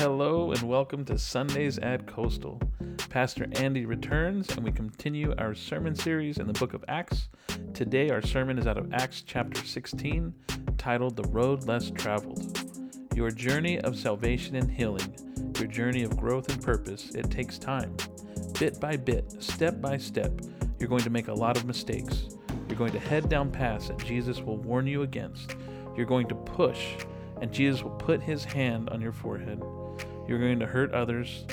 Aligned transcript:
Hello 0.00 0.50
and 0.50 0.62
welcome 0.62 1.04
to 1.04 1.18
Sundays 1.18 1.76
at 1.76 2.06
Coastal. 2.06 2.58
Pastor 3.10 3.46
Andy 3.56 3.84
returns 3.84 4.48
and 4.48 4.64
we 4.64 4.72
continue 4.72 5.34
our 5.36 5.54
sermon 5.54 5.94
series 5.94 6.38
in 6.38 6.46
the 6.46 6.54
book 6.54 6.72
of 6.72 6.82
Acts. 6.88 7.28
Today, 7.74 8.08
our 8.08 8.22
sermon 8.22 8.58
is 8.58 8.66
out 8.66 8.78
of 8.78 8.90
Acts 8.94 9.20
chapter 9.20 9.62
16, 9.62 10.32
titled 10.78 11.16
The 11.16 11.28
Road 11.28 11.64
Less 11.64 11.90
Traveled. 11.90 12.58
Your 13.14 13.30
journey 13.30 13.78
of 13.80 13.94
salvation 13.94 14.56
and 14.56 14.70
healing, 14.70 15.14
your 15.58 15.68
journey 15.68 16.02
of 16.02 16.16
growth 16.16 16.48
and 16.48 16.62
purpose, 16.62 17.14
it 17.14 17.30
takes 17.30 17.58
time. 17.58 17.94
Bit 18.58 18.80
by 18.80 18.96
bit, 18.96 19.30
step 19.42 19.82
by 19.82 19.98
step, 19.98 20.32
you're 20.78 20.88
going 20.88 21.04
to 21.04 21.10
make 21.10 21.28
a 21.28 21.34
lot 21.34 21.58
of 21.58 21.66
mistakes. 21.66 22.38
You're 22.70 22.78
going 22.78 22.92
to 22.92 23.00
head 23.00 23.28
down 23.28 23.50
paths 23.50 23.88
that 23.88 23.98
Jesus 23.98 24.40
will 24.40 24.56
warn 24.56 24.86
you 24.86 25.02
against. 25.02 25.56
You're 25.94 26.06
going 26.06 26.28
to 26.28 26.34
push, 26.34 26.96
and 27.42 27.52
Jesus 27.52 27.82
will 27.82 27.90
put 27.90 28.22
his 28.22 28.44
hand 28.44 28.88
on 28.88 29.02
your 29.02 29.12
forehead. 29.12 29.62
You're 30.30 30.38
going 30.38 30.60
to 30.60 30.66
hurt 30.66 30.92
others. 30.92 31.44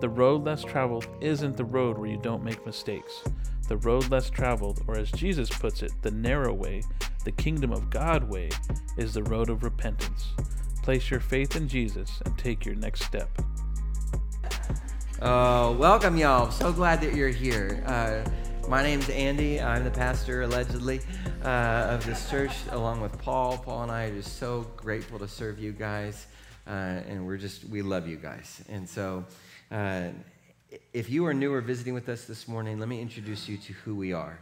The 0.00 0.08
road 0.08 0.44
less 0.44 0.64
traveled 0.64 1.06
isn't 1.20 1.54
the 1.54 1.66
road 1.66 1.98
where 1.98 2.08
you 2.08 2.16
don't 2.16 2.42
make 2.42 2.64
mistakes. 2.64 3.22
The 3.68 3.76
road 3.76 4.10
less 4.10 4.30
traveled, 4.30 4.82
or 4.88 4.96
as 4.96 5.12
Jesus 5.12 5.50
puts 5.50 5.82
it, 5.82 5.92
the 6.00 6.12
narrow 6.12 6.54
way, 6.54 6.82
the 7.24 7.32
kingdom 7.32 7.72
of 7.72 7.90
God 7.90 8.24
way, 8.24 8.48
is 8.96 9.12
the 9.12 9.22
road 9.24 9.50
of 9.50 9.62
repentance. 9.62 10.28
Place 10.82 11.10
your 11.10 11.20
faith 11.20 11.56
in 11.56 11.68
Jesus 11.68 12.22
and 12.24 12.38
take 12.38 12.64
your 12.64 12.74
next 12.74 13.02
step. 13.02 13.28
Uh, 15.20 15.74
welcome, 15.76 16.16
y'all. 16.16 16.50
So 16.50 16.72
glad 16.72 17.02
that 17.02 17.14
you're 17.14 17.28
here. 17.28 17.84
Uh, 17.86 18.26
my 18.66 18.82
name's 18.82 19.10
Andy. 19.10 19.60
I'm 19.60 19.84
the 19.84 19.90
pastor, 19.90 20.40
allegedly, 20.40 21.02
uh, 21.44 21.88
of 21.90 22.06
this 22.06 22.30
church, 22.30 22.52
along 22.70 23.02
with 23.02 23.12
Paul. 23.18 23.58
Paul 23.58 23.82
and 23.82 23.92
I 23.92 24.04
are 24.04 24.14
just 24.14 24.38
so 24.38 24.66
grateful 24.74 25.18
to 25.18 25.28
serve 25.28 25.58
you 25.58 25.72
guys, 25.72 26.28
uh, 26.66 26.70
and 26.70 27.26
we're 27.26 27.36
just 27.36 27.64
we 27.64 27.82
love 27.82 28.06
you 28.08 28.16
guys. 28.16 28.62
And 28.68 28.88
so, 28.88 29.24
uh, 29.70 30.08
if 30.92 31.10
you 31.10 31.26
are 31.26 31.34
new 31.34 31.52
or 31.52 31.60
visiting 31.60 31.94
with 31.94 32.08
us 32.08 32.24
this 32.24 32.48
morning, 32.48 32.78
let 32.78 32.88
me 32.88 33.00
introduce 33.00 33.48
you 33.48 33.56
to 33.58 33.72
who 33.72 33.94
we 33.94 34.12
are. 34.12 34.38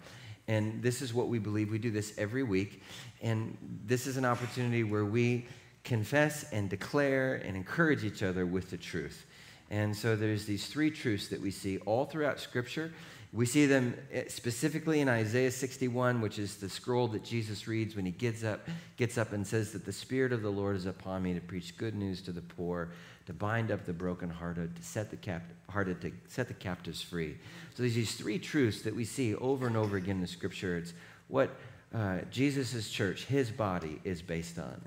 And 0.48 0.82
this 0.82 1.02
is 1.02 1.14
what 1.14 1.28
we 1.28 1.38
believe. 1.38 1.70
We 1.70 1.78
do 1.78 1.90
this 1.90 2.12
every 2.18 2.42
week, 2.42 2.82
and 3.22 3.56
this 3.86 4.06
is 4.06 4.16
an 4.16 4.24
opportunity 4.24 4.84
where 4.84 5.04
we 5.04 5.46
confess 5.84 6.50
and 6.52 6.68
declare 6.68 7.36
and 7.36 7.56
encourage 7.56 8.04
each 8.04 8.22
other 8.22 8.44
with 8.46 8.70
the 8.70 8.76
truth. 8.76 9.26
And 9.70 9.96
so 9.96 10.16
there's 10.16 10.46
these 10.46 10.66
three 10.66 10.90
truths 10.90 11.28
that 11.28 11.40
we 11.40 11.50
see 11.50 11.78
all 11.78 12.04
throughout 12.04 12.40
Scripture. 12.40 12.92
We 13.32 13.46
see 13.46 13.66
them 13.66 13.94
eh, 14.12 14.24
specifically 14.26 15.00
in 15.00 15.08
Isaiah 15.08 15.52
61, 15.52 16.20
which 16.20 16.38
is 16.38 16.56
the 16.56 16.68
scroll 16.68 17.06
that 17.08 17.22
Jesus 17.22 17.68
reads 17.68 17.94
when 17.94 18.04
he 18.04 18.10
gets 18.10 18.42
up, 18.42 18.68
gets 18.96 19.18
up 19.18 19.32
and 19.32 19.46
says 19.46 19.70
that 19.72 19.84
the 19.84 19.92
Spirit 19.92 20.32
of 20.32 20.42
the 20.42 20.50
Lord 20.50 20.74
is 20.74 20.86
upon 20.86 21.22
me 21.22 21.34
to 21.34 21.40
preach 21.40 21.76
good 21.76 21.94
news 21.94 22.22
to 22.22 22.32
the 22.32 22.40
poor, 22.40 22.90
to 23.26 23.32
bind 23.32 23.70
up 23.70 23.86
the 23.86 23.92
brokenhearted, 23.92 24.74
to 24.74 24.82
set 24.82 25.10
the 25.10 25.16
cap- 25.16 25.48
hearted, 25.68 26.00
to 26.00 26.12
set 26.26 26.48
the 26.48 26.54
captives 26.54 27.00
free. 27.00 27.36
So 27.76 27.84
there's 27.84 27.94
these 27.94 28.16
three 28.16 28.40
truths 28.40 28.82
that 28.82 28.96
we 28.96 29.04
see 29.04 29.36
over 29.36 29.68
and 29.68 29.76
over 29.76 29.96
again 29.96 30.16
in 30.16 30.22
the 30.22 30.26
Scripture. 30.26 30.78
It's 30.78 30.92
what 31.28 31.50
uh, 31.94 32.18
Jesus' 32.32 32.90
church, 32.90 33.26
his 33.26 33.50
body, 33.50 34.00
is 34.02 34.22
based 34.22 34.58
on. 34.58 34.80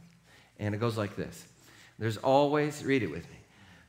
And 0.60 0.76
it 0.76 0.80
goes 0.80 0.98
like 0.98 1.16
this. 1.16 1.46
There's 1.98 2.18
always, 2.18 2.84
read 2.84 3.04
it 3.04 3.12
with 3.12 3.24
me. 3.30 3.38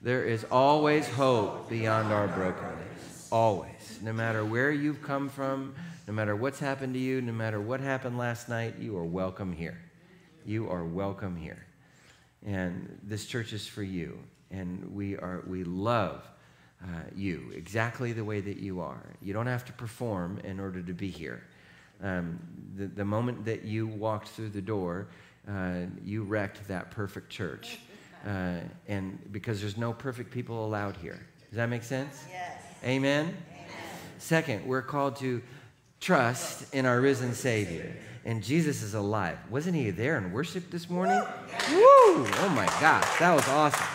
There 0.00 0.24
is 0.24 0.44
always 0.50 1.08
hope 1.08 1.68
beyond 1.68 2.12
our 2.12 2.28
brokenness. 2.28 3.13
Always. 3.34 3.98
No 4.00 4.12
matter 4.12 4.44
where 4.44 4.70
you've 4.70 5.02
come 5.02 5.28
from, 5.28 5.74
no 6.06 6.14
matter 6.14 6.36
what's 6.36 6.60
happened 6.60 6.94
to 6.94 7.00
you, 7.00 7.20
no 7.20 7.32
matter 7.32 7.60
what 7.60 7.80
happened 7.80 8.16
last 8.16 8.48
night, 8.48 8.76
you 8.78 8.96
are 8.96 9.04
welcome 9.04 9.52
here. 9.52 9.76
You 10.46 10.70
are 10.70 10.84
welcome 10.84 11.34
here. 11.34 11.66
And 12.46 12.96
this 13.02 13.26
church 13.26 13.52
is 13.52 13.66
for 13.66 13.82
you. 13.82 14.20
And 14.52 14.94
we, 14.94 15.16
are, 15.16 15.42
we 15.48 15.64
love 15.64 16.22
uh, 16.80 16.86
you 17.12 17.50
exactly 17.56 18.12
the 18.12 18.22
way 18.22 18.40
that 18.40 18.58
you 18.58 18.78
are. 18.78 19.02
You 19.20 19.32
don't 19.32 19.48
have 19.48 19.64
to 19.64 19.72
perform 19.72 20.38
in 20.44 20.60
order 20.60 20.80
to 20.80 20.92
be 20.92 21.08
here. 21.08 21.42
Um, 22.04 22.38
the, 22.76 22.86
the 22.86 23.04
moment 23.04 23.44
that 23.46 23.64
you 23.64 23.88
walked 23.88 24.28
through 24.28 24.50
the 24.50 24.62
door, 24.62 25.08
uh, 25.50 25.86
you 26.04 26.22
wrecked 26.22 26.68
that 26.68 26.92
perfect 26.92 27.30
church. 27.30 27.80
Uh, 28.24 28.58
and 28.86 29.18
because 29.32 29.60
there's 29.60 29.76
no 29.76 29.92
perfect 29.92 30.30
people 30.30 30.64
allowed 30.64 30.96
here. 30.98 31.18
Does 31.50 31.56
that 31.56 31.68
make 31.68 31.82
sense? 31.82 32.26
Yes. 32.30 32.63
Amen? 32.84 33.26
Amen. 33.26 33.36
Second, 34.18 34.66
we're 34.66 34.82
called 34.82 35.16
to 35.16 35.42
trust 36.00 36.74
in 36.74 36.84
our 36.84 37.00
risen 37.00 37.32
Savior. 37.32 37.96
And 38.26 38.42
Jesus 38.42 38.82
is 38.82 38.94
alive. 38.94 39.38
Wasn't 39.50 39.74
he 39.74 39.90
there 39.90 40.18
in 40.18 40.32
worship 40.32 40.70
this 40.70 40.88
morning? 40.88 41.18
Woo! 41.70 41.78
Oh 41.78 42.52
my 42.54 42.66
gosh, 42.80 43.18
that 43.18 43.34
was 43.34 43.46
awesome. 43.48 43.86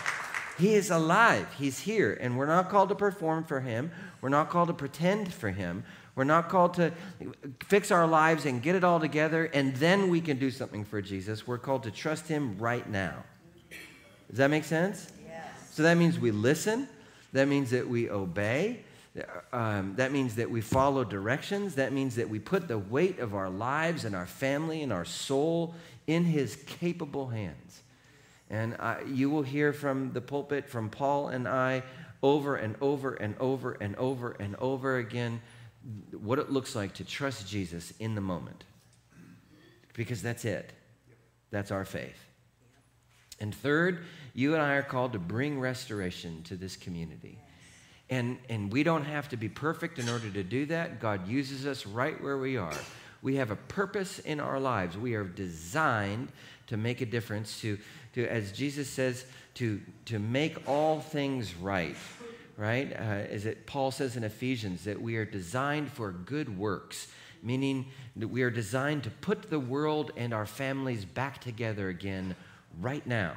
He 0.58 0.74
is 0.74 0.90
alive. 0.90 1.46
He's 1.58 1.78
here. 1.78 2.18
And 2.20 2.36
we're 2.36 2.46
not 2.46 2.68
called 2.68 2.90
to 2.90 2.94
perform 2.94 3.44
for 3.44 3.60
him. 3.60 3.90
We're 4.20 4.28
not 4.28 4.50
called 4.50 4.68
to 4.68 4.74
pretend 4.74 5.32
for 5.32 5.50
him. 5.50 5.84
We're 6.14 6.24
not 6.24 6.48
called 6.48 6.74
to 6.74 6.92
fix 7.66 7.90
our 7.90 8.06
lives 8.06 8.44
and 8.44 8.60
get 8.62 8.74
it 8.74 8.84
all 8.84 9.00
together 9.00 9.46
and 9.46 9.74
then 9.76 10.10
we 10.10 10.20
can 10.20 10.38
do 10.38 10.50
something 10.50 10.84
for 10.84 11.00
Jesus. 11.00 11.46
We're 11.46 11.58
called 11.58 11.84
to 11.84 11.90
trust 11.90 12.28
him 12.28 12.58
right 12.58 12.88
now. 12.88 13.24
Does 14.28 14.38
that 14.38 14.50
make 14.50 14.64
sense? 14.64 15.12
Yes. 15.26 15.44
So 15.70 15.82
that 15.84 15.96
means 15.96 16.18
we 16.18 16.30
listen. 16.30 16.88
That 17.32 17.48
means 17.48 17.70
that 17.70 17.88
we 17.88 18.10
obey. 18.10 18.80
Um, 19.52 19.94
that 19.96 20.12
means 20.12 20.36
that 20.36 20.50
we 20.50 20.60
follow 20.60 21.04
directions. 21.04 21.74
That 21.74 21.92
means 21.92 22.16
that 22.16 22.28
we 22.28 22.38
put 22.38 22.68
the 22.68 22.78
weight 22.78 23.18
of 23.18 23.34
our 23.34 23.50
lives 23.50 24.04
and 24.04 24.14
our 24.14 24.26
family 24.26 24.82
and 24.82 24.92
our 24.92 25.04
soul 25.04 25.74
in 26.06 26.24
His 26.24 26.56
capable 26.66 27.28
hands. 27.28 27.82
And 28.48 28.76
you 29.06 29.30
will 29.30 29.42
hear 29.42 29.72
from 29.72 30.12
the 30.12 30.20
pulpit, 30.20 30.68
from 30.68 30.90
Paul 30.90 31.28
and 31.28 31.46
I, 31.46 31.82
over 32.22 32.56
and 32.56 32.76
over 32.80 33.14
and 33.14 33.36
over 33.38 33.72
and 33.80 33.96
over 33.96 34.32
and 34.32 34.56
over 34.56 34.98
again, 34.98 35.40
what 36.12 36.38
it 36.38 36.50
looks 36.50 36.74
like 36.74 36.94
to 36.94 37.04
trust 37.04 37.48
Jesus 37.48 37.92
in 37.98 38.14
the 38.14 38.20
moment. 38.20 38.64
Because 39.94 40.20
that's 40.22 40.44
it. 40.44 40.72
That's 41.50 41.70
our 41.70 41.84
faith. 41.84 42.24
And 43.40 43.54
third, 43.54 44.04
you 44.34 44.54
and 44.54 44.62
I 44.62 44.74
are 44.74 44.82
called 44.82 45.12
to 45.12 45.18
bring 45.18 45.58
restoration 45.60 46.42
to 46.44 46.56
this 46.56 46.76
community. 46.76 47.38
And, 48.08 48.38
and 48.48 48.72
we 48.72 48.82
don't 48.82 49.04
have 49.04 49.28
to 49.28 49.36
be 49.36 49.48
perfect 49.48 49.98
in 49.98 50.08
order 50.08 50.28
to 50.30 50.42
do 50.42 50.66
that. 50.66 51.00
God 51.00 51.28
uses 51.28 51.64
us 51.64 51.86
right 51.86 52.20
where 52.22 52.38
we 52.38 52.56
are. 52.56 52.74
We 53.22 53.36
have 53.36 53.50
a 53.50 53.56
purpose 53.56 54.18
in 54.18 54.40
our 54.40 54.58
lives. 54.58 54.96
We 54.96 55.14
are 55.14 55.24
designed 55.24 56.28
to 56.66 56.76
make 56.76 57.00
a 57.00 57.06
difference, 57.06 57.60
to, 57.60 57.78
to 58.14 58.26
as 58.26 58.52
Jesus 58.52 58.88
says, 58.88 59.24
to, 59.54 59.80
to 60.06 60.18
make 60.18 60.68
all 60.68 61.00
things 61.00 61.54
right. 61.54 61.96
Right? 62.56 62.92
Uh, 62.92 62.96
as 63.02 63.46
it, 63.46 63.66
Paul 63.66 63.90
says 63.90 64.16
in 64.16 64.24
Ephesians, 64.24 64.84
that 64.84 65.00
we 65.00 65.16
are 65.16 65.24
designed 65.24 65.90
for 65.90 66.10
good 66.10 66.58
works, 66.58 67.08
meaning 67.42 67.86
that 68.16 68.28
we 68.28 68.42
are 68.42 68.50
designed 68.50 69.04
to 69.04 69.10
put 69.10 69.48
the 69.48 69.60
world 69.60 70.12
and 70.16 70.34
our 70.34 70.46
families 70.46 71.04
back 71.04 71.40
together 71.40 71.88
again 71.88 72.34
right 72.80 73.06
now. 73.06 73.34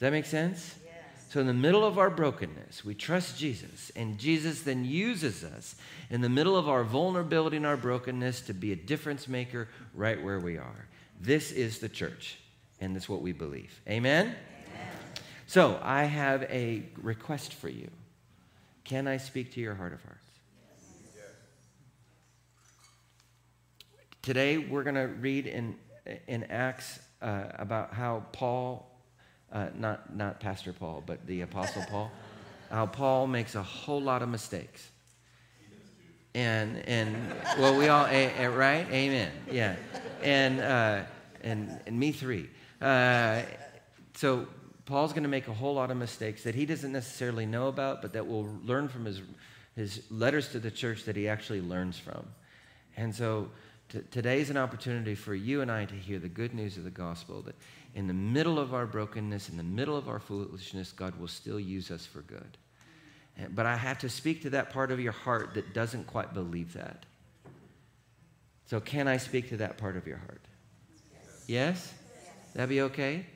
Does 0.00 0.06
that 0.06 0.12
make 0.12 0.24
sense? 0.24 0.76
Yes. 0.82 0.94
So, 1.28 1.40
in 1.40 1.46
the 1.46 1.52
middle 1.52 1.84
of 1.84 1.98
our 1.98 2.08
brokenness, 2.08 2.82
we 2.86 2.94
trust 2.94 3.38
Jesus, 3.38 3.92
and 3.94 4.16
Jesus 4.16 4.62
then 4.62 4.82
uses 4.82 5.44
us 5.44 5.76
in 6.08 6.22
the 6.22 6.28
middle 6.30 6.56
of 6.56 6.70
our 6.70 6.84
vulnerability 6.84 7.58
and 7.58 7.66
our 7.66 7.76
brokenness 7.76 8.40
to 8.46 8.54
be 8.54 8.72
a 8.72 8.76
difference 8.76 9.28
maker 9.28 9.68
right 9.92 10.22
where 10.24 10.40
we 10.40 10.56
are. 10.56 10.88
This 11.20 11.52
is 11.52 11.80
the 11.80 11.88
church, 11.90 12.38
and 12.80 12.96
that's 12.96 13.10
what 13.10 13.20
we 13.20 13.32
believe. 13.32 13.78
Amen? 13.86 14.28
Amen. 14.28 14.36
So, 15.46 15.78
I 15.82 16.04
have 16.04 16.44
a 16.44 16.84
request 17.02 17.52
for 17.52 17.68
you. 17.68 17.90
Can 18.84 19.06
I 19.06 19.18
speak 19.18 19.52
to 19.52 19.60
your 19.60 19.74
heart 19.74 19.92
of 19.92 20.02
hearts? 20.02 20.24
Today, 24.22 24.56
we're 24.56 24.82
going 24.82 24.94
to 24.94 25.08
read 25.08 25.46
in, 25.46 25.76
in 26.26 26.44
Acts 26.44 27.00
uh, 27.20 27.48
about 27.58 27.92
how 27.92 28.24
Paul 28.32 28.89
uh, 29.52 29.68
not, 29.76 30.14
not 30.14 30.40
Pastor 30.40 30.72
Paul, 30.72 31.02
but 31.04 31.26
the 31.26 31.42
Apostle 31.42 31.84
Paul, 31.90 32.10
how 32.70 32.86
Paul 32.86 33.26
makes 33.26 33.54
a 33.54 33.62
whole 33.62 34.00
lot 34.00 34.22
of 34.22 34.28
mistakes. 34.28 34.90
And, 36.34 36.76
and 36.86 37.16
well, 37.58 37.76
we 37.76 37.88
all, 37.88 38.06
a, 38.06 38.44
a, 38.44 38.50
right? 38.50 38.86
Amen. 38.90 39.32
Yeah. 39.50 39.74
And, 40.22 40.60
uh, 40.60 41.02
and, 41.42 41.80
and 41.86 41.98
me 41.98 42.12
three. 42.12 42.48
Uh, 42.80 43.42
so 44.14 44.46
Paul's 44.86 45.12
going 45.12 45.24
to 45.24 45.28
make 45.28 45.48
a 45.48 45.52
whole 45.52 45.74
lot 45.74 45.90
of 45.90 45.96
mistakes 45.96 46.44
that 46.44 46.54
he 46.54 46.66
doesn't 46.66 46.92
necessarily 46.92 47.46
know 47.46 47.68
about, 47.68 48.00
but 48.02 48.12
that 48.12 48.26
we'll 48.26 48.48
learn 48.64 48.88
from 48.88 49.04
his, 49.04 49.20
his 49.74 50.02
letters 50.10 50.50
to 50.50 50.60
the 50.60 50.70
church 50.70 51.04
that 51.04 51.16
he 51.16 51.28
actually 51.28 51.60
learns 51.60 51.98
from. 51.98 52.24
And 52.96 53.14
so 53.14 53.48
t- 53.88 54.00
today's 54.10 54.50
an 54.50 54.56
opportunity 54.56 55.14
for 55.14 55.34
you 55.34 55.62
and 55.62 55.70
I 55.70 55.84
to 55.84 55.94
hear 55.94 56.18
the 56.18 56.28
good 56.28 56.54
news 56.54 56.76
of 56.76 56.84
the 56.84 56.90
gospel 56.90 57.42
that 57.42 57.56
in 57.94 58.06
the 58.06 58.14
middle 58.14 58.58
of 58.58 58.74
our 58.74 58.86
brokenness, 58.86 59.48
in 59.48 59.56
the 59.56 59.62
middle 59.62 59.96
of 59.96 60.08
our 60.08 60.20
foolishness, 60.20 60.92
God 60.92 61.18
will 61.18 61.28
still 61.28 61.58
use 61.58 61.90
us 61.90 62.06
for 62.06 62.22
good. 62.22 62.56
But 63.50 63.66
I 63.66 63.76
have 63.76 63.98
to 64.00 64.08
speak 64.08 64.42
to 64.42 64.50
that 64.50 64.70
part 64.70 64.90
of 64.90 65.00
your 65.00 65.12
heart 65.12 65.54
that 65.54 65.72
doesn't 65.72 66.06
quite 66.06 66.34
believe 66.34 66.74
that. 66.74 67.06
So, 68.66 68.80
can 68.80 69.08
I 69.08 69.16
speak 69.16 69.48
to 69.48 69.56
that 69.58 69.78
part 69.78 69.96
of 69.96 70.06
your 70.06 70.18
heart? 70.18 70.42
Yes? 71.46 71.92
That'd 72.54 72.68
be 72.68 72.82
okay? 72.82 73.26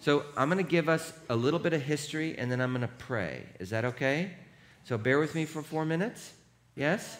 So 0.00 0.24
I'm 0.34 0.48
going 0.48 0.64
to 0.64 0.70
give 0.70 0.88
us 0.88 1.12
a 1.28 1.36
little 1.36 1.58
bit 1.58 1.74
of 1.74 1.82
history 1.82 2.36
and 2.38 2.50
then 2.50 2.60
I'm 2.60 2.72
going 2.72 2.80
to 2.80 2.88
pray. 2.88 3.44
Is 3.58 3.70
that 3.70 3.84
okay? 3.84 4.30
So 4.84 4.96
bear 4.96 5.18
with 5.18 5.34
me 5.34 5.44
for 5.44 5.62
four 5.62 5.84
minutes. 5.84 6.32
Yes? 6.74 7.18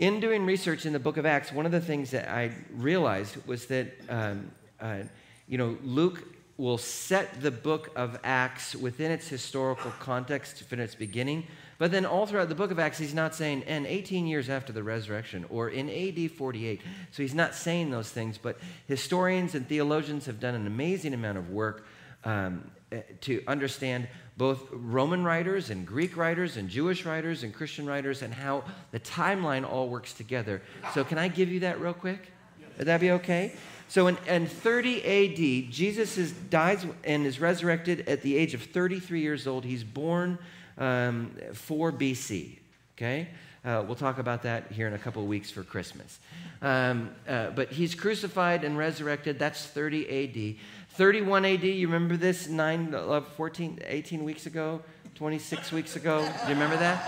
In 0.00 0.18
doing 0.18 0.44
research 0.44 0.84
in 0.84 0.92
the 0.92 0.98
book 0.98 1.16
of 1.16 1.24
Acts, 1.24 1.52
one 1.52 1.64
of 1.64 1.72
the 1.72 1.80
things 1.80 2.10
that 2.10 2.28
I 2.28 2.50
realized 2.74 3.36
was 3.46 3.66
that, 3.66 3.94
um, 4.08 4.50
uh, 4.80 5.02
you 5.48 5.58
know, 5.58 5.76
Luke 5.82 6.22
will 6.56 6.78
set 6.78 7.42
the 7.42 7.50
book 7.50 7.90
of 7.96 8.18
Acts 8.24 8.74
within 8.74 9.10
its 9.10 9.28
historical 9.28 9.90
context 10.00 10.62
from 10.64 10.80
its 10.80 10.94
beginning, 10.94 11.46
but 11.78 11.90
then 11.90 12.06
all 12.06 12.24
throughout 12.24 12.48
the 12.48 12.54
book 12.54 12.70
of 12.70 12.78
Acts, 12.78 12.98
he's 12.98 13.12
not 13.12 13.34
saying, 13.34 13.62
and 13.64 13.86
18 13.86 14.26
years 14.26 14.48
after 14.48 14.72
the 14.72 14.82
resurrection, 14.82 15.44
or 15.50 15.68
in 15.68 15.90
AD 15.90 16.30
48. 16.32 16.80
So 17.10 17.22
he's 17.22 17.34
not 17.34 17.54
saying 17.54 17.90
those 17.90 18.08
things, 18.08 18.38
but 18.38 18.58
historians 18.86 19.54
and 19.54 19.68
theologians 19.68 20.24
have 20.26 20.40
done 20.40 20.54
an 20.54 20.66
amazing 20.66 21.12
amount 21.12 21.36
of 21.36 21.50
work 21.50 21.86
um, 22.24 22.70
eh, 22.90 23.02
to 23.22 23.42
understand 23.46 24.08
both 24.38 24.64
Roman 24.72 25.24
writers 25.24 25.68
and 25.68 25.86
Greek 25.86 26.16
writers 26.16 26.56
and 26.56 26.68
Jewish 26.68 27.04
writers 27.04 27.42
and 27.42 27.52
Christian 27.52 27.86
writers 27.86 28.22
and 28.22 28.32
how 28.32 28.64
the 28.90 29.00
timeline 29.00 29.70
all 29.70 29.88
works 29.88 30.14
together. 30.14 30.62
So, 30.94 31.04
can 31.04 31.18
I 31.18 31.28
give 31.28 31.50
you 31.50 31.60
that 31.60 31.80
real 31.80 31.94
quick? 31.94 32.32
Would 32.78 32.86
that 32.86 33.00
be 33.00 33.12
okay? 33.12 33.54
So, 33.88 34.08
in, 34.08 34.16
in 34.26 34.46
30 34.46 35.04
AD, 35.04 35.72
Jesus 35.72 36.18
is, 36.18 36.32
dies 36.32 36.84
and 37.04 37.24
is 37.24 37.40
resurrected 37.40 38.08
at 38.08 38.22
the 38.22 38.36
age 38.36 38.52
of 38.54 38.62
33 38.62 39.20
years 39.20 39.46
old. 39.46 39.64
He's 39.64 39.84
born 39.84 40.38
um, 40.76 41.30
4 41.52 41.92
BC. 41.92 42.58
Okay? 42.96 43.28
Uh, 43.64 43.82
we'll 43.84 43.96
talk 43.96 44.18
about 44.18 44.42
that 44.42 44.70
here 44.70 44.86
in 44.86 44.94
a 44.94 44.98
couple 44.98 45.22
of 45.22 45.28
weeks 45.28 45.50
for 45.50 45.62
Christmas. 45.64 46.20
Um, 46.62 47.10
uh, 47.28 47.50
but 47.50 47.72
he's 47.72 47.94
crucified 47.94 48.62
and 48.62 48.78
resurrected. 48.78 49.38
That's 49.38 49.66
30 49.66 50.56
AD. 50.56 50.56
31 50.90 51.44
AD, 51.44 51.64
you 51.64 51.88
remember 51.88 52.16
this 52.16 52.48
9, 52.48 53.22
14, 53.36 53.80
18 53.84 54.24
weeks 54.24 54.46
ago, 54.46 54.80
26 55.16 55.72
weeks 55.72 55.96
ago? 55.96 56.20
Do 56.20 56.48
you 56.48 56.54
remember 56.54 56.76
that? 56.78 56.98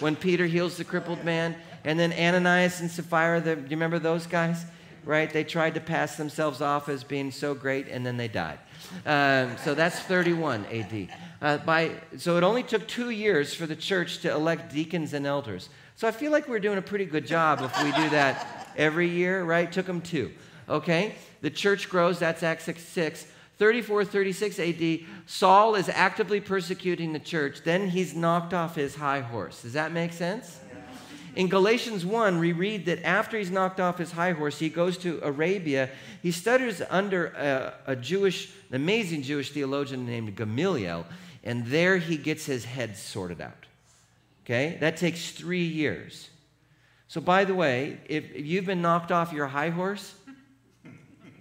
When 0.00 0.14
Peter 0.14 0.46
heals 0.46 0.76
the 0.76 0.84
crippled 0.84 1.24
man. 1.24 1.56
And 1.84 1.98
then 1.98 2.12
Ananias 2.12 2.80
and 2.80 2.90
Sapphira, 2.90 3.40
the, 3.40 3.56
do 3.56 3.62
you 3.62 3.70
remember 3.70 3.98
those 3.98 4.26
guys? 4.26 4.64
Right? 5.04 5.32
They 5.32 5.44
tried 5.44 5.74
to 5.74 5.80
pass 5.80 6.16
themselves 6.16 6.60
off 6.60 6.88
as 6.88 7.02
being 7.02 7.30
so 7.30 7.54
great, 7.54 7.88
and 7.88 8.06
then 8.06 8.16
they 8.16 8.28
died. 8.28 8.58
Um, 9.04 9.56
so 9.64 9.74
that's 9.74 9.98
31 10.00 10.66
AD. 10.66 11.08
Uh, 11.40 11.58
by, 11.58 11.92
so 12.16 12.36
it 12.36 12.44
only 12.44 12.62
took 12.62 12.86
two 12.86 13.10
years 13.10 13.52
for 13.52 13.66
the 13.66 13.74
church 13.74 14.18
to 14.18 14.30
elect 14.30 14.72
deacons 14.72 15.12
and 15.12 15.26
elders. 15.26 15.68
So 15.96 16.06
I 16.06 16.10
feel 16.12 16.30
like 16.32 16.48
we're 16.48 16.60
doing 16.60 16.78
a 16.78 16.82
pretty 16.82 17.04
good 17.04 17.26
job 17.26 17.60
if 17.62 17.82
we 17.82 17.90
do 17.92 18.10
that 18.10 18.68
every 18.76 19.08
year, 19.08 19.44
right? 19.44 19.70
Took 19.70 19.86
them 19.86 20.00
two. 20.00 20.32
Okay? 20.68 21.14
The 21.40 21.50
church 21.50 21.88
grows, 21.88 22.18
that's 22.18 22.42
Acts 22.42 22.64
6. 22.64 22.82
6. 22.82 23.26
34, 23.58 24.04
36 24.04 24.58
AD, 24.58 25.00
Saul 25.26 25.76
is 25.76 25.88
actively 25.88 26.40
persecuting 26.40 27.12
the 27.12 27.20
church. 27.20 27.62
Then 27.62 27.88
he's 27.88 28.14
knocked 28.14 28.54
off 28.54 28.74
his 28.74 28.96
high 28.96 29.20
horse. 29.20 29.62
Does 29.62 29.74
that 29.74 29.92
make 29.92 30.12
sense? 30.12 30.58
In 31.34 31.48
Galatians 31.48 32.04
1, 32.04 32.38
we 32.38 32.52
read 32.52 32.84
that 32.86 33.02
after 33.04 33.38
he's 33.38 33.50
knocked 33.50 33.80
off 33.80 33.96
his 33.96 34.12
high 34.12 34.32
horse, 34.32 34.58
he 34.58 34.68
goes 34.68 34.98
to 34.98 35.18
Arabia. 35.22 35.88
He 36.22 36.30
studies 36.30 36.82
under 36.90 37.26
a, 37.28 37.92
a 37.92 37.96
Jewish, 37.96 38.50
an 38.68 38.76
amazing 38.76 39.22
Jewish 39.22 39.50
theologian 39.50 40.04
named 40.04 40.36
Gamaliel, 40.36 41.06
and 41.42 41.66
there 41.66 41.96
he 41.96 42.18
gets 42.18 42.44
his 42.44 42.66
head 42.66 42.98
sorted 42.98 43.40
out. 43.40 43.66
Okay? 44.44 44.76
That 44.80 44.98
takes 44.98 45.30
three 45.30 45.64
years. 45.64 46.28
So, 47.08 47.20
by 47.20 47.44
the 47.44 47.54
way, 47.54 47.98
if, 48.06 48.30
if 48.34 48.44
you've 48.44 48.66
been 48.66 48.82
knocked 48.82 49.10
off 49.10 49.32
your 49.32 49.46
high 49.46 49.70
horse, 49.70 50.14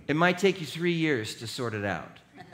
it 0.07 0.15
might 0.15 0.38
take 0.38 0.61
you 0.61 0.67
three 0.67 0.93
years 0.93 1.35
to 1.35 1.47
sort 1.47 1.73
it 1.73 1.85
out. 1.85 2.17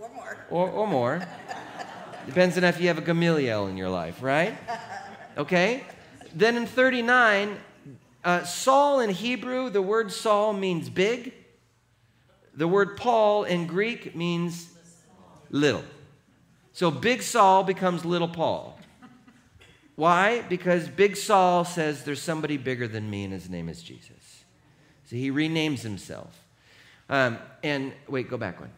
or 0.00 0.08
more. 0.08 0.38
Or, 0.50 0.70
or 0.70 0.86
more. 0.88 1.26
Depends 2.26 2.58
on 2.58 2.64
if 2.64 2.80
you 2.80 2.88
have 2.88 2.98
a 2.98 3.02
Gamaliel 3.02 3.68
in 3.68 3.76
your 3.76 3.88
life, 3.88 4.22
right? 4.22 4.56
Okay? 5.38 5.84
Then 6.34 6.56
in 6.56 6.66
39, 6.66 7.56
uh, 8.24 8.44
Saul 8.44 9.00
in 9.00 9.10
Hebrew, 9.10 9.70
the 9.70 9.80
word 9.80 10.10
Saul 10.10 10.52
means 10.52 10.90
big. 10.90 11.32
The 12.54 12.66
word 12.66 12.96
Paul 12.96 13.44
in 13.44 13.66
Greek 13.66 14.16
means 14.16 14.68
little. 15.50 15.84
So 16.72 16.90
big 16.90 17.22
Saul 17.22 17.62
becomes 17.62 18.04
little 18.04 18.28
Paul. 18.28 18.78
Why? 19.94 20.42
Because 20.42 20.88
big 20.88 21.16
Saul 21.16 21.64
says 21.64 22.04
there's 22.04 22.20
somebody 22.20 22.56
bigger 22.56 22.88
than 22.88 23.08
me, 23.08 23.24
and 23.24 23.32
his 23.32 23.48
name 23.48 23.68
is 23.68 23.82
Jesus. 23.82 24.44
So 25.04 25.16
he 25.16 25.30
renames 25.30 25.80
himself. 25.80 26.42
Um, 27.08 27.38
and 27.62 27.92
wait, 28.08 28.28
go 28.28 28.36
back 28.36 28.60
one. 28.60 28.70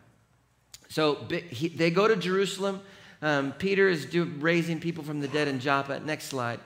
So 0.91 1.27
he, 1.51 1.69
they 1.69 1.91
go 1.91 2.07
to 2.07 2.17
Jerusalem. 2.17 2.83
Um, 3.21 3.53
Peter 3.53 3.89
is 3.89 4.07
do, 4.07 4.25
raising 4.25 4.81
people 4.81 5.03
from 5.05 5.21
the 5.21 5.29
dead 5.29 5.49
in 5.49 5.61
Joppa. 5.61 6.01
Next 6.01 6.27
slide. 6.27 6.61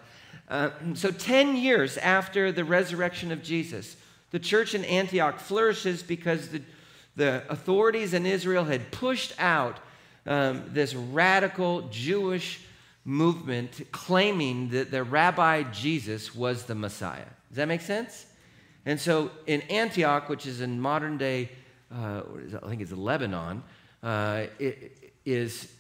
Uh, 0.49 0.71
so, 0.95 1.11
10 1.11 1.57
years 1.57 1.97
after 1.97 2.53
the 2.53 2.65
resurrection 2.65 3.33
of 3.33 3.43
Jesus, 3.43 3.97
the 4.33 4.39
church 4.39 4.75
in 4.75 4.85
Antioch 4.85 5.39
flourishes 5.39 6.03
because 6.03 6.49
the, 6.49 6.63
the 7.17 7.43
authorities 7.49 8.13
in 8.15 8.27
Israel 8.27 8.65
had 8.65 8.91
pushed 8.91 9.35
out 9.39 9.79
um, 10.27 10.65
this 10.69 10.95
radical 10.95 11.83
Jewish 11.91 12.61
movement 13.05 13.83
claiming 13.91 14.69
that 14.71 14.91
the 14.91 15.03
rabbi 15.03 15.65
Jesus 15.65 16.35
was 16.35 16.65
the 16.65 16.75
Messiah. 16.75 17.27
Does 17.49 17.57
that 17.57 17.69
make 17.69 17.81
sense? 17.81 18.27
And 18.87 19.01
so 19.01 19.31
in 19.47 19.63
Antioch, 19.63 20.29
which 20.29 20.47
is 20.47 20.61
in 20.61 20.81
modern 20.81 21.19
day, 21.19 21.51
uh, 21.95 22.23
I 22.63 22.69
think 22.69 22.81
it's 22.81 22.93
Lebanon, 22.93 23.63
uh, 24.03 24.45
it, 24.59 25.13
is, 25.25 25.65
it 25.65 25.71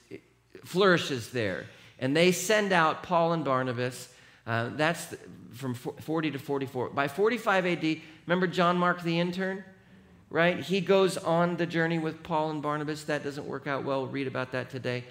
flourishes 0.64 1.30
there. 1.30 1.66
And 1.98 2.16
they 2.16 2.32
send 2.32 2.72
out 2.72 3.02
Paul 3.02 3.32
and 3.32 3.44
Barnabas. 3.44 4.12
Uh, 4.46 4.70
that's 4.74 5.14
from 5.52 5.74
40 5.74 6.32
to 6.32 6.38
44. 6.38 6.90
By 6.90 7.08
45 7.08 7.66
AD, 7.66 8.00
remember 8.26 8.46
John 8.46 8.78
Mark 8.78 9.02
the 9.02 9.18
intern? 9.18 9.64
Right? 10.30 10.60
He 10.60 10.80
goes 10.80 11.18
on 11.18 11.56
the 11.56 11.66
journey 11.66 11.98
with 11.98 12.22
Paul 12.22 12.50
and 12.50 12.62
Barnabas. 12.62 13.04
That 13.04 13.22
doesn't 13.22 13.46
work 13.46 13.66
out 13.66 13.84
well. 13.84 14.02
We'll 14.02 14.10
read 14.10 14.26
about 14.26 14.52
that 14.52 14.70
today. 14.70 15.04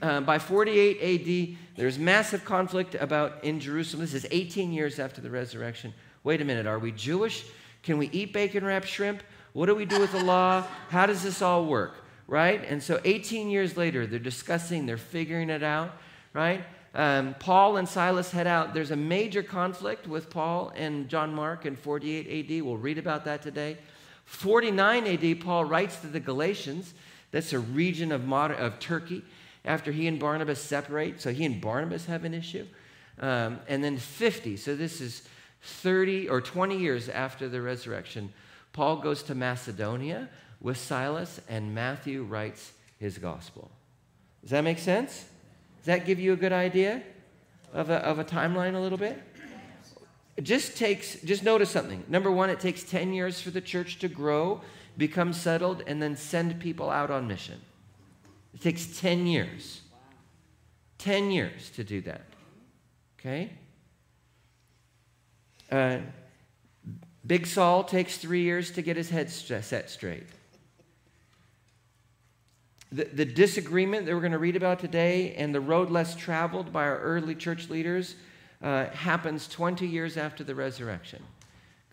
Uh, 0.00 0.20
by 0.20 0.38
48 0.38 0.98
AD, 1.00 1.56
there's 1.76 1.98
massive 1.98 2.44
conflict 2.44 2.94
about 2.94 3.44
in 3.44 3.60
Jerusalem. 3.60 4.00
This 4.00 4.14
is 4.14 4.26
18 4.30 4.72
years 4.72 4.98
after 4.98 5.20
the 5.20 5.30
resurrection 5.30 5.92
wait 6.24 6.40
a 6.40 6.44
minute, 6.44 6.66
are 6.66 6.78
we 6.78 6.92
Jewish? 6.92 7.44
Can 7.82 7.98
we 7.98 8.08
eat 8.10 8.32
bacon 8.32 8.64
wrapped 8.64 8.86
shrimp? 8.86 9.22
What 9.52 9.66
do 9.66 9.74
we 9.74 9.84
do 9.84 10.00
with 10.00 10.12
the 10.12 10.22
law? 10.22 10.64
How 10.88 11.06
does 11.06 11.22
this 11.22 11.42
all 11.42 11.66
work? 11.66 11.94
Right? 12.26 12.64
And 12.66 12.82
so 12.82 13.00
18 13.04 13.50
years 13.50 13.76
later, 13.76 14.06
they're 14.06 14.18
discussing, 14.18 14.86
they're 14.86 14.96
figuring 14.96 15.50
it 15.50 15.62
out, 15.62 15.92
right? 16.32 16.64
Um, 16.94 17.34
Paul 17.38 17.78
and 17.78 17.88
Silas 17.88 18.30
head 18.30 18.46
out. 18.46 18.74
There's 18.74 18.90
a 18.90 18.96
major 18.96 19.42
conflict 19.42 20.06
with 20.06 20.28
Paul 20.28 20.72
and 20.76 21.08
John 21.08 21.34
Mark 21.34 21.64
in 21.64 21.76
48 21.76 22.50
AD. 22.50 22.64
We'll 22.64 22.76
read 22.76 22.98
about 22.98 23.24
that 23.24 23.42
today. 23.42 23.78
49 24.24 25.06
AD, 25.06 25.40
Paul 25.40 25.64
writes 25.64 25.96
to 26.00 26.06
the 26.06 26.20
Galatians. 26.20 26.94
That's 27.30 27.52
a 27.52 27.58
region 27.58 28.12
of, 28.12 28.24
modern, 28.26 28.58
of 28.58 28.78
Turkey 28.78 29.22
after 29.64 29.90
he 29.90 30.06
and 30.06 30.18
Barnabas 30.18 30.60
separate. 30.60 31.20
So 31.20 31.32
he 31.32 31.44
and 31.44 31.60
Barnabas 31.60 32.06
have 32.06 32.24
an 32.24 32.34
issue. 32.34 32.66
Um, 33.20 33.60
and 33.68 33.82
then 33.82 33.96
50, 33.98 34.56
so 34.56 34.74
this 34.74 35.00
is 35.00 35.22
30 35.62 36.28
or 36.28 36.40
20 36.40 36.78
years 36.78 37.08
after 37.08 37.48
the 37.48 37.60
resurrection, 37.60 38.32
Paul 38.72 38.96
goes 38.96 39.22
to 39.24 39.34
Macedonia 39.34 40.28
with 40.62 40.78
Silas, 40.78 41.40
and 41.48 41.74
Matthew 41.74 42.22
writes 42.22 42.72
his 42.98 43.18
gospel. 43.18 43.70
Does 44.42 44.50
that 44.50 44.62
make 44.62 44.78
sense? 44.78 45.26
Does 45.78 45.86
that 45.86 46.06
give 46.06 46.20
you 46.20 46.32
a 46.32 46.36
good 46.36 46.52
idea 46.52 47.02
of 47.72 47.90
a, 47.90 47.96
of 47.96 48.20
a 48.20 48.24
timeline 48.24 48.74
a 48.74 48.78
little 48.78 48.98
bit? 48.98 49.20
It 50.36 50.44
just 50.44 50.76
takes, 50.76 51.20
just 51.20 51.42
notice 51.42 51.70
something. 51.70 52.04
Number 52.08 52.30
one, 52.30 52.48
it 52.48 52.60
takes 52.60 52.84
10 52.84 53.12
years 53.12 53.40
for 53.40 53.50
the 53.50 53.60
church 53.60 53.98
to 53.98 54.08
grow, 54.08 54.60
become 54.96 55.32
settled, 55.32 55.82
and 55.86 56.00
then 56.00 56.16
send 56.16 56.58
people 56.60 56.88
out 56.88 57.10
on 57.10 57.26
mission. 57.26 57.60
It 58.54 58.60
takes 58.60 59.00
10 59.00 59.26
years. 59.26 59.82
10 60.98 61.30
years 61.32 61.70
to 61.70 61.84
do 61.84 62.00
that. 62.02 62.22
Okay? 63.18 63.50
Uh, 65.70 65.98
Big 67.26 67.46
Saul 67.46 67.84
takes 67.84 68.16
three 68.16 68.42
years 68.42 68.70
to 68.72 68.82
get 68.82 68.96
his 68.96 69.10
head 69.10 69.30
set 69.30 69.90
straight. 69.90 70.26
The, 72.92 73.04
the 73.04 73.24
disagreement 73.24 74.04
that 74.04 74.14
we're 74.14 74.20
going 74.20 74.32
to 74.32 74.38
read 74.38 74.54
about 74.54 74.78
today 74.78 75.34
and 75.34 75.54
the 75.54 75.60
road 75.60 75.90
less 75.90 76.14
traveled 76.14 76.72
by 76.72 76.84
our 76.84 76.98
early 76.98 77.34
church 77.34 77.70
leaders 77.70 78.16
uh, 78.62 78.86
happens 78.90 79.48
20 79.48 79.86
years 79.86 80.18
after 80.18 80.44
the 80.44 80.54
resurrection. 80.54 81.22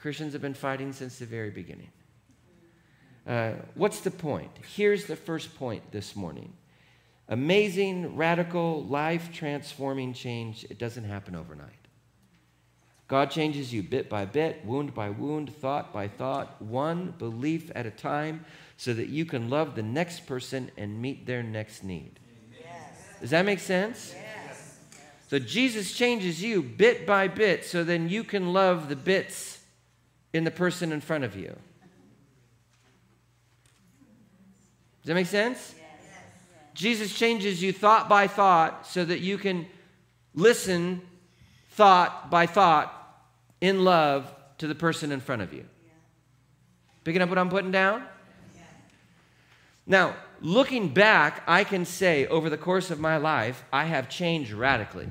Christians 0.02 0.34
have 0.34 0.42
been 0.42 0.54
fighting 0.54 0.92
since 0.92 1.18
the 1.18 1.26
very 1.26 1.52
beginning. 1.52 1.90
Uh, 3.26 3.54
what's 3.76 4.02
the 4.02 4.12
point? 4.12 4.52
Here's 4.76 5.06
the 5.06 5.16
first 5.16 5.56
point 5.56 5.90
this 5.92 6.16
morning 6.16 6.54
amazing, 7.30 8.16
radical, 8.16 8.84
life 8.84 9.32
transforming 9.32 10.14
change. 10.14 10.66
It 10.70 10.80
doesn't 10.80 11.06
happen 11.06 11.36
overnight. 11.36 11.70
God 13.08 13.32
changes 13.32 13.74
you 13.74 13.82
bit 13.84 14.10
by 14.10 14.26
bit, 14.26 14.64
wound 14.66 14.94
by 14.94 15.10
wound, 15.10 15.56
thought 15.56 15.92
by 15.92 16.08
thought, 16.08 16.62
one 16.62 17.14
belief 17.18 17.72
at 17.74 17.86
a 17.86 17.92
time. 17.92 18.46
So 18.80 18.94
that 18.94 19.10
you 19.10 19.26
can 19.26 19.50
love 19.50 19.76
the 19.76 19.84
next 19.84 20.26
person 20.26 20.72
and 20.78 21.02
meet 21.02 21.26
their 21.26 21.44
next 21.44 21.84
need. 21.84 22.18
Does 23.20 23.32
that 23.32 23.46
make 23.46 23.60
sense? 23.60 24.16
So 25.28 25.38
Jesus 25.38 25.92
changes 25.92 26.42
you 26.42 26.64
bit 26.64 27.06
by 27.06 27.28
bit 27.28 27.66
so 27.66 27.84
then 27.84 28.08
you 28.08 28.24
can 28.24 28.54
love 28.54 28.88
the 28.88 28.96
bits 28.96 29.60
in 30.32 30.46
the 30.46 30.50
person 30.50 30.94
in 30.94 31.02
front 31.02 31.26
of 31.26 31.36
you. 31.36 31.58
Does 35.02 35.08
that 35.08 35.14
make 35.16 35.28
sense? 35.28 35.76
Jesus 36.74 37.14
changes 37.14 37.62
you 37.62 37.74
thought 37.74 38.08
by 38.08 38.28
thought 38.28 38.88
so 38.88 39.04
that 39.04 39.20
you 39.20 39.38
can 39.38 39.68
listen 40.34 41.02
thought 41.72 42.32
by 42.32 42.46
thought 42.46 42.94
in 43.60 43.84
love 43.84 44.34
to 44.60 44.68
the 44.68 44.76
person 44.76 45.12
in 45.12 45.20
front 45.20 45.42
of 45.42 45.52
you. 45.52 45.66
Picking 47.04 47.22
up 47.22 47.28
what 47.28 47.38
I'm 47.38 47.50
putting 47.50 47.72
down? 47.72 48.06
Now, 49.90 50.16
looking 50.40 50.94
back, 50.94 51.42
I 51.48 51.64
can 51.64 51.84
say 51.84 52.28
over 52.28 52.48
the 52.50 52.58
course 52.58 52.92
of 52.92 53.00
my 53.00 53.18
life, 53.18 53.66
I 53.74 53.86
have 53.86 54.08
changed 54.08 54.52
radically. 54.52 55.10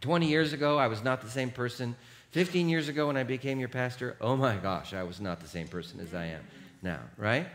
20 0.00 0.26
years 0.26 0.52
ago, 0.52 0.78
I 0.78 0.88
was 0.88 1.04
not 1.04 1.22
the 1.22 1.30
same 1.30 1.52
person. 1.52 1.94
15 2.32 2.68
years 2.68 2.88
ago, 2.88 3.06
when 3.06 3.16
I 3.16 3.22
became 3.22 3.60
your 3.60 3.68
pastor, 3.68 4.16
oh 4.20 4.36
my 4.36 4.56
gosh, 4.56 4.92
I 4.92 5.04
was 5.04 5.20
not 5.20 5.40
the 5.40 5.46
same 5.46 5.68
person 5.68 6.00
as 6.00 6.12
I 6.12 6.26
am 6.26 6.42
now, 6.82 6.98
right? 7.16 7.46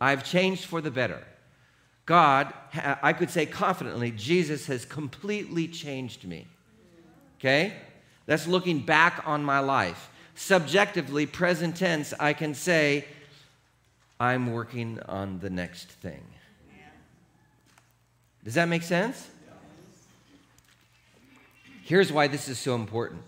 I've 0.00 0.24
changed 0.24 0.64
for 0.64 0.80
the 0.80 0.90
better. 0.90 1.22
God, 2.06 2.54
I 3.02 3.12
could 3.12 3.28
say 3.28 3.44
confidently, 3.44 4.10
Jesus 4.10 4.64
has 4.68 4.86
completely 4.86 5.68
changed 5.68 6.24
me. 6.26 6.46
Okay? 7.38 7.74
That's 8.24 8.46
looking 8.46 8.80
back 8.80 9.22
on 9.26 9.44
my 9.44 9.58
life. 9.58 10.08
Subjectively, 10.34 11.26
present 11.26 11.76
tense, 11.76 12.14
I 12.18 12.32
can 12.32 12.54
say, 12.54 13.04
I'm 14.20 14.52
working 14.52 15.00
on 15.06 15.38
the 15.40 15.50
next 15.50 15.88
thing. 15.88 16.24
Does 18.44 18.54
that 18.54 18.68
make 18.68 18.82
sense? 18.82 19.28
Here's 21.82 22.12
why 22.12 22.28
this 22.28 22.48
is 22.48 22.58
so 22.58 22.74
important 22.74 23.22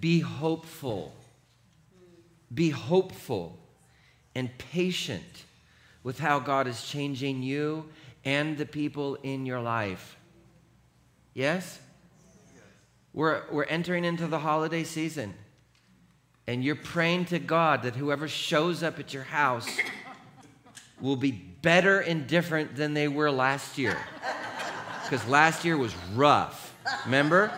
be 0.00 0.20
hopeful. 0.20 1.14
Hmm. 1.92 2.54
Be 2.54 2.70
hopeful 2.70 3.58
and 4.34 4.56
patient 4.58 5.44
with 6.02 6.18
how 6.18 6.38
God 6.38 6.66
is 6.66 6.84
changing 6.84 7.42
you 7.42 7.88
and 8.24 8.56
the 8.56 8.66
people 8.66 9.16
in 9.22 9.46
your 9.46 9.60
life. 9.60 10.16
Yes? 11.34 11.78
We're, 13.12 13.42
we're 13.50 13.64
entering 13.64 14.04
into 14.04 14.26
the 14.26 14.40
holiday 14.40 14.84
season, 14.84 15.34
and 16.46 16.62
you're 16.62 16.76
praying 16.76 17.26
to 17.26 17.38
God 17.38 17.82
that 17.82 17.96
whoever 17.96 18.28
shows 18.28 18.82
up 18.82 18.98
at 18.98 19.14
your 19.14 19.22
house 19.22 19.68
will 21.00 21.16
be 21.16 21.32
better 21.32 22.00
and 22.00 22.26
different 22.26 22.76
than 22.76 22.94
they 22.94 23.08
were 23.08 23.30
last 23.30 23.78
year. 23.78 23.96
Because 25.02 25.26
last 25.28 25.64
year 25.64 25.76
was 25.76 25.94
rough. 26.14 26.74
Remember? 27.04 27.52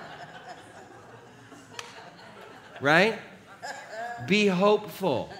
Right? 2.80 3.18
Be 4.26 4.46
hopeful. 4.46 5.30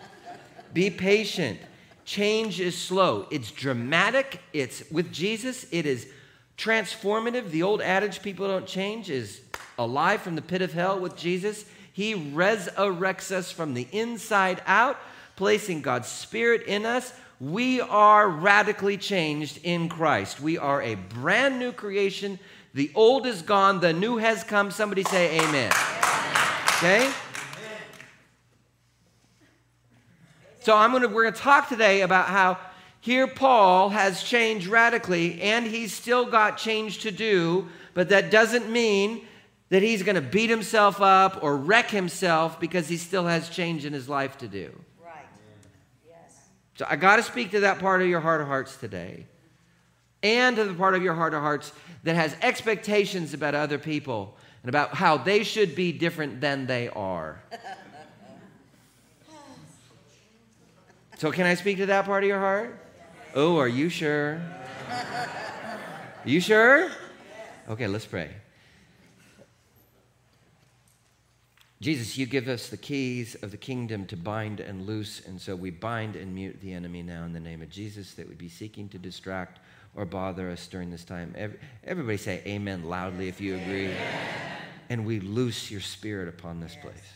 Be 0.72 0.90
patient. 0.90 1.58
Change 2.04 2.60
is 2.60 2.76
slow. 2.76 3.26
It's 3.30 3.50
dramatic. 3.50 4.40
It's 4.52 4.88
with 4.90 5.12
Jesus, 5.12 5.66
it 5.72 5.86
is 5.86 6.08
transformative. 6.56 7.50
The 7.50 7.62
old 7.62 7.82
adage 7.82 8.22
people 8.22 8.46
don't 8.46 8.66
change 8.66 9.10
is 9.10 9.40
alive 9.78 10.22
from 10.22 10.36
the 10.36 10.42
pit 10.42 10.62
of 10.62 10.72
hell 10.72 10.98
with 10.98 11.16
Jesus. 11.16 11.64
He 11.96 12.12
resurrects 12.14 13.32
us 13.32 13.50
from 13.50 13.72
the 13.72 13.88
inside 13.90 14.60
out, 14.66 14.98
placing 15.34 15.80
God's 15.80 16.08
Spirit 16.08 16.64
in 16.64 16.84
us. 16.84 17.10
We 17.40 17.80
are 17.80 18.28
radically 18.28 18.98
changed 18.98 19.60
in 19.62 19.88
Christ. 19.88 20.38
We 20.38 20.58
are 20.58 20.82
a 20.82 20.96
brand 20.96 21.58
new 21.58 21.72
creation. 21.72 22.38
The 22.74 22.90
old 22.94 23.26
is 23.26 23.40
gone, 23.40 23.80
the 23.80 23.94
new 23.94 24.18
has 24.18 24.44
come. 24.44 24.70
Somebody 24.70 25.04
say 25.04 25.40
amen. 25.40 25.72
Okay? 26.76 27.10
So 30.60 30.76
I'm 30.76 30.92
gonna, 30.92 31.08
we're 31.08 31.30
to 31.30 31.40
talk 31.40 31.70
today 31.70 32.02
about 32.02 32.26
how 32.26 32.58
here 33.00 33.26
Paul 33.26 33.88
has 33.88 34.22
changed 34.22 34.66
radically 34.66 35.40
and 35.40 35.66
he's 35.66 35.94
still 35.94 36.26
got 36.26 36.58
change 36.58 36.98
to 36.98 37.10
do, 37.10 37.68
but 37.94 38.10
that 38.10 38.30
doesn't 38.30 38.68
mean 38.68 39.26
that 39.68 39.82
he's 39.82 40.02
going 40.02 40.14
to 40.14 40.20
beat 40.20 40.50
himself 40.50 41.00
up 41.00 41.42
or 41.42 41.56
wreck 41.56 41.90
himself 41.90 42.60
because 42.60 42.88
he 42.88 42.96
still 42.96 43.26
has 43.26 43.48
change 43.48 43.84
in 43.84 43.92
his 43.92 44.08
life 44.08 44.38
to 44.38 44.48
do. 44.48 44.72
Right. 45.04 45.26
Yes. 46.08 46.48
So 46.76 46.86
I 46.88 46.96
got 46.96 47.16
to 47.16 47.22
speak 47.22 47.50
to 47.50 47.60
that 47.60 47.78
part 47.78 48.00
of 48.02 48.08
your 48.08 48.20
heart 48.20 48.40
of 48.40 48.46
hearts 48.46 48.76
today 48.76 49.26
and 50.22 50.56
to 50.56 50.64
the 50.64 50.74
part 50.74 50.94
of 50.94 51.02
your 51.02 51.14
heart 51.14 51.34
of 51.34 51.42
hearts 51.42 51.72
that 52.04 52.14
has 52.14 52.36
expectations 52.42 53.34
about 53.34 53.54
other 53.54 53.78
people 53.78 54.36
and 54.62 54.68
about 54.68 54.94
how 54.94 55.16
they 55.16 55.42
should 55.42 55.74
be 55.74 55.92
different 55.92 56.40
than 56.40 56.66
they 56.66 56.88
are. 56.88 57.42
So, 61.18 61.32
can 61.32 61.46
I 61.46 61.54
speak 61.54 61.78
to 61.78 61.86
that 61.86 62.04
part 62.04 62.24
of 62.24 62.28
your 62.28 62.38
heart? 62.38 62.78
Oh, 63.34 63.56
are 63.56 63.68
you 63.68 63.88
sure? 63.88 64.34
Are 64.90 65.30
you 66.26 66.40
sure? 66.40 66.90
Okay, 67.70 67.86
let's 67.86 68.04
pray. 68.04 68.28
Jesus, 71.86 72.18
you 72.18 72.26
give 72.26 72.48
us 72.48 72.68
the 72.68 72.76
keys 72.76 73.36
of 73.42 73.52
the 73.52 73.56
kingdom 73.56 74.06
to 74.06 74.16
bind 74.16 74.58
and 74.58 74.86
loose, 74.86 75.24
and 75.24 75.40
so 75.40 75.54
we 75.54 75.70
bind 75.70 76.16
and 76.16 76.34
mute 76.34 76.60
the 76.60 76.72
enemy 76.72 77.00
now 77.00 77.22
in 77.22 77.32
the 77.32 77.38
name 77.38 77.62
of 77.62 77.70
Jesus 77.70 78.14
that 78.14 78.26
would 78.26 78.38
be 78.38 78.48
seeking 78.48 78.88
to 78.88 78.98
distract 78.98 79.60
or 79.94 80.04
bother 80.04 80.50
us 80.50 80.66
during 80.66 80.90
this 80.90 81.04
time. 81.04 81.32
Everybody 81.84 82.16
say 82.16 82.42
amen 82.44 82.88
loudly 82.88 83.28
if 83.28 83.40
you 83.40 83.54
agree. 83.54 83.92
And 84.88 85.06
we 85.06 85.20
loose 85.20 85.70
your 85.70 85.80
spirit 85.80 86.26
upon 86.26 86.58
this 86.58 86.74
place. 86.82 87.12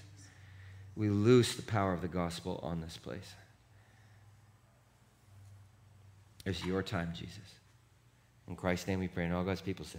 We 0.95 1.11
loose 1.11 1.57
the 1.57 1.63
power 1.63 1.93
of 1.93 2.01
the 2.01 2.07
gospel 2.07 2.61
on 2.63 2.81
this 2.81 2.97
place. 2.97 3.35
It's 6.47 6.65
your 6.65 6.85
time, 6.85 7.13
Jesus. 7.13 7.57
In 8.47 8.55
Christ's 8.55 8.87
name 8.87 9.01
we 9.01 9.09
pray, 9.09 9.25
and 9.25 9.35
all 9.35 9.43
God's 9.43 9.63
people 9.63 9.85
say. 9.85 9.99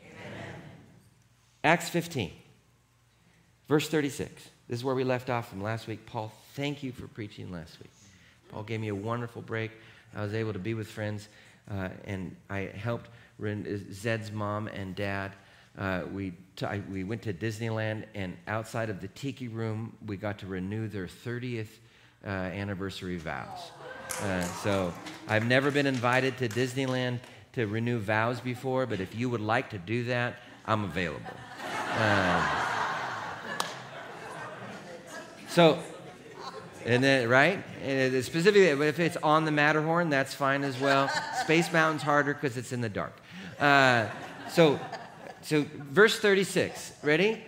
Amen. 0.00 0.54
Acts 1.64 1.88
15, 1.88 2.30
verse 3.72 3.88
36. 3.88 4.50
This 4.68 4.80
is 4.80 4.84
where 4.84 4.94
we 4.94 5.02
left 5.02 5.30
off 5.30 5.48
from 5.48 5.62
last 5.62 5.86
week. 5.86 6.04
Paul, 6.04 6.30
thank 6.52 6.82
you 6.82 6.92
for 6.92 7.06
preaching 7.06 7.50
last 7.50 7.78
week. 7.80 7.90
Paul 8.50 8.64
gave 8.64 8.80
me 8.80 8.88
a 8.88 8.94
wonderful 8.94 9.40
break. 9.40 9.70
I 10.14 10.22
was 10.22 10.34
able 10.34 10.52
to 10.52 10.58
be 10.58 10.74
with 10.74 10.88
friends, 10.88 11.26
uh, 11.70 11.88
and 12.04 12.36
I 12.50 12.70
helped 12.74 13.08
Zed's 13.90 14.30
mom 14.30 14.68
and 14.68 14.94
dad. 14.94 15.32
Uh, 15.78 16.02
we, 16.12 16.34
t- 16.54 16.66
I, 16.66 16.82
we 16.90 17.02
went 17.02 17.22
to 17.22 17.32
Disneyland, 17.32 18.04
and 18.14 18.36
outside 18.46 18.90
of 18.90 19.00
the 19.00 19.08
tiki 19.08 19.48
room, 19.48 19.96
we 20.04 20.18
got 20.18 20.40
to 20.40 20.46
renew 20.46 20.86
their 20.86 21.06
30th 21.06 21.68
uh, 22.26 22.28
anniversary 22.28 23.16
vows. 23.16 23.70
Uh, 24.20 24.42
so 24.42 24.92
I've 25.28 25.46
never 25.46 25.70
been 25.70 25.86
invited 25.86 26.36
to 26.36 26.48
Disneyland 26.50 27.20
to 27.54 27.66
renew 27.66 28.00
vows 28.00 28.38
before, 28.38 28.84
but 28.84 29.00
if 29.00 29.14
you 29.14 29.30
would 29.30 29.40
like 29.40 29.70
to 29.70 29.78
do 29.78 30.04
that, 30.04 30.34
I'm 30.66 30.84
available. 30.84 31.32
So, 35.52 35.78
and 36.86 37.04
then, 37.04 37.28
right? 37.28 37.62
And 37.82 38.24
specifically, 38.24 38.68
if 38.68 38.98
it's 38.98 39.18
on 39.18 39.44
the 39.44 39.50
Matterhorn, 39.50 40.08
that's 40.08 40.32
fine 40.32 40.64
as 40.64 40.80
well. 40.80 41.10
Space 41.42 41.70
Mountain's 41.70 42.02
harder 42.02 42.32
because 42.32 42.56
it's 42.56 42.72
in 42.72 42.80
the 42.80 42.88
dark. 42.88 43.12
Uh, 43.60 44.06
so, 44.48 44.80
so 45.42 45.66
verse 45.76 46.18
36. 46.18 46.92
Ready? 47.02 47.44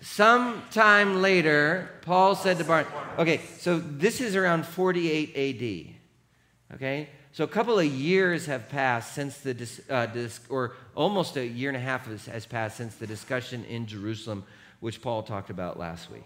Sometime 0.00 1.20
later, 1.20 1.90
Paul 2.00 2.34
said 2.34 2.56
to 2.56 2.64
Barnabas, 2.64 2.94
okay, 3.18 3.42
so 3.58 3.78
this 3.78 4.22
is 4.22 4.36
around 4.36 4.64
48 4.64 5.36
AD. 5.36 6.76
Okay? 6.76 7.10
So 7.32 7.44
a 7.44 7.48
couple 7.48 7.78
of 7.78 7.84
years 7.84 8.46
have 8.46 8.70
passed 8.70 9.12
since 9.12 9.36
the, 9.36 9.68
uh, 9.90 10.06
dis- 10.06 10.40
or 10.48 10.76
almost 10.94 11.36
a 11.36 11.46
year 11.46 11.68
and 11.68 11.76
a 11.76 11.80
half 11.80 12.06
has, 12.06 12.24
has 12.24 12.46
passed 12.46 12.78
since 12.78 12.94
the 12.94 13.06
discussion 13.06 13.66
in 13.66 13.86
Jerusalem, 13.86 14.44
which 14.80 15.02
Paul 15.02 15.22
talked 15.22 15.50
about 15.50 15.78
last 15.78 16.10
week. 16.10 16.24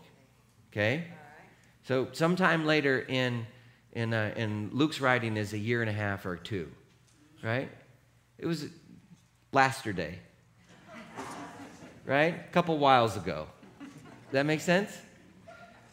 Okay? 0.73 1.05
So 1.85 2.09
sometime 2.13 2.67
later 2.67 3.01
in, 3.01 3.47
in, 3.93 4.13
uh, 4.13 4.33
in 4.37 4.71
Luke's 4.73 5.01
writing 5.01 5.37
is 5.37 5.53
a 5.53 5.59
year 5.59 5.81
and 5.81 5.91
a 5.91 5.95
half 5.95 6.27
or 6.27 6.37
two, 6.37 6.71
right? 7.43 7.71
It 8.39 8.47
was 8.47 8.67
last 9.53 9.85
day, 9.97 10.19
right? 12.05 12.35
A 12.35 12.53
couple 12.53 12.77
whiles 12.79 13.17
ago. 13.17 13.47
That 14.33 14.45
make 14.45 14.61
sense? 14.61 14.97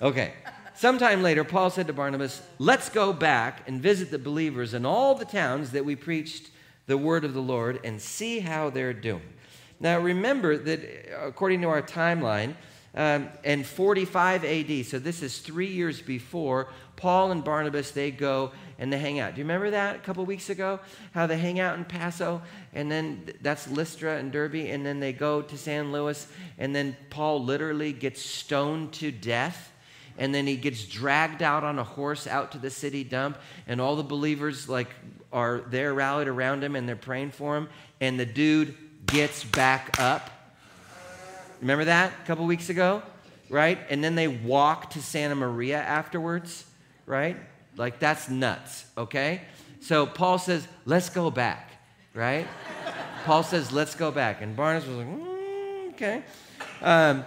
Okay. 0.01 0.34
Sometime 0.75 1.24
later, 1.24 1.46
Paul 1.46 1.70
said 1.70 1.88
to 1.88 1.94
Barnabas, 1.94 2.41
Let's 2.60 2.89
go 2.89 3.13
back 3.13 3.62
and 3.65 3.82
visit 3.82 4.12
the 4.12 4.20
believers 4.20 4.74
in 4.74 4.86
all 4.86 5.15
the 5.15 5.24
towns 5.24 5.72
that 5.72 5.86
we 5.86 5.96
preached 5.96 6.50
the 6.86 6.98
word 6.98 7.24
of 7.24 7.34
the 7.34 7.41
Lord 7.41 7.79
and 7.86 8.01
see 8.01 8.39
how 8.39 8.70
they're 8.70 8.94
doing. 8.94 9.34
Now, 9.79 10.00
remember 10.00 10.58
that 10.58 11.15
according 11.25 11.62
to 11.62 11.70
our 11.70 11.82
timeline, 11.82 12.55
Um, 12.95 13.27
and 13.43 13.65
45 13.65 14.45
AD, 14.45 14.85
so 14.85 14.99
this 14.99 15.21
is 15.21 15.39
three 15.39 15.67
years 15.67 16.01
before, 16.01 16.69
Paul 16.95 17.31
and 17.31 17.43
Barnabas, 17.43 17.91
they 17.91 18.09
go 18.09 18.51
and 18.79 18.91
they 18.91 18.97
hang 18.97 19.19
out. 19.19 19.35
Do 19.35 19.39
you 19.39 19.43
remember 19.43 19.71
that 19.71 19.97
a 19.97 19.99
couple 19.99 20.25
weeks 20.25 20.49
ago? 20.49 20.79
How 21.13 21.27
they 21.27 21.37
hang 21.37 21.59
out 21.59 21.77
in 21.77 21.83
Paso, 21.83 22.41
and 22.73 22.89
then 22.89 23.33
that's 23.41 23.69
Lystra 23.69 24.17
and 24.17 24.31
Derbe, 24.31 24.55
and 24.55 24.85
then 24.85 25.01
they 25.01 25.11
go 25.11 25.41
to 25.41 25.57
San 25.57 25.91
Luis, 25.91 26.27
and 26.57 26.73
then 26.73 26.95
Paul 27.09 27.43
literally 27.43 27.91
gets 27.91 28.21
stoned 28.21 28.93
to 28.93 29.11
death 29.11 29.73
and 30.17 30.33
then 30.33 30.47
he 30.47 30.55
gets 30.55 30.85
dragged 30.85 31.43
out 31.43 31.63
on 31.63 31.77
a 31.77 31.83
horse 31.83 32.25
out 32.25 32.53
to 32.53 32.57
the 32.57 32.69
city 32.69 33.03
dump 33.03 33.37
and 33.67 33.81
all 33.81 33.95
the 33.95 34.03
believers 34.03 34.69
like 34.69 34.87
are 35.33 35.61
there 35.69 35.93
rallied 35.93 36.27
around 36.27 36.63
him 36.63 36.75
and 36.75 36.87
they're 36.87 36.95
praying 36.95 37.31
for 37.31 37.57
him 37.57 37.67
and 37.99 38.19
the 38.19 38.25
dude 38.25 38.73
gets 39.05 39.43
back 39.43 39.99
up 39.99 40.31
remember 41.62 41.85
that 41.85 42.13
a 42.24 42.27
couple 42.27 42.45
weeks 42.45 42.69
ago? 42.69 43.01
Right? 43.50 43.77
And 43.89 44.03
then 44.03 44.15
they 44.15 44.27
walk 44.27 44.91
to 44.91 45.01
santa 45.01 45.35
maria 45.35 45.77
afterwards 45.77 46.65
right? 47.05 47.38
Like 47.77 48.00
that's 48.00 48.29
nuts 48.29 48.85
okay? 48.97 49.41
So 49.81 50.05
paul 50.05 50.38
says 50.39 50.67
let's 50.85 51.09
go 51.09 51.29
back 51.29 51.71
right? 52.15 52.47
Paul 53.25 53.43
says 53.43 53.71
let's 53.71 53.93
go 53.95 54.12
back 54.12 54.41
and 54.41 54.55
barnabas 54.55 54.88
was 54.88 54.97
like 54.97 55.07
mm, 55.07 55.89
okay. 55.93 56.24
Um, 56.81 57.25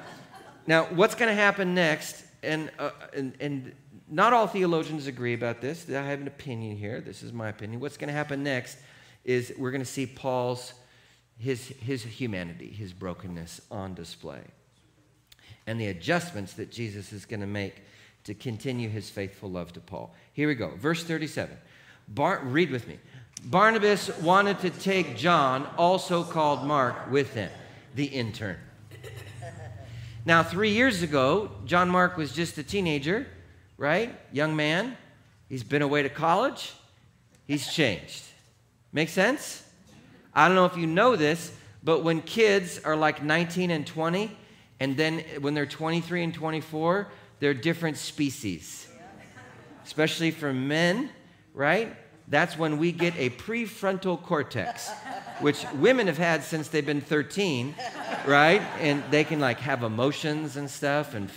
now 0.67 0.85
what's 0.87 1.15
going 1.15 1.29
to 1.29 1.41
happen 1.41 1.75
next? 1.75 2.25
And, 2.43 2.71
uh, 2.79 2.91
and, 3.15 3.35
and 3.41 3.73
not 4.11 4.33
all 4.33 4.47
theologians 4.47 5.07
agree 5.07 5.35
about 5.35 5.61
this. 5.61 5.89
I 5.89 6.03
have 6.03 6.21
an 6.21 6.27
opinion 6.27 6.77
here. 6.77 7.01
This 7.01 7.23
is 7.23 7.33
my 7.33 7.49
opinion. 7.49 7.81
What's 7.81 7.97
going 7.97 8.09
to 8.09 8.15
happen 8.15 8.43
next 8.43 8.79
is 9.25 9.53
we're 9.59 9.71
going 9.71 9.83
to 9.83 9.87
see 9.87 10.07
Paul's 10.07 10.73
his, 11.39 11.69
his 11.81 12.03
humanity, 12.03 12.69
his 12.69 12.93
brokenness 12.93 13.61
on 13.71 13.95
display, 13.95 14.41
and 15.67 15.81
the 15.81 15.87
adjustments 15.87 16.55
that 16.55 16.71
Jesus 16.71 17.13
is 17.13 17.25
going 17.25 17.41
to 17.41 17.47
make 17.47 17.83
to 18.25 18.35
continue 18.35 18.89
his 18.89 19.09
faithful 19.09 19.51
love 19.51 19.73
to 19.73 19.81
Paul. 19.81 20.15
Here 20.33 20.49
we 20.49 20.55
go. 20.55 20.73
Verse 20.77 21.05
37. 21.05 21.57
Bar- 22.09 22.43
read 22.45 22.71
with 22.71 22.89
me. 22.89 22.99
Barnabas 23.45 24.17
wanted 24.19 24.59
to 24.61 24.71
take 24.71 25.17
John, 25.17 25.67
also 25.77 26.25
called 26.25 26.67
Mark, 26.67 27.11
with 27.11 27.35
him, 27.35 27.51
the 27.95 28.07
intern. 28.07 28.57
Now, 30.25 30.43
three 30.43 30.73
years 30.73 31.03
ago, 31.03 31.51
John 31.65 31.89
Mark 31.89 32.19
was 32.19 32.33
just 32.33 32.59
a 32.59 32.63
teenager, 32.63 33.27
right? 33.79 34.15
Young 34.31 34.55
man. 34.57 34.97
He's 35.49 35.65
been 35.65 35.81
away 35.81 36.03
to 36.03 36.11
college. 36.11 36.75
He's 37.47 37.73
changed. 37.73 38.25
Make 38.93 39.09
sense? 39.09 39.63
I 40.39 40.47
don't 40.47 40.55
know 40.55 40.67
if 40.67 40.77
you 40.77 40.87
know 40.87 41.17
this, 41.17 41.51
but 41.83 42.05
when 42.05 42.23
kids 42.23 42.81
are 42.85 42.95
like 42.95 43.25
19 43.25 43.73
and 43.73 43.85
20, 43.85 44.31
and 44.79 44.97
then 44.97 45.25
when 45.41 45.55
they're 45.55 45.67
23 45.67 46.23
and 46.23 46.33
24, 46.33 47.09
they're 47.41 47.55
different 47.55 47.97
species. 47.97 48.87
Especially 49.85 50.31
for 50.31 50.53
men, 50.53 51.11
right? 51.55 51.93
That's 52.29 52.57
when 52.57 52.79
we 52.79 52.93
get 52.93 53.17
a 53.17 53.31
prefrontal 53.31 54.23
cortex, 54.23 54.89
which 55.41 55.65
women 55.75 56.07
have 56.07 56.19
had 56.19 56.45
since 56.45 56.69
they've 56.69 56.87
been 56.87 57.01
13, 57.01 57.75
right? 58.25 58.63
And 58.79 59.03
they 59.11 59.25
can 59.25 59.41
like 59.41 59.59
have 59.59 59.83
emotions 59.83 60.57
and 60.57 60.71
stuff. 60.71 61.15
And 61.15 61.31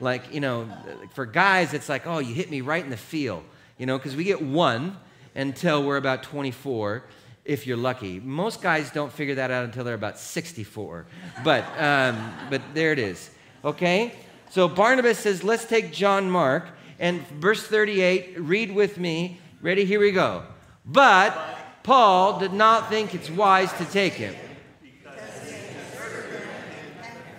like, 0.00 0.34
you 0.34 0.40
know, 0.40 0.68
for 1.14 1.24
guys, 1.24 1.72
it's 1.72 1.88
like, 1.88 2.06
oh, 2.06 2.18
you 2.18 2.34
hit 2.34 2.50
me 2.50 2.60
right 2.60 2.84
in 2.84 2.90
the 2.90 2.98
feel, 2.98 3.42
you 3.78 3.86
know, 3.86 3.96
because 3.96 4.14
we 4.14 4.24
get 4.24 4.42
one 4.42 4.98
until 5.34 5.82
we're 5.82 5.96
about 5.96 6.24
24 6.24 7.04
if 7.44 7.66
you're 7.66 7.76
lucky. 7.76 8.20
Most 8.20 8.62
guys 8.62 8.90
don't 8.90 9.12
figure 9.12 9.34
that 9.36 9.50
out 9.50 9.64
until 9.64 9.84
they're 9.84 9.94
about 9.94 10.18
64. 10.18 11.06
But, 11.42 11.64
um, 11.78 12.32
but 12.50 12.62
there 12.72 12.92
it 12.92 12.98
is. 12.98 13.30
Okay? 13.64 14.12
So 14.50 14.68
Barnabas 14.68 15.18
says, 15.18 15.44
let's 15.44 15.64
take 15.64 15.92
John 15.92 16.30
Mark. 16.30 16.66
And 16.98 17.26
verse 17.28 17.66
38, 17.66 18.40
read 18.40 18.74
with 18.74 18.98
me. 18.98 19.40
Ready? 19.60 19.84
Here 19.84 20.00
we 20.00 20.12
go. 20.12 20.44
But 20.86 21.36
Paul 21.82 22.38
did 22.38 22.52
not 22.52 22.88
think 22.88 23.14
it's 23.14 23.30
wise 23.30 23.72
to 23.74 23.84
take 23.84 24.14
him. 24.14 24.34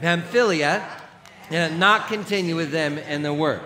Pamphylia 0.01 0.87
and 1.49 1.79
not 1.79 2.07
continue 2.07 2.55
with 2.55 2.71
them 2.71 2.97
in 2.97 3.21
the 3.21 3.33
work. 3.33 3.63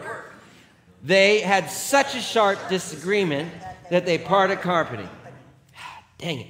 They 1.04 1.40
had 1.40 1.70
such 1.70 2.16
a 2.16 2.22
sharp 2.22 2.70
disagreement 2.70 3.52
that 3.90 4.06
they 4.06 4.18
parted 4.18 4.60
company. 4.60 5.08
Dang 6.20 6.42
it. 6.42 6.48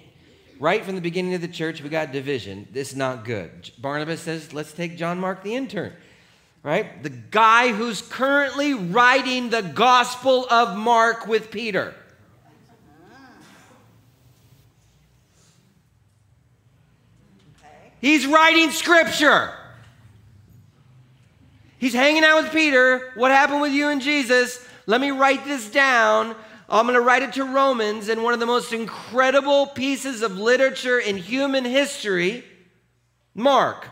Right 0.60 0.84
from 0.84 0.96
the 0.96 1.02
beginning 1.02 1.34
of 1.36 1.42
the 1.42 1.48
church, 1.48 1.82
we 1.82 1.88
got 1.88 2.12
division. 2.12 2.68
This 2.74 2.92
is 2.92 2.98
not 2.98 3.24
good. 3.24 3.72
Barnabas 3.78 4.20
says, 4.20 4.52
let's 4.52 4.74
take 4.74 4.98
John 4.98 5.20
Mark 5.20 5.42
the 5.42 5.56
intern. 5.56 5.94
Right? 6.62 7.02
The 7.02 7.10
guy 7.10 7.72
who's 7.72 8.02
currently 8.02 8.74
writing 8.74 9.50
the 9.50 9.62
Gospel 9.62 10.46
of 10.52 10.78
Mark 10.78 11.28
with 11.28 11.50
Peter. 11.50 11.94
He's 18.02 18.26
writing 18.26 18.72
scripture. 18.72 19.54
He's 21.78 21.94
hanging 21.94 22.24
out 22.26 22.44
with 22.44 22.52
Peter. 22.52 23.12
What 23.16 23.32
happened 23.32 23.62
with 23.62 23.72
you 23.72 23.88
and 23.88 24.02
Jesus? 24.02 24.66
Let 24.86 25.00
me 25.00 25.12
write 25.12 25.46
this 25.46 25.70
down. 25.70 26.36
I'm 26.72 26.86
going 26.86 26.94
to 26.94 27.02
write 27.02 27.24
it 27.24 27.34
to 27.34 27.46
Romans, 27.46 28.10
in 28.10 28.22
one 28.22 28.36
of 28.36 28.40
the 28.40 28.46
most 28.46 28.74
incredible 28.74 29.66
pieces 29.68 30.22
of 30.22 30.38
literature 30.38 31.00
in 31.00 31.18
human 31.18 31.66
history, 31.66 32.44
Mark. 33.34 33.88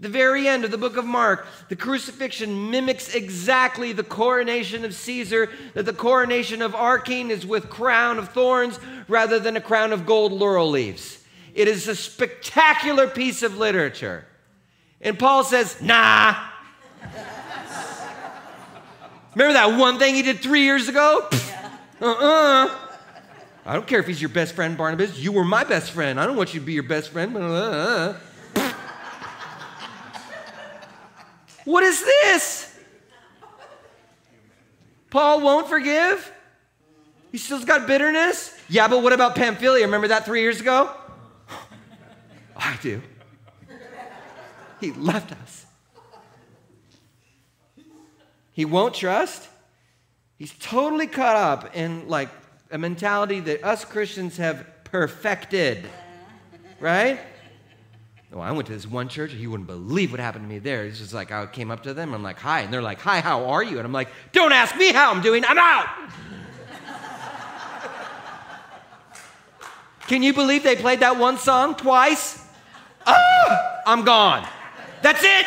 The 0.00 0.08
very 0.08 0.48
end 0.48 0.64
of 0.64 0.72
the 0.72 0.78
book 0.78 0.96
of 0.96 1.04
Mark, 1.04 1.46
the 1.68 1.76
crucifixion 1.76 2.72
mimics 2.72 3.14
exactly 3.14 3.92
the 3.92 4.02
coronation 4.02 4.84
of 4.84 4.94
Caesar, 4.94 5.48
that 5.74 5.84
the 5.84 5.92
coronation 5.92 6.60
of 6.60 6.74
our 6.74 6.98
king 6.98 7.30
is 7.30 7.46
with 7.46 7.70
crown 7.70 8.18
of 8.18 8.30
thorns 8.30 8.80
rather 9.06 9.38
than 9.38 9.56
a 9.56 9.60
crown 9.60 9.92
of 9.92 10.04
gold 10.04 10.32
laurel 10.32 10.70
leaves. 10.70 11.22
It 11.54 11.68
is 11.68 11.86
a 11.86 11.94
spectacular 11.94 13.06
piece 13.06 13.44
of 13.44 13.58
literature. 13.58 14.26
And 15.00 15.16
Paul 15.16 15.44
says, 15.44 15.80
nah. 15.80 16.34
Remember 19.34 19.52
that 19.52 19.78
one 19.78 20.00
thing 20.00 20.16
he 20.16 20.22
did 20.22 20.40
three 20.40 20.62
years 20.62 20.88
ago? 20.88 21.28
uh-uh. 22.02 22.66
uh 22.66 22.78
I 23.64 23.74
don't 23.74 23.86
care 23.86 24.00
if 24.00 24.08
he's 24.08 24.20
your 24.20 24.28
best 24.28 24.54
friend, 24.54 24.76
Barnabas. 24.76 25.18
You 25.18 25.30
were 25.30 25.44
my 25.44 25.62
best 25.62 25.92
friend. 25.92 26.18
I 26.18 26.26
don't 26.26 26.36
want 26.36 26.52
you 26.52 26.58
to 26.58 26.66
be 26.66 26.72
your 26.72 26.82
best 26.82 27.10
friend. 27.10 27.36
Uh-uh. 27.36 28.16
what 31.64 31.84
is 31.84 32.00
this? 32.00 32.76
Paul 35.10 35.42
won't 35.42 35.68
forgive? 35.68 36.32
He 37.30 37.38
still's 37.38 37.64
got 37.64 37.86
bitterness? 37.86 38.58
Yeah, 38.68 38.88
but 38.88 39.02
what 39.02 39.12
about 39.12 39.36
Pamphylia? 39.36 39.84
Remember 39.84 40.08
that 40.08 40.24
three 40.24 40.40
years 40.40 40.60
ago? 40.60 40.90
I 42.56 42.76
do. 42.82 43.00
He 44.80 44.90
left 44.90 45.32
us. 45.32 45.66
He 48.52 48.64
won't 48.64 48.94
trust. 48.94 49.48
He's 50.42 50.54
totally 50.58 51.06
caught 51.06 51.36
up 51.36 51.76
in 51.76 52.08
like 52.08 52.28
a 52.72 52.76
mentality 52.76 53.38
that 53.38 53.62
us 53.62 53.84
Christians 53.84 54.38
have 54.38 54.66
perfected. 54.82 55.84
Right? 56.80 57.20
Oh, 58.32 58.40
I 58.40 58.50
went 58.50 58.66
to 58.66 58.72
this 58.72 58.84
one 58.84 59.08
church, 59.08 59.30
and 59.30 59.40
you 59.40 59.52
wouldn't 59.52 59.68
believe 59.68 60.10
what 60.10 60.18
happened 60.18 60.42
to 60.42 60.48
me 60.48 60.58
there. 60.58 60.82
It's 60.82 60.98
just 60.98 61.14
like 61.14 61.30
I 61.30 61.46
came 61.46 61.70
up 61.70 61.84
to 61.84 61.94
them, 61.94 62.08
and 62.08 62.16
I'm 62.16 62.24
like, 62.24 62.40
hi. 62.40 62.62
And 62.62 62.74
they're 62.74 62.82
like, 62.82 62.98
hi, 62.98 63.20
how 63.20 63.50
are 63.50 63.62
you? 63.62 63.78
And 63.78 63.86
I'm 63.86 63.92
like, 63.92 64.08
don't 64.32 64.50
ask 64.50 64.76
me 64.76 64.92
how 64.92 65.12
I'm 65.12 65.22
doing, 65.22 65.44
I'm 65.46 65.58
out. 65.58 65.86
Can 70.08 70.24
you 70.24 70.34
believe 70.34 70.64
they 70.64 70.74
played 70.74 70.98
that 70.98 71.18
one 71.18 71.38
song 71.38 71.76
twice? 71.76 72.44
Ah, 73.06 73.82
I'm 73.86 74.04
gone. 74.04 74.44
That's 75.02 75.22
it. 75.22 75.46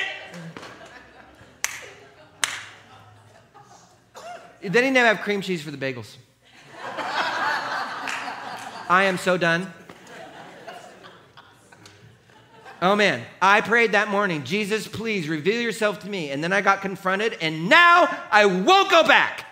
They 4.70 4.82
didn't 4.82 4.96
have 4.96 5.22
cream 5.22 5.42
cheese 5.42 5.62
for 5.62 5.70
the 5.70 5.78
bagels. 5.78 6.16
I 8.88 9.04
am 9.04 9.18
so 9.20 9.38
done. 9.38 9.72
Oh 12.82 12.96
man, 12.96 13.24
I 13.42 13.62
prayed 13.62 13.92
that 13.92 14.10
morning, 14.10 14.44
Jesus, 14.44 14.88
please 14.88 15.30
reveal 15.30 15.62
yourself 15.62 16.00
to 16.00 16.10
me. 16.10 16.32
And 16.32 16.44
then 16.44 16.52
I 16.52 16.62
got 16.62 16.82
confronted, 16.82 17.38
and 17.42 17.70
now 17.70 18.08
I 18.32 18.46
won't 18.46 18.90
go 18.90 19.04
back. 19.04 19.46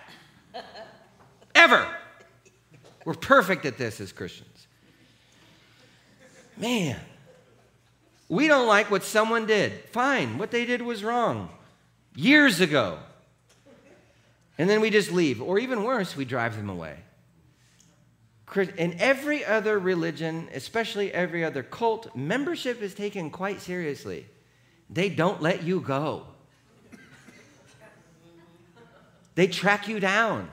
Ever. 1.56 1.88
We're 3.06 3.14
perfect 3.14 3.66
at 3.66 3.78
this 3.78 4.02
as 4.02 4.12
Christians. 4.12 4.68
Man, 6.58 7.00
we 8.30 8.48
don't 8.48 8.68
like 8.68 8.90
what 8.90 9.04
someone 9.04 9.46
did. 9.46 9.74
Fine, 9.92 10.38
what 10.38 10.50
they 10.52 10.66
did 10.66 10.82
was 10.82 11.04
wrong 11.04 11.50
years 12.16 12.62
ago. 12.62 13.00
And 14.58 14.70
then 14.70 14.82
we 14.82 14.90
just 14.90 15.12
leave. 15.12 15.42
Or 15.42 15.60
even 15.60 15.84
worse, 15.84 16.16
we 16.16 16.26
drive 16.26 16.56
them 16.56 16.70
away. 16.70 16.98
In 18.78 18.96
every 19.00 19.44
other 19.44 19.80
religion, 19.80 20.48
especially 20.54 21.12
every 21.12 21.44
other 21.44 21.64
cult, 21.64 22.16
membership 22.16 22.82
is 22.82 22.94
taken 22.94 23.32
quite 23.32 23.62
seriously. 23.62 24.28
They 24.90 25.10
don't 25.10 25.42
let 25.42 25.64
you 25.64 25.80
go. 25.82 26.28
they 29.34 29.48
track 29.48 29.88
you 29.88 30.00
down. 30.00 30.52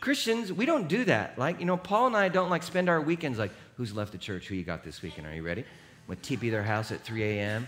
Christians, 0.00 0.52
we 0.52 0.66
don't 0.66 0.88
do 0.88 1.04
that. 1.04 1.38
Like, 1.38 1.60
you 1.60 1.66
know, 1.66 1.76
Paul 1.76 2.08
and 2.08 2.16
I 2.16 2.28
don't 2.28 2.50
like 2.50 2.62
spend 2.62 2.88
our 2.88 3.00
weekends 3.00 3.38
like, 3.38 3.52
who's 3.76 3.94
left 3.94 4.12
the 4.12 4.18
church? 4.18 4.48
Who 4.48 4.54
you 4.54 4.64
got 4.64 4.82
this 4.82 5.00
weekend? 5.00 5.26
Are 5.26 5.34
you 5.34 5.42
ready? 5.42 5.64
Would 6.06 6.22
TP 6.22 6.50
their 6.50 6.62
house 6.62 6.90
at 6.90 7.02
3 7.02 7.22
a.m., 7.22 7.66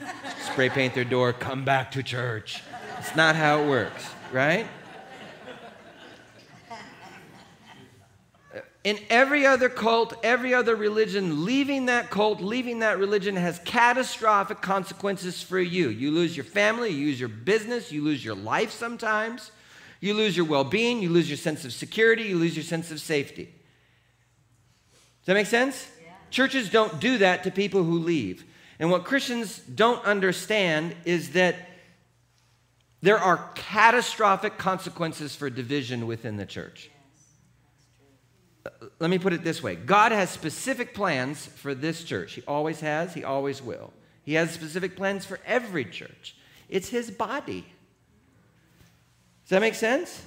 spray 0.51 0.69
paint 0.69 0.95
their 0.95 1.05
door, 1.05 1.33
come 1.33 1.65
back 1.65 1.93
to 1.93 2.03
church. 2.03 2.63
It's 2.99 3.15
not 3.15 3.37
how 3.37 3.63
it 3.63 3.69
works, 3.69 4.05
right? 4.33 4.67
In 8.85 8.99
every 9.11 9.47
other 9.47 9.69
cult, 9.69 10.15
every 10.25 10.53
other 10.53 10.75
religion, 10.75 11.45
leaving 11.45 11.87
that 11.87 12.11
cult, 12.11 12.41
leaving 12.41 12.81
that 12.81 12.99
religion 12.99 13.37
has 13.37 13.61
catastrophic 13.65 14.61
consequences 14.61 15.41
for 15.41 15.61
you. 15.61 15.89
You 15.89 16.11
lose 16.11 16.37
your 16.37 16.45
family, 16.45 16.91
you 16.91 17.07
lose 17.07 17.21
your 17.21 17.29
business, 17.29 17.93
you 17.93 18.03
lose 18.03 18.25
your 18.25 18.35
life 18.35 18.73
sometimes, 18.73 19.53
you 20.01 20.15
lose 20.15 20.37
your 20.37 20.47
well 20.47 20.65
being, 20.65 21.01
you 21.01 21.11
lose 21.11 21.31
your 21.31 21.37
sense 21.37 21.65
of 21.65 21.73
security, 21.73 22.25
you 22.25 22.37
lose 22.37 22.57
your 22.57 22.65
sense 22.65 22.91
of 22.91 23.01
safety. 23.01 23.45
Does 23.45 25.27
that 25.27 25.35
make 25.35 25.47
sense? 25.47 25.89
Yeah. 26.05 26.11
Churches 26.31 26.69
don't 26.69 26.99
do 26.99 27.19
that 27.19 27.45
to 27.45 27.53
people 27.53 27.85
who 27.85 28.01
leave. 28.01 28.45
And 28.81 28.91
what 28.91 29.05
Christians 29.05 29.59
don't 29.59 30.05
understand 30.05 30.97
is 31.05 31.31
that 31.33 31.55
there 33.01 33.19
are 33.19 33.49
catastrophic 33.55 34.59
consequences 34.59 35.37
for 35.37 35.49
division 35.49 36.09
within 36.09 36.37
the 36.37 36.47
church 36.47 36.91
let 38.99 39.11
me 39.11 39.19
put 39.19 39.33
it 39.33 39.43
this 39.43 39.63
way 39.63 39.75
God 39.75 40.13
has 40.13 40.31
specific 40.31 40.95
plans 40.95 41.47
for 41.47 41.75
this 41.75 42.05
church. 42.05 42.35
He 42.35 42.43
always 42.47 42.81
has, 42.81 43.15
He 43.15 43.25
always 43.25 43.63
will. 43.63 43.93
He 44.25 44.35
has 44.35 44.53
specific 44.53 44.97
plans 44.97 45.25
for 45.25 45.41
every 45.45 45.85
church. 45.85 46.37
It's 46.69 46.89
His 46.89 47.11
body. 47.11 47.67
Does 49.45 49.51
that 49.51 49.61
make 49.61 49.75
sense? 49.75 50.23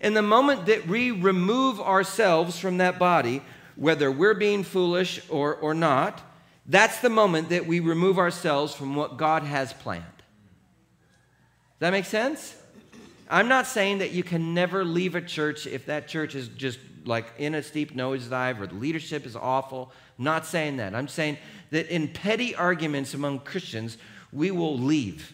In 0.00 0.14
the 0.14 0.22
moment 0.22 0.66
that 0.66 0.86
we 0.86 1.10
remove 1.10 1.80
ourselves 1.80 2.58
from 2.58 2.78
that 2.78 2.98
body, 2.98 3.42
whether 3.76 4.10
we're 4.10 4.34
being 4.34 4.64
foolish 4.64 5.20
or, 5.28 5.54
or 5.56 5.74
not, 5.74 6.20
that's 6.66 7.00
the 7.00 7.10
moment 7.10 7.50
that 7.50 7.66
we 7.66 7.80
remove 7.80 8.18
ourselves 8.18 8.74
from 8.74 8.96
what 8.96 9.16
God 9.16 9.42
has 9.42 9.72
planned. 9.72 10.04
Does 10.04 11.80
that 11.80 11.90
make 11.90 12.04
sense? 12.04 12.56
I'm 13.28 13.48
not 13.48 13.66
saying 13.66 13.98
that 13.98 14.10
you 14.10 14.22
can 14.22 14.54
never 14.54 14.84
leave 14.84 15.14
a 15.14 15.20
church 15.20 15.66
if 15.66 15.86
that 15.86 16.08
church 16.08 16.34
is 16.34 16.48
just 16.48 16.78
like 17.04 17.26
in 17.38 17.54
a 17.54 17.62
steep 17.62 17.94
nosedive 17.94 18.60
or 18.60 18.66
the 18.66 18.74
leadership 18.74 19.26
is 19.26 19.36
awful. 19.36 19.92
I'm 20.18 20.24
not 20.24 20.46
saying 20.46 20.76
that. 20.78 20.94
I'm 20.94 21.08
saying 21.08 21.38
that 21.70 21.88
in 21.88 22.08
petty 22.08 22.54
arguments 22.54 23.14
among 23.14 23.40
Christians, 23.40 23.98
we 24.32 24.50
will 24.50 24.78
leave. 24.78 25.32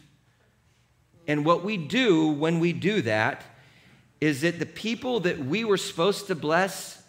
And 1.26 1.44
what 1.44 1.64
we 1.64 1.76
do 1.76 2.28
when 2.28 2.60
we 2.60 2.72
do 2.72 3.02
that 3.02 3.42
is 4.20 4.42
that 4.42 4.58
the 4.58 4.66
people 4.66 5.20
that 5.20 5.38
we 5.38 5.64
were 5.64 5.76
supposed 5.76 6.28
to 6.28 6.34
bless, 6.34 7.02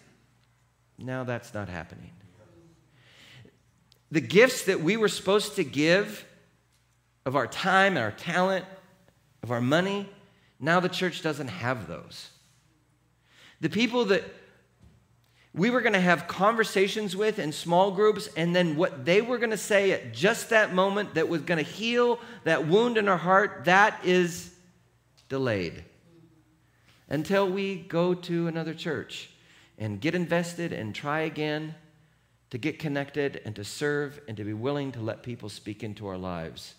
now 0.98 1.24
that's 1.24 1.54
not 1.54 1.70
happening. 1.70 2.12
The 4.12 4.22
gifts 4.22 4.64
that 4.66 4.82
we 4.82 4.98
were 4.98 5.08
supposed 5.08 5.56
to 5.58 5.64
give 5.64 6.26
of 7.26 7.36
our 7.36 7.48
time 7.48 7.98
and 7.98 8.04
our 8.04 8.12
talent, 8.12 8.66
of 9.44 9.52
our 9.52 9.62
money, 9.62 10.10
now 10.60 10.80
the 10.80 10.90
church 10.90 11.22
doesn't 11.22 11.50
have 11.50 11.88
those. 11.88 12.30
The 13.60 13.70
people 13.70 14.06
that 14.06 14.24
we 15.54 15.70
were 15.70 15.82
going 15.82 15.94
to 15.94 16.00
have 16.00 16.28
conversations 16.28 17.16
with 17.16 17.40
in 17.40 17.52
small 17.52 17.92
groups, 17.92 18.30
and 18.38 18.56
then 18.56 18.76
what 18.76 19.06
they 19.06 19.22
were 19.22 19.38
going 19.38 19.52
to 19.52 19.58
say 19.58 19.92
at 19.92 20.14
just 20.14 20.50
that 20.50 20.74
moment 20.74 21.16
that 21.16 21.28
was 21.30 21.42
going 21.42 21.64
to 21.64 21.70
heal 21.70 22.20
that 22.44 22.68
wound 22.68 22.98
in 22.98 23.08
our 23.08 23.18
heart, 23.18 23.64
that 23.66 24.00
is 24.04 24.54
delayed 25.30 25.84
until 27.10 27.50
we 27.50 27.76
go 27.76 28.14
to 28.14 28.48
another 28.48 28.74
church 28.74 29.30
and 29.78 30.02
get 30.02 30.16
invested 30.16 30.74
and 30.74 30.94
try 30.94 31.22
again 31.22 31.74
to 32.50 32.58
get 32.58 32.80
connected 32.80 33.42
and 33.46 33.56
to 33.56 33.64
serve 33.64 34.20
and 34.28 34.38
to 34.38 34.44
be 34.44 34.54
willing 34.54 34.92
to 34.92 35.02
let 35.02 35.24
people 35.24 35.50
speak 35.50 35.84
into 35.84 36.08
our 36.08 36.18
lives. 36.18 36.76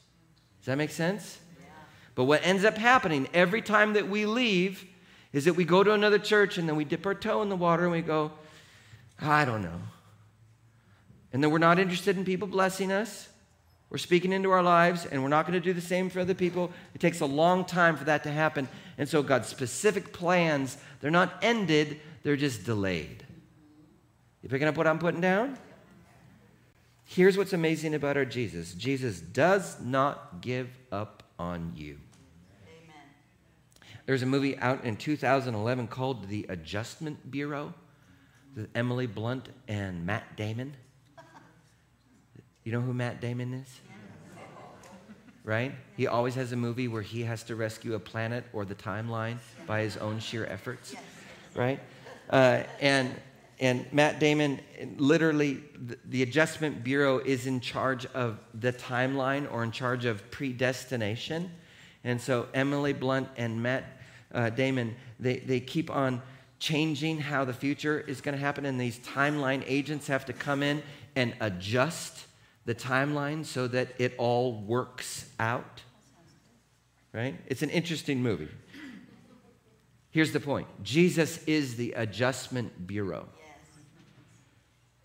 Does 0.61 0.67
that 0.67 0.79
make 0.79 0.91
sense? 0.91 1.39
Yeah. 1.61 1.67
But 2.15 2.25
what 2.25 2.41
ends 2.45 2.65
up 2.65 2.77
happening 2.77 3.29
every 3.35 3.63
time 3.63 3.93
that 3.95 4.09
we 4.09 4.27
leave 4.27 4.87
is 5.33 5.45
that 5.45 5.55
we 5.55 5.65
go 5.65 5.85
to 5.85 5.93
another 5.93 6.19
church 6.19 6.59
and 6.59 6.69
then 6.69 6.77
we 6.77 6.85
dip 6.85 7.05
our 7.07 7.15
toe 7.15 7.43
in 7.43 7.49
the 7.49 7.57
water 7.57 7.85
and 7.85 7.93
we 7.93 8.01
go, 8.03 8.33
I 9.21 9.45
don't 9.45 9.63
know. 9.63 9.81
And 11.33 11.43
then 11.43 11.51
we're 11.51 11.59
not 11.59 11.79
interested 11.79 12.17
in 12.17 12.25
people 12.25 12.49
blessing 12.49 12.93
us. 12.93 13.29
We're 13.91 13.99
speaking 13.99 14.33
into 14.33 14.51
our 14.51 14.63
lives, 14.63 15.07
and 15.07 15.23
we're 15.23 15.31
not 15.31 15.47
going 15.47 15.59
to 15.59 15.65
do 15.65 15.73
the 15.73 15.81
same 15.81 16.11
for 16.11 16.21
other 16.21 16.35
people. 16.35 16.71
It 16.95 17.01
takes 17.01 17.21
a 17.21 17.27
long 17.27 17.65
time 17.65 17.97
for 17.97 18.05
that 18.05 18.23
to 18.25 18.31
happen. 18.31 18.69
And 18.99 19.09
so, 19.09 19.23
God's 19.23 19.49
specific 19.49 20.13
plans, 20.13 20.77
they're 21.01 21.11
not 21.11 21.39
ended, 21.43 22.01
they're 22.23 22.37
just 22.37 22.65
delayed. 22.65 23.25
You 24.43 24.49
picking 24.49 24.69
up 24.69 24.77
what 24.77 24.87
I'm 24.87 24.99
putting 24.99 25.23
down? 25.23 25.57
Here's 27.05 27.39
what's 27.39 27.55
amazing 27.55 27.95
about 27.95 28.19
our 28.19 28.27
Jesus 28.27 28.75
Jesus 28.75 29.21
does 29.21 29.81
not 29.81 30.43
give 30.43 30.69
up 30.93 31.23
on 31.39 31.73
you. 31.75 31.99
Amen. 32.67 33.03
There's 34.05 34.23
a 34.23 34.27
movie 34.27 34.59
out 34.59 34.85
in 34.85 34.97
2011 34.97 35.89
called 35.89 36.29
The 36.29 36.45
Adjustment 36.51 37.31
Bureau. 37.31 37.73
Emily 38.75 39.07
Blunt 39.07 39.49
and 39.67 40.05
Matt 40.05 40.37
Damon. 40.37 40.75
You 42.65 42.73
know 42.73 42.81
who 42.81 42.93
Matt 42.93 43.21
Damon 43.21 43.55
is? 43.55 43.81
Right? 45.45 45.73
He 45.97 46.07
always 46.07 46.35
has 46.35 46.53
a 46.53 46.57
movie 46.57 46.89
where 46.89 47.03
he 47.03 47.23
has 47.23 47.43
to 47.45 47.57
rescue 47.57 47.95
a 47.95 47.99
planet 47.99 48.45
or 48.53 48.65
the 48.65 48.75
timeline 48.75 49.39
by 49.67 49.81
his 49.81 49.97
own 49.97 50.19
sheer 50.19 50.45
efforts. 50.45 50.95
Right? 51.55 51.81
Uh, 52.29 52.63
and 52.81 53.15
and 53.61 53.87
Matt 53.93 54.21
Damon, 54.21 54.61
literally, 54.99 55.65
the, 55.75 55.99
the, 56.05 56.23
Adjustment 56.23 56.85
Bureau 56.85 57.19
is 57.19 57.47
in 57.47 57.61
charge 57.61 58.07
of 58.07 58.39
the 58.55 58.73
timeline 58.73 59.53
or 59.53 59.65
in 59.65 59.73
charge 59.73 60.05
of 60.05 60.31
predestination. 60.31 61.51
And 62.05 62.21
so 62.21 62.47
Emily 62.55 62.93
Blunt 62.93 63.29
and 63.37 63.61
Matt 63.61 63.85
uh, 64.33 64.51
Damon, 64.51 64.95
they, 65.19 65.39
they 65.39 65.59
keep 65.59 65.91
on 65.91 66.23
changing 66.59 67.21
how 67.21 67.45
the 67.45 67.53
future 67.53 68.01
is 68.01 68.21
going 68.21 68.37
to 68.37 68.41
happen, 68.41 68.67
and 68.67 68.81
these 68.81 68.99
timeline 69.01 69.63
agents 69.67 70.07
have 70.09 70.27
to 70.27 70.33
come 70.33 70.63
in 70.63 70.83
and 71.17 71.35
adjust 71.41 72.27
the 72.65 72.75
timeline 72.75 73.45
so 73.45 73.67
that 73.69 73.89
it 73.99 74.15
all 74.19 74.61
works 74.63 75.29
out. 75.39 75.83
Right? 77.13 77.35
It's 77.47 77.63
an 77.63 77.71
interesting 77.71 78.23
movie. 78.23 78.49
Here's 80.11 80.33
the 80.33 80.41
point 80.41 80.67
Jesus 80.83 81.43
is 81.45 81.77
the 81.77 81.93
adjustment 81.93 82.87
bureau. 82.87 83.29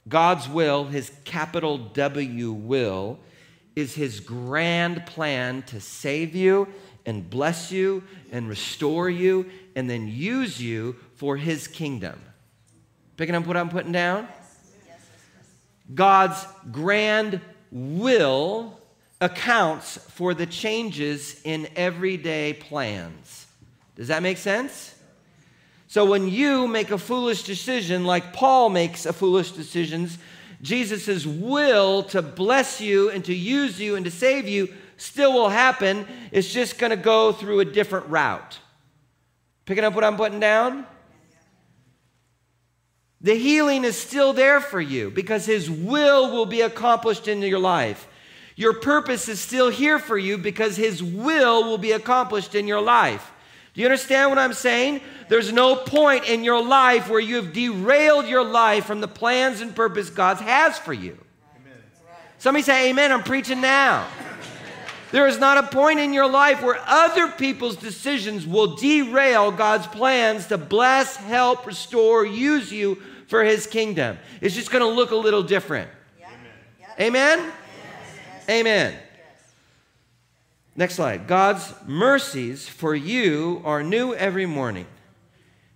God's 0.08 0.50
will, 0.50 0.86
his 0.86 1.12
capital 1.24 1.78
W 1.78 2.52
will, 2.52 3.20
is 3.76 3.96
his 3.96 4.20
grand 4.20 5.06
plan 5.06 5.62
to 5.64 5.80
save 5.80 6.36
you 6.36 6.68
and 7.06 7.30
bless 7.30 7.72
you 7.72 8.04
and 8.32 8.50
restore 8.50 9.10
you 9.10 9.50
and 9.76 9.90
then 9.90 10.08
use 10.08 10.62
you 10.62 10.96
for 11.24 11.38
his 11.38 11.70
kingdom. 11.70 12.20
Picking 13.16 13.34
up 13.34 13.48
what 13.48 13.56
I'm 13.56 13.70
putting 13.70 13.94
down? 13.94 14.28
God's 15.96 16.46
grand 16.70 17.40
will 17.72 18.78
accounts 19.22 20.00
for 20.10 20.34
the 20.34 20.46
changes 20.46 21.40
in 21.46 21.70
everyday 21.78 22.52
plans. 22.52 23.48
Does 23.96 24.10
that 24.10 24.22
make 24.22 24.38
sense? 24.38 24.96
So 25.88 26.04
when 26.04 26.28
you 26.28 26.68
make 26.68 26.92
a 26.92 26.98
foolish 26.98 27.44
decision, 27.44 28.04
like 28.04 28.34
Paul 28.34 28.68
makes 28.68 29.06
a 29.06 29.14
foolish 29.14 29.54
decisions, 29.54 30.18
Jesus' 30.62 31.26
will 31.26 32.04
to 32.04 32.22
bless 32.22 32.82
you 32.82 33.10
and 33.12 33.24
to 33.24 33.34
use 33.34 33.80
you 33.80 33.96
and 33.96 34.04
to 34.04 34.12
save 34.12 34.46
you 34.46 34.74
still 34.98 35.32
will 35.32 35.48
happen. 35.48 36.06
It's 36.34 36.52
just 36.52 36.78
going 36.78 36.90
to 36.90 36.98
go 36.98 37.32
through 37.32 37.62
a 37.62 37.66
different 37.66 38.08
route. 38.08 38.60
Picking 39.66 39.86
up 39.86 39.96
what 39.96 40.04
I'm 40.04 40.18
putting 40.18 40.42
down? 40.42 40.86
The 43.24 43.36
healing 43.36 43.86
is 43.86 43.98
still 43.98 44.34
there 44.34 44.60
for 44.60 44.82
you 44.82 45.10
because 45.10 45.46
His 45.46 45.72
will 45.72 46.32
will 46.32 46.46
be 46.46 46.60
accomplished 46.60 47.30
in 47.30 47.42
your 47.42 47.60
life. 47.60 48.06
Your 48.58 48.74
purpose 48.74 49.30
is 49.30 49.40
still 49.40 49.70
here 49.70 49.98
for 49.98 50.18
you 50.18 50.38
because 50.38 50.76
His 50.76 51.02
will 51.02 51.64
will 51.64 51.78
be 51.78 51.94
accomplished 51.94 52.54
in 52.54 52.68
your 52.68 52.82
life. 52.82 53.32
Do 53.74 53.82
you 53.82 53.88
understand 53.88 54.30
what 54.30 54.38
I'm 54.38 54.54
saying? 54.54 55.02
There's 55.30 55.54
no 55.54 55.78
point 55.78 56.26
in 56.26 56.44
your 56.44 56.64
life 56.64 57.10
where 57.10 57.22
you 57.22 57.38
have 57.38 57.54
derailed 57.54 58.28
your 58.28 58.44
life 58.44 58.86
from 58.86 59.00
the 59.00 59.08
plans 59.08 59.62
and 59.62 59.74
purpose 59.74 60.10
God 60.10 60.38
has 60.38 60.78
for 60.78 60.94
you. 60.94 61.18
Amen. 61.56 61.78
Somebody 62.38 62.64
say, 62.64 62.90
Amen. 62.90 63.12
I'm 63.12 63.24
preaching 63.24 63.62
now. 63.62 64.06
There 65.12 65.28
is 65.28 65.40
not 65.40 65.64
a 65.64 65.68
point 65.68 66.00
in 66.00 66.12
your 66.12 66.28
life 66.28 66.62
where 66.62 66.80
other 66.86 67.30
people's 67.30 67.78
decisions 67.78 68.46
will 68.46 68.76
derail 68.76 69.52
God's 69.52 69.88
plans 69.88 70.48
to 70.48 70.58
bless, 70.58 71.16
help, 71.16 71.66
restore, 71.66 72.26
use 72.26 72.72
you 72.72 73.02
for 73.34 73.44
his 73.44 73.66
kingdom. 73.66 74.20
It's 74.42 74.54
just 74.54 74.70
going 74.70 74.84
to 74.84 74.88
look 74.88 75.10
a 75.10 75.16
little 75.16 75.42
different. 75.42 75.90
Amen? 77.00 77.40
Amen? 77.40 77.52
Yes. 78.46 78.48
Amen. 78.48 78.94
Next 80.76 80.94
slide. 80.94 81.26
God's 81.26 81.74
mercies 81.88 82.70
for 82.70 82.94
you 82.94 83.60
are 83.66 83.82
new 83.82 84.14
every 84.14 84.46
morning. 84.46 84.86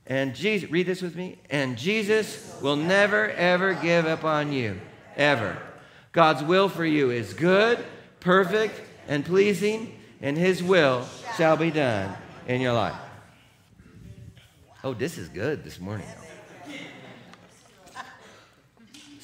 And 0.06 0.36
Jesus, 0.36 0.70
read 0.70 0.86
this 0.86 1.02
with 1.02 1.16
me. 1.16 1.40
And 1.50 1.80
Jesus 1.80 2.56
will 2.62 2.76
never, 2.76 3.32
ever 3.32 3.74
give 3.74 4.06
up 4.06 4.24
on 4.24 4.52
you. 4.52 4.80
Ever. 5.16 5.58
God's 6.12 6.44
will 6.44 6.70
for 6.70 6.86
you 6.86 7.10
is 7.10 7.34
good, 7.34 7.84
perfect, 8.20 8.80
and 9.08 9.26
pleasing, 9.26 10.00
and 10.22 10.38
His 10.38 10.62
will 10.62 11.08
shall 11.38 11.58
be 11.58 11.72
done 11.72 12.16
in 12.48 12.62
your 12.62 12.74
life. 12.74 12.94
Oh, 14.84 14.94
this 14.94 15.18
is 15.18 15.28
good 15.28 15.64
this 15.64 15.80
morning. 15.80 16.06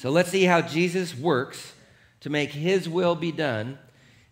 So 0.04 0.10
let's 0.10 0.28
see 0.28 0.44
how 0.44 0.60
Jesus 0.60 1.16
works 1.16 1.72
to 2.20 2.28
make 2.28 2.50
His 2.50 2.86
will 2.86 3.14
be 3.14 3.32
done, 3.32 3.78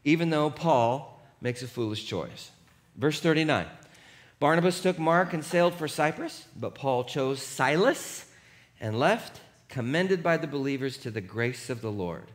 even 0.05 0.29
though 0.29 0.51
Paul 0.51 1.19
makes 1.41 1.63
a 1.63 1.67
foolish 1.67 2.05
choice. 2.05 2.51
Verse 2.95 3.19
39. 3.21 3.65
Barnabas 4.39 4.83
took 4.83 4.99
Mark 4.99 5.33
and 5.33 5.43
sailed 5.43 5.75
for 5.75 5.89
Cyprus, 5.89 6.47
but 6.55 6.75
Paul 6.75 7.05
chose 7.05 7.43
Silas 7.43 8.27
and 8.83 8.99
left, 8.99 9.41
commended 9.71 10.23
by 10.23 10.37
the 10.37 10.47
believers 10.47 10.99
to 10.99 11.11
the 11.11 11.23
grace 11.23 11.71
of 11.71 11.81
the 11.81 11.91
Lord. 11.91 12.31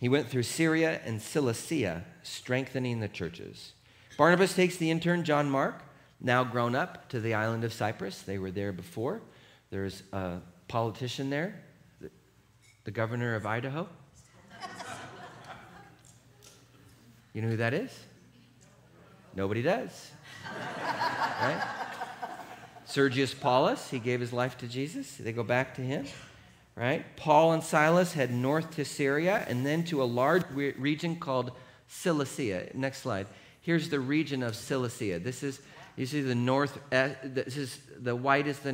He 0.00 0.08
went 0.08 0.28
through 0.28 0.42
Syria 0.42 1.00
and 1.04 1.22
Cilicia, 1.22 2.02
strengthening 2.24 2.98
the 2.98 3.06
churches. 3.06 3.70
Barnabas 4.18 4.56
takes 4.56 4.78
the 4.78 4.90
intern 4.90 5.22
John 5.22 5.48
Mark, 5.48 5.84
now 6.20 6.42
grown 6.42 6.74
up, 6.74 7.08
to 7.10 7.20
the 7.20 7.34
island 7.34 7.62
of 7.62 7.72
Cyprus. 7.72 8.20
They 8.20 8.38
were 8.38 8.50
there 8.50 8.72
before. 8.72 9.20
There's 9.70 10.02
a 10.12 10.40
politician 10.72 11.30
there, 11.30 11.62
the 12.84 12.90
governor 12.90 13.34
of 13.34 13.46
Idaho. 13.46 13.88
You 17.34 17.42
know 17.42 17.48
who 17.48 17.56
that 17.58 17.74
is? 17.74 17.90
Nobody 19.34 19.62
does 19.62 20.10
right? 21.42 21.62
Sergius 22.84 23.34
Paulus, 23.34 23.90
he 23.90 23.98
gave 23.98 24.20
his 24.20 24.32
life 24.32 24.58
to 24.58 24.68
Jesus. 24.68 25.16
They 25.16 25.32
go 25.32 25.42
back 25.42 25.74
to 25.76 25.82
him, 25.82 26.06
right? 26.74 27.04
Paul 27.16 27.52
and 27.52 27.62
Silas 27.62 28.12
head 28.12 28.32
north 28.32 28.70
to 28.76 28.84
Syria 28.84 29.44
and 29.48 29.64
then 29.64 29.84
to 29.84 30.02
a 30.02 30.04
large 30.04 30.44
region 30.50 31.16
called 31.16 31.52
Cilicia. 31.88 32.68
Next 32.74 32.98
slide. 32.98 33.26
Here's 33.60 33.88
the 33.88 34.00
region 34.00 34.42
of 34.42 34.56
Cilicia. 34.56 35.18
This 35.18 35.42
is, 35.42 35.60
you 35.96 36.06
see 36.06 36.20
the 36.20 36.34
north, 36.34 36.78
eh, 36.90 37.14
this 37.22 37.56
is 37.56 37.78
the 37.98 38.16
white 38.16 38.46
is 38.46 38.58
the 38.58 38.72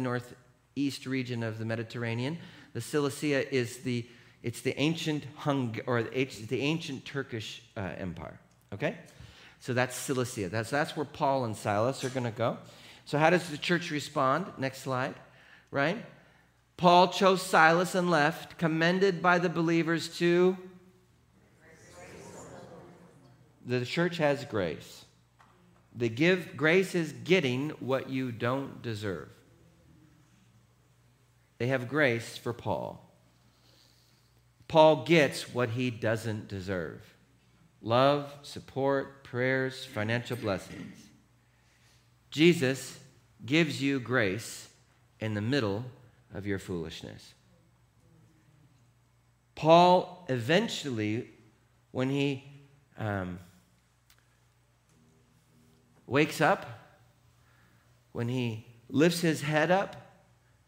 northeast 0.78 1.06
region 1.06 1.42
of 1.42 1.58
the 1.58 1.64
Mediterranean. 1.64 2.38
The 2.72 2.80
Cilicia 2.80 3.52
is 3.52 3.78
the, 3.78 4.06
it's 4.44 4.60
the 4.60 4.78
ancient 4.78 5.24
Hung, 5.38 5.76
or 5.88 6.04
the 6.04 6.60
ancient 6.60 7.04
Turkish 7.04 7.62
uh, 7.76 7.80
empire, 7.98 8.38
okay? 8.72 8.96
So 9.58 9.74
that's 9.74 9.96
Cilicia. 9.96 10.48
That's, 10.48 10.70
that's 10.70 10.96
where 10.96 11.04
Paul 11.04 11.46
and 11.46 11.56
Silas 11.56 12.04
are 12.04 12.10
going 12.10 12.26
to 12.26 12.30
go. 12.30 12.58
So, 13.06 13.18
how 13.18 13.30
does 13.30 13.48
the 13.50 13.58
church 13.58 13.90
respond? 13.90 14.46
Next 14.56 14.82
slide, 14.82 15.16
right? 15.72 16.04
Paul 16.76 17.08
chose 17.08 17.42
Silas 17.42 17.96
and 17.96 18.08
left, 18.08 18.56
commended 18.56 19.20
by 19.20 19.40
the 19.40 19.48
believers 19.48 20.16
to. 20.18 20.56
The 23.66 23.84
church 23.84 24.18
has 24.18 24.44
grace. 24.44 25.04
The 25.96 26.08
give 26.08 26.56
grace 26.56 26.94
is 26.94 27.12
getting 27.24 27.70
what 27.80 28.08
you 28.10 28.30
don't 28.30 28.80
deserve. 28.80 29.28
They 31.58 31.66
have 31.66 31.88
grace 31.88 32.36
for 32.36 32.52
Paul. 32.52 33.04
Paul 34.68 35.04
gets 35.04 35.52
what 35.52 35.70
he 35.70 35.90
doesn't 35.90 36.48
deserve 36.48 37.14
love, 37.80 38.32
support, 38.42 39.22
prayers, 39.22 39.84
financial 39.84 40.36
blessings. 40.36 40.96
Jesus 42.30 42.98
gives 43.46 43.80
you 43.80 44.00
grace 44.00 44.68
in 45.20 45.34
the 45.34 45.40
middle 45.40 45.84
of 46.34 46.46
your 46.46 46.58
foolishness. 46.58 47.34
Paul 49.54 50.26
eventually, 50.28 51.28
when 51.92 52.10
he 52.10 52.44
um, 52.98 53.38
wakes 56.06 56.40
up, 56.40 56.66
when 58.12 58.28
he 58.28 58.66
lifts 58.88 59.20
his 59.20 59.42
head 59.42 59.70
up, 59.70 60.07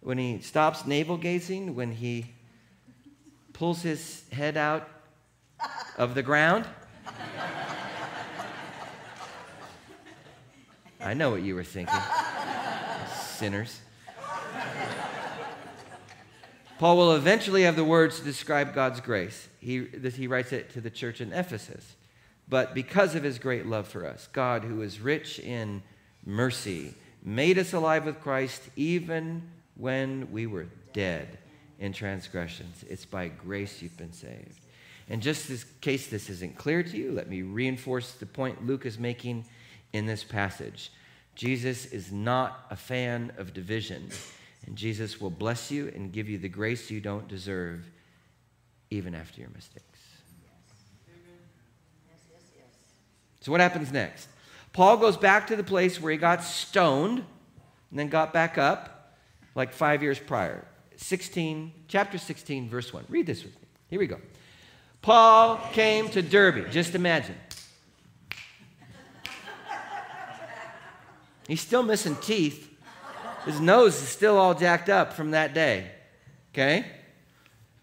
when 0.01 0.19
he 0.19 0.41
stops 0.41 0.87
navel 0.87 1.17
gazing, 1.17 1.75
when 1.75 1.93
he 1.93 2.35
pulls 3.53 3.83
his 3.83 4.25
head 4.33 4.57
out 4.57 4.89
of 5.99 6.15
the 6.15 6.23
ground, 6.23 6.67
I 11.03 11.15
know 11.15 11.31
what 11.31 11.43
you 11.43 11.55
were 11.55 11.65
thinking. 11.65 11.99
Sinners. 13.17 13.81
Paul 16.79 16.97
will 16.97 17.15
eventually 17.15 17.63
have 17.65 17.77
the 17.77 17.85
words 17.85 18.19
to 18.19 18.25
describe 18.25 18.75
God's 18.75 19.01
grace. 19.01 19.49
He, 19.61 19.85
he 19.85 20.27
writes 20.27 20.53
it 20.53 20.71
to 20.71 20.81
the 20.81 20.89
church 20.89 21.21
in 21.21 21.33
Ephesus. 21.33 21.95
But 22.49 22.75
because 22.75 23.15
of 23.15 23.23
his 23.23 23.39
great 23.39 23.67
love 23.67 23.87
for 23.87 24.07
us, 24.07 24.29
God, 24.33 24.65
who 24.65 24.81
is 24.81 25.01
rich 25.01 25.39
in 25.39 25.83
mercy, 26.25 26.95
made 27.23 27.59
us 27.59 27.73
alive 27.73 28.07
with 28.07 28.21
Christ 28.21 28.63
even 28.77 29.43
when 29.81 30.31
we 30.31 30.47
were 30.47 30.67
dead 30.93 31.39
in 31.79 31.93
transgressions. 31.93 32.85
It's 32.89 33.07
by 33.07 33.29
grace 33.29 33.81
you've 33.81 33.97
been 33.97 34.13
saved. 34.13 34.61
And 35.09 35.21
just 35.23 35.51
in 35.51 35.59
case 35.81 36.07
this 36.07 36.31
isn't 36.31 36.57
clear 36.57 36.83
to 36.83 36.97
you, 36.97 37.11
let 37.11 37.29
me 37.29 37.43
reinforce 37.43 38.13
the 38.13 38.27
point 38.27 38.67
Luke 38.67 38.87
is 38.87 38.99
making 38.99 39.45
in 39.93 40.07
this 40.07 40.23
passage. 40.23 40.93
Jesus 41.35 41.87
is 41.87 42.13
not 42.13 42.67
a 42.71 42.77
fan 42.77 43.33
of 43.39 43.55
division, 43.55 44.09
and 44.67 44.77
Jesus 44.77 45.21
will 45.21 45.31
bless 45.31 45.71
you 45.71 45.91
and 45.95 46.13
give 46.13 46.29
you 46.29 46.39
the 46.39 46.49
grace 46.49 46.91
you 46.91 47.01
don't 47.01 47.27
deserve, 47.27 47.89
even 48.91 49.15
after 49.15 49.41
your 49.41 49.51
mistakes. 49.51 49.87
So, 53.41 53.51
what 53.51 53.63
happens 53.63 53.91
next? 53.91 54.29
Paul 54.75 54.99
goes 54.99 55.17
back 55.17 55.47
to 55.47 55.57
the 55.57 55.65
place 55.65 56.01
where 56.01 56.13
he 56.13 56.19
got 56.19 56.45
stoned 56.45 57.25
and 57.91 57.99
then 57.99 58.09
got 58.09 58.35
back 58.35 58.59
up 58.59 59.00
like 59.61 59.75
five 59.75 60.03
years 60.03 60.19
prior. 60.19 60.67
16, 60.97 61.73
chapter 61.87 62.17
16, 62.17 62.71
verse 62.71 62.95
1. 62.95 63.05
Read 63.11 63.27
this 63.27 63.45
with 63.45 63.53
me. 63.53 63.69
Here 63.89 63.99
we 63.99 64.07
go. 64.07 64.19
Paul 65.03 65.61
came 65.73 66.09
to 66.11 66.23
Derbe. 66.23 66.71
Just 66.71 66.95
imagine. 66.95 67.37
He's 71.47 71.61
still 71.61 71.83
missing 71.83 72.17
teeth. 72.23 72.69
His 73.45 73.61
nose 73.61 74.01
is 74.01 74.09
still 74.09 74.39
all 74.39 74.55
jacked 74.55 74.89
up 74.89 75.13
from 75.13 75.33
that 75.33 75.53
day. 75.53 75.91
Okay? 76.55 76.87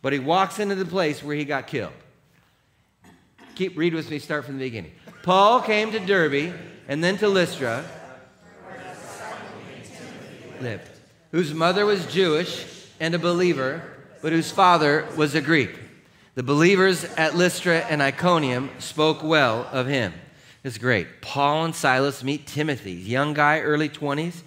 But 0.02 0.14
he 0.14 0.20
walks 0.20 0.58
into 0.58 0.74
the 0.74 0.86
place 0.86 1.22
where 1.22 1.36
he 1.36 1.46
got 1.46 1.68
killed. 1.68 1.94
Keep 3.54 3.78
read 3.78 3.94
with 3.94 4.10
me, 4.10 4.18
start 4.18 4.46
from 4.46 4.58
the 4.58 4.66
beginning. 4.66 4.94
Paul 5.22 5.62
came 5.62 5.92
to 5.92 6.00
Derbe 6.00 6.56
and 6.88 7.04
then 7.04 7.18
to 7.18 7.28
Lystra, 7.28 7.86
lived, 10.60 10.97
whose 11.32 11.54
mother 11.54 11.86
was 11.86 12.06
Jewish 12.08 12.66
and 13.00 13.14
a 13.14 13.20
believer, 13.20 13.84
but 14.22 14.32
whose 14.32 14.52
father 14.52 15.08
was 15.16 15.36
a 15.36 15.42
Greek. 15.42 15.78
The 16.36 16.44
believers 16.44 17.04
at 17.04 17.36
Lystra 17.36 17.80
and 17.80 18.02
Iconium 18.02 18.70
spoke 18.80 19.24
well 19.24 19.68
of 19.72 19.88
him. 19.88 20.14
It's 20.64 20.78
great. 20.78 21.22
Paul 21.22 21.66
and 21.66 21.76
Silas 21.76 22.24
meet 22.24 22.46
Timothy, 22.46 22.94
young 22.94 23.34
guy, 23.34 23.62
early 23.62 23.90
20s. 23.90 24.42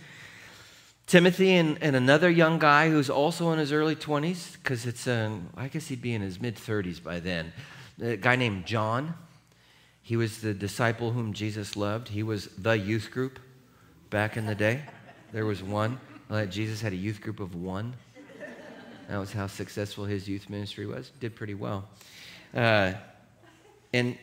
Timothy 1.06 1.54
and, 1.54 1.76
and 1.82 1.96
another 1.96 2.30
young 2.30 2.60
guy 2.60 2.88
who's 2.88 3.10
also 3.10 3.50
in 3.50 3.58
his 3.58 3.72
early 3.72 3.96
20s, 3.96 4.52
because 4.52 4.86
it's, 4.86 5.08
um, 5.08 5.48
I 5.56 5.66
guess 5.66 5.88
he'd 5.88 6.00
be 6.00 6.14
in 6.14 6.22
his 6.22 6.40
mid 6.40 6.54
30s 6.54 7.02
by 7.02 7.18
then. 7.18 7.52
A 8.00 8.16
guy 8.16 8.36
named 8.36 8.66
John. 8.66 9.14
He 10.02 10.16
was 10.16 10.40
the 10.40 10.54
disciple 10.54 11.10
whom 11.10 11.32
Jesus 11.32 11.74
loved. 11.74 12.08
He 12.08 12.22
was 12.22 12.46
the 12.56 12.78
youth 12.78 13.10
group 13.10 13.40
back 14.10 14.36
in 14.36 14.46
the 14.46 14.54
day. 14.54 14.82
There 15.32 15.46
was 15.46 15.62
one. 15.62 15.98
Jesus 16.30 16.80
had 16.80 16.92
a 16.92 16.96
youth 16.96 17.20
group 17.20 17.40
of 17.40 17.54
one. 17.56 17.94
That 19.08 19.18
was 19.18 19.32
how 19.32 19.48
successful 19.48 20.04
his 20.04 20.28
youth 20.28 20.48
ministry 20.48 20.86
was. 20.86 21.10
Did 21.18 21.34
pretty 21.34 21.54
well. 21.54 21.88
Uh, 22.54 22.92
and 23.92 24.16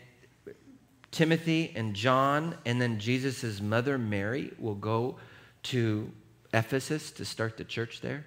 Timothy 1.11 1.73
and 1.75 1.93
John, 1.93 2.55
and 2.65 2.81
then 2.81 2.97
Jesus' 2.97 3.59
mother, 3.59 3.97
Mary, 3.97 4.53
will 4.57 4.75
go 4.75 5.17
to 5.63 6.09
Ephesus 6.53 7.11
to 7.11 7.25
start 7.25 7.57
the 7.57 7.65
church 7.65 7.99
there. 7.99 8.25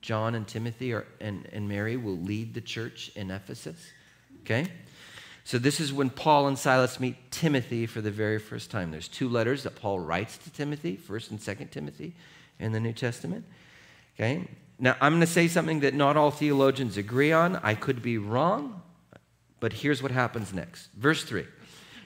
John 0.00 0.34
and 0.34 0.48
Timothy 0.48 0.92
are, 0.92 1.06
and, 1.20 1.48
and 1.52 1.68
Mary 1.68 1.96
will 1.96 2.18
lead 2.18 2.54
the 2.54 2.60
church 2.60 3.12
in 3.14 3.30
Ephesus. 3.30 3.78
Okay? 4.40 4.66
So, 5.44 5.58
this 5.58 5.78
is 5.78 5.92
when 5.92 6.10
Paul 6.10 6.48
and 6.48 6.58
Silas 6.58 6.98
meet 6.98 7.30
Timothy 7.30 7.86
for 7.86 8.00
the 8.00 8.10
very 8.10 8.40
first 8.40 8.72
time. 8.72 8.90
There's 8.90 9.08
two 9.08 9.28
letters 9.28 9.62
that 9.62 9.76
Paul 9.76 10.00
writes 10.00 10.38
to 10.38 10.50
Timothy, 10.50 10.96
1st 10.96 11.30
and 11.30 11.38
2nd 11.38 11.70
Timothy 11.70 12.14
in 12.60 12.72
the 12.72 12.80
New 12.80 12.92
Testament. 12.92 13.44
Okay? 14.14 14.46
Now, 14.78 14.96
I'm 15.00 15.12
going 15.12 15.20
to 15.20 15.26
say 15.26 15.48
something 15.48 15.80
that 15.80 15.94
not 15.94 16.16
all 16.16 16.30
theologians 16.30 16.96
agree 16.96 17.32
on. 17.32 17.56
I 17.56 17.74
could 17.74 18.02
be 18.02 18.18
wrong, 18.18 18.82
but 19.60 19.72
here's 19.72 20.02
what 20.02 20.10
happens 20.10 20.52
next. 20.52 20.88
Verse 20.96 21.24
3 21.24 21.46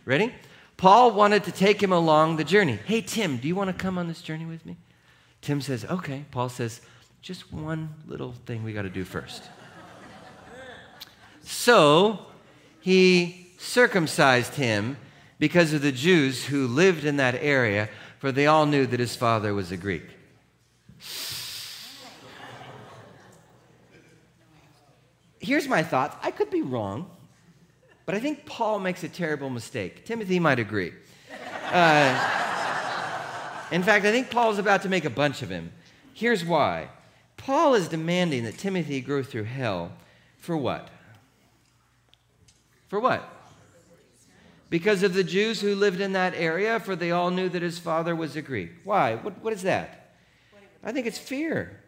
Ready? 0.05 0.35
Paul 0.77 1.12
wanted 1.12 1.45
to 1.45 1.53
take 1.53 1.83
him 1.83 1.93
along 1.93 2.37
the 2.37 2.45
journey. 2.45 2.79
Hey, 2.85 3.01
Tim, 3.01 3.37
do 3.37 3.47
you 3.47 3.55
want 3.55 3.69
to 3.69 3.75
come 3.75 3.97
on 3.97 4.09
this 4.09 4.21
journey 4.21 4.45
with 4.45 4.67
me? 4.67 4.77
Tim 5.40 5.61
says, 5.61 5.85
Okay. 5.85 6.25
Paul 6.31 6.49
says, 6.49 6.81
Just 7.23 7.53
one 7.53 7.95
little 8.07 8.33
thing 8.45 8.64
we 8.64 8.73
got 8.73 8.83
to 8.83 8.90
do 8.90 9.05
first. 9.05 9.45
so 11.45 12.27
he 12.81 13.53
circumcised 13.59 14.55
him 14.55 14.97
because 15.38 15.73
of 15.73 15.83
the 15.83 15.93
Jews 15.93 16.47
who 16.47 16.67
lived 16.67 17.05
in 17.05 17.19
that 17.19 17.37
area, 17.37 17.88
for 18.19 18.33
they 18.33 18.47
all 18.47 18.67
knew 18.67 18.87
that 18.87 19.01
his 19.01 19.14
father 19.14 19.55
was 19.55 19.71
a 19.71 19.77
Greek. 19.77 20.13
Here's 25.44 25.68
my 25.68 25.83
thoughts. 25.83 26.16
I 26.22 26.30
could 26.30 26.50
be 26.50 26.62
wrong, 26.62 27.11
but 28.07 28.14
I 28.14 28.20
think 28.20 28.46
Paul 28.46 28.78
makes 28.78 29.04
a 29.04 29.11
terrible 29.11 29.50
mistake. 29.50 30.07
Timothy 30.07 30.40
might 30.40 30.59
agree. 30.59 30.92
Uh, 31.66 32.09
in 33.70 33.83
fact, 33.83 34.07
I 34.07 34.11
think 34.11 34.30
Paul's 34.30 34.59
about 34.59 34.83
to 34.83 34.88
make 34.88 35.04
a 35.04 35.11
bunch 35.11 35.42
of 35.42 35.50
him. 35.50 35.70
Here's 36.14 36.44
why 36.44 36.88
Paul 37.37 37.74
is 37.74 37.88
demanding 37.88 38.44
that 38.44 38.57
Timothy 38.57 39.02
go 39.02 39.22
through 39.22 39.44
hell 39.44 39.92
for 40.38 40.57
what? 40.57 40.88
For 42.88 42.98
what? 42.98 43.28
Because 44.70 45.02
of 45.02 45.12
the 45.12 45.24
Jews 45.24 45.61
who 45.61 45.74
lived 45.74 46.00
in 46.00 46.12
that 46.12 46.33
area, 46.35 46.80
for 46.80 46.96
they 46.96 47.11
all 47.11 47.30
knew 47.30 47.50
that 47.50 47.61
his 47.61 47.78
father 47.78 48.16
was 48.16 48.35
a 48.35 48.42
Greek. 48.42 48.70
Why? 48.83 49.16
What, 49.16 49.42
what 49.42 49.52
is 49.52 49.62
that? 49.62 50.14
I 50.83 50.90
think 50.92 51.07
it's 51.07 51.18
fear. 51.18 51.84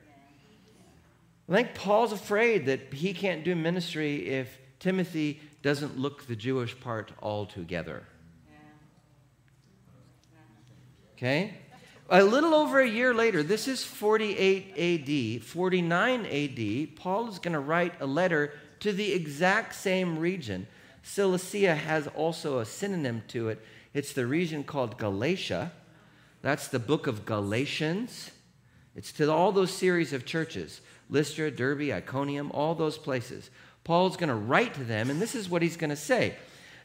I 1.49 1.53
think 1.55 1.75
Paul's 1.75 2.13
afraid 2.13 2.67
that 2.67 2.93
he 2.93 3.13
can't 3.13 3.45
do 3.45 3.55
ministry 3.55 4.29
if 4.29 4.59
Timothy 4.81 5.41
doesn't 5.63 5.99
look 5.99 6.27
the 6.27 6.37
Jewish 6.37 6.79
part 6.79 7.13
altogether. 7.23 8.03
Okay? 11.17 11.55
A 12.11 12.23
little 12.23 12.55
over 12.55 12.81
a 12.81 12.89
year 12.89 13.15
later, 13.15 13.43
this 13.43 13.67
is 13.67 13.83
48 13.83 15.39
AD, 15.39 15.43
49 15.45 16.27
AD, 16.27 16.97
Paul 16.97 17.29
is 17.29 17.39
going 17.39 17.55
to 17.55 17.61
write 17.61 17.95
a 18.01 18.07
letter 18.07 18.53
to 18.81 18.93
the 18.93 19.13
exact 19.13 19.75
same 19.75 20.19
region. 20.19 20.67
Cilicia 21.03 21.75
has 21.75 22.07
also 22.09 22.59
a 22.59 22.65
synonym 22.65 23.23
to 23.29 23.49
it. 23.49 23.65
It's 23.95 24.13
the 24.13 24.27
region 24.27 24.63
called 24.63 24.99
Galatia. 24.99 25.73
That's 26.43 26.69
the 26.69 26.79
book 26.79 27.07
of 27.07 27.25
Galatians. 27.25 28.31
It's 28.95 29.13
to 29.13 29.33
all 29.33 29.53
those 29.53 29.73
series 29.73 30.13
of 30.13 30.25
churches 30.27 30.81
Lystra, 31.09 31.51
Derbe, 31.51 31.93
Iconium, 31.93 32.51
all 32.53 32.75
those 32.75 32.99
places. 32.99 33.51
Paul's 33.85 34.17
going 34.17 34.29
to 34.29 34.35
write 34.35 34.75
to 34.75 34.85
them, 34.85 35.11
and 35.11 35.23
this 35.23 35.35
is 35.35 35.49
what 35.49 35.63
he's 35.63 35.77
going 35.77 35.91
to 35.91 35.97
say 35.97 36.35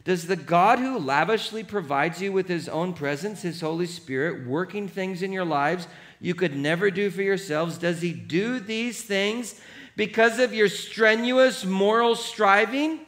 Does 0.04 0.28
the 0.28 0.36
God 0.36 0.80
who 0.80 1.00
lavishly 1.00 1.64
provides 1.64 2.22
you 2.22 2.32
with 2.32 2.48
his 2.48 2.70
own 2.70 2.94
presence, 2.94 3.42
his 3.42 3.62
Holy 3.62 3.88
Spirit, 3.88 4.48
working 4.48 4.88
things 4.88 5.24
in 5.24 5.32
your 5.32 5.46
lives 5.46 5.88
you 6.20 6.36
could 6.36 6.56
never 6.56 6.92
do 6.92 7.10
for 7.10 7.24
yourselves, 7.24 7.80
does 7.80 8.02
he 8.02 8.14
do 8.14 8.60
these 8.60 9.02
things 9.02 9.60
because 9.96 10.38
of 10.38 10.54
your 10.54 10.70
strenuous 10.70 11.66
moral 11.66 12.16
striving? 12.16 13.00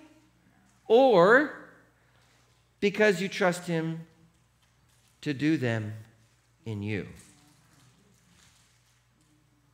Or 0.88 1.54
because 2.80 3.22
you 3.22 3.30
trust 3.30 3.68
him 3.68 4.08
to 5.22 5.34
do 5.34 5.58
them 5.58 5.94
in 6.66 6.82
you? 6.82 7.08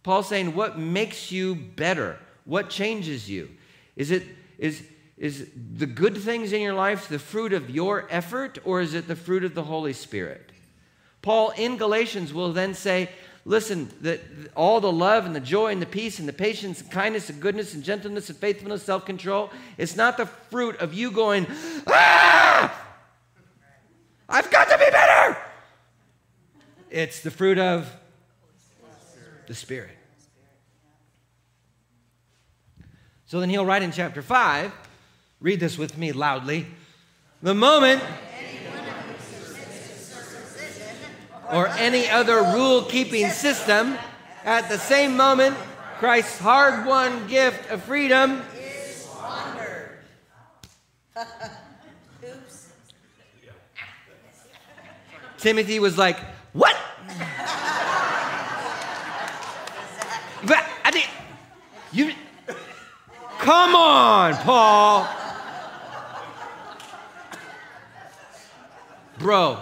Paul's 0.04 0.28
saying, 0.28 0.56
what 0.56 0.78
makes 0.78 1.32
you 1.32 1.56
better? 1.56 2.18
What 2.46 2.70
changes 2.70 3.30
you? 3.30 3.50
Is 3.96 4.12
it 4.12 4.24
is 4.58 4.84
is 5.18 5.50
the 5.76 5.86
good 5.86 6.18
things 6.18 6.54
in 6.54 6.62
your 6.62 6.74
life 6.74 7.10
the 7.10 7.20
fruit 7.20 7.52
of 7.52 7.70
your 7.70 8.08
effort 8.10 8.58
or 8.64 8.80
is 8.80 8.94
it 8.94 9.08
the 9.08 9.16
fruit 9.16 9.44
of 9.44 9.54
the 9.54 9.64
Holy 9.64 9.92
Spirit? 9.92 10.52
Paul 11.22 11.52
in 11.58 11.76
Galatians 11.76 12.34
will 12.34 12.54
then 12.54 12.74
say, 12.74 13.10
listen, 13.44 13.92
that 14.02 14.22
all 14.56 14.80
the 14.80 14.92
love 14.92 15.26
and 15.26 15.36
the 15.36 15.42
joy 15.42 15.74
and 15.74 15.82
the 15.82 15.86
peace 15.86 16.20
and 16.20 16.28
the 16.28 16.34
patience 16.34 16.80
and 16.80 16.90
kindness 16.90 17.30
and 17.30 17.42
goodness 17.42 17.74
and 17.74 17.84
gentleness 17.84 18.30
and 18.30 18.38
faithfulness, 18.38 18.84
self-control, 18.84 19.52
it's 19.78 19.98
not 19.98 20.16
the 20.16 20.26
fruit 20.26 20.78
of 20.78 20.94
you 20.94 21.12
going, 21.12 21.46
ah! 21.88 22.86
I've 24.30 24.50
got 24.50 24.70
to 24.70 24.78
be 24.78 24.90
better. 24.90 25.38
It's 26.90 27.22
the 27.22 27.32
fruit 27.32 27.58
of 27.58 27.92
the 29.50 29.56
Spirit. 29.56 29.90
So 33.26 33.40
then 33.40 33.50
he'll 33.50 33.66
write 33.66 33.82
in 33.82 33.92
chapter 33.92 34.22
5, 34.22 34.72
read 35.42 35.60
this 35.60 35.76
with 35.76 35.98
me 35.98 36.12
loudly. 36.12 36.68
The 37.42 37.56
moment 37.56 38.04
or 41.52 41.68
any 41.70 42.08
other 42.08 42.44
rule 42.54 42.84
keeping 42.84 43.28
system, 43.30 43.98
at 44.46 44.70
the 44.70 44.78
same 44.78 45.18
moment, 45.18 45.58
Christ's 45.98 46.38
hard 46.38 46.86
won 46.86 47.28
gift 47.28 47.72
of 47.72 47.82
freedom 47.84 48.44
is 48.56 48.98
squandered. 48.98 49.98
Oops. 52.24 52.68
Timothy 55.40 55.80
was 55.80 55.98
like, 55.98 56.20
What? 56.54 56.76
But 60.46 60.66
I 60.86 60.92
think 60.92 61.08
you 61.92 62.14
come 63.40 63.76
on, 63.76 64.34
Paul. 64.36 65.08
Bro, 69.18 69.60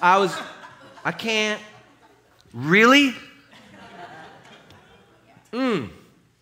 I 0.00 0.18
was 0.18 0.36
I 1.04 1.12
can't 1.12 1.60
really? 2.52 3.14
Mm. 5.52 5.88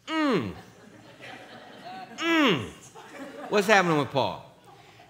Mm. 0.06 0.52
Mm. 2.16 2.68
What's 3.48 3.66
happening 3.66 3.98
with 3.98 4.10
Paul? 4.10 4.42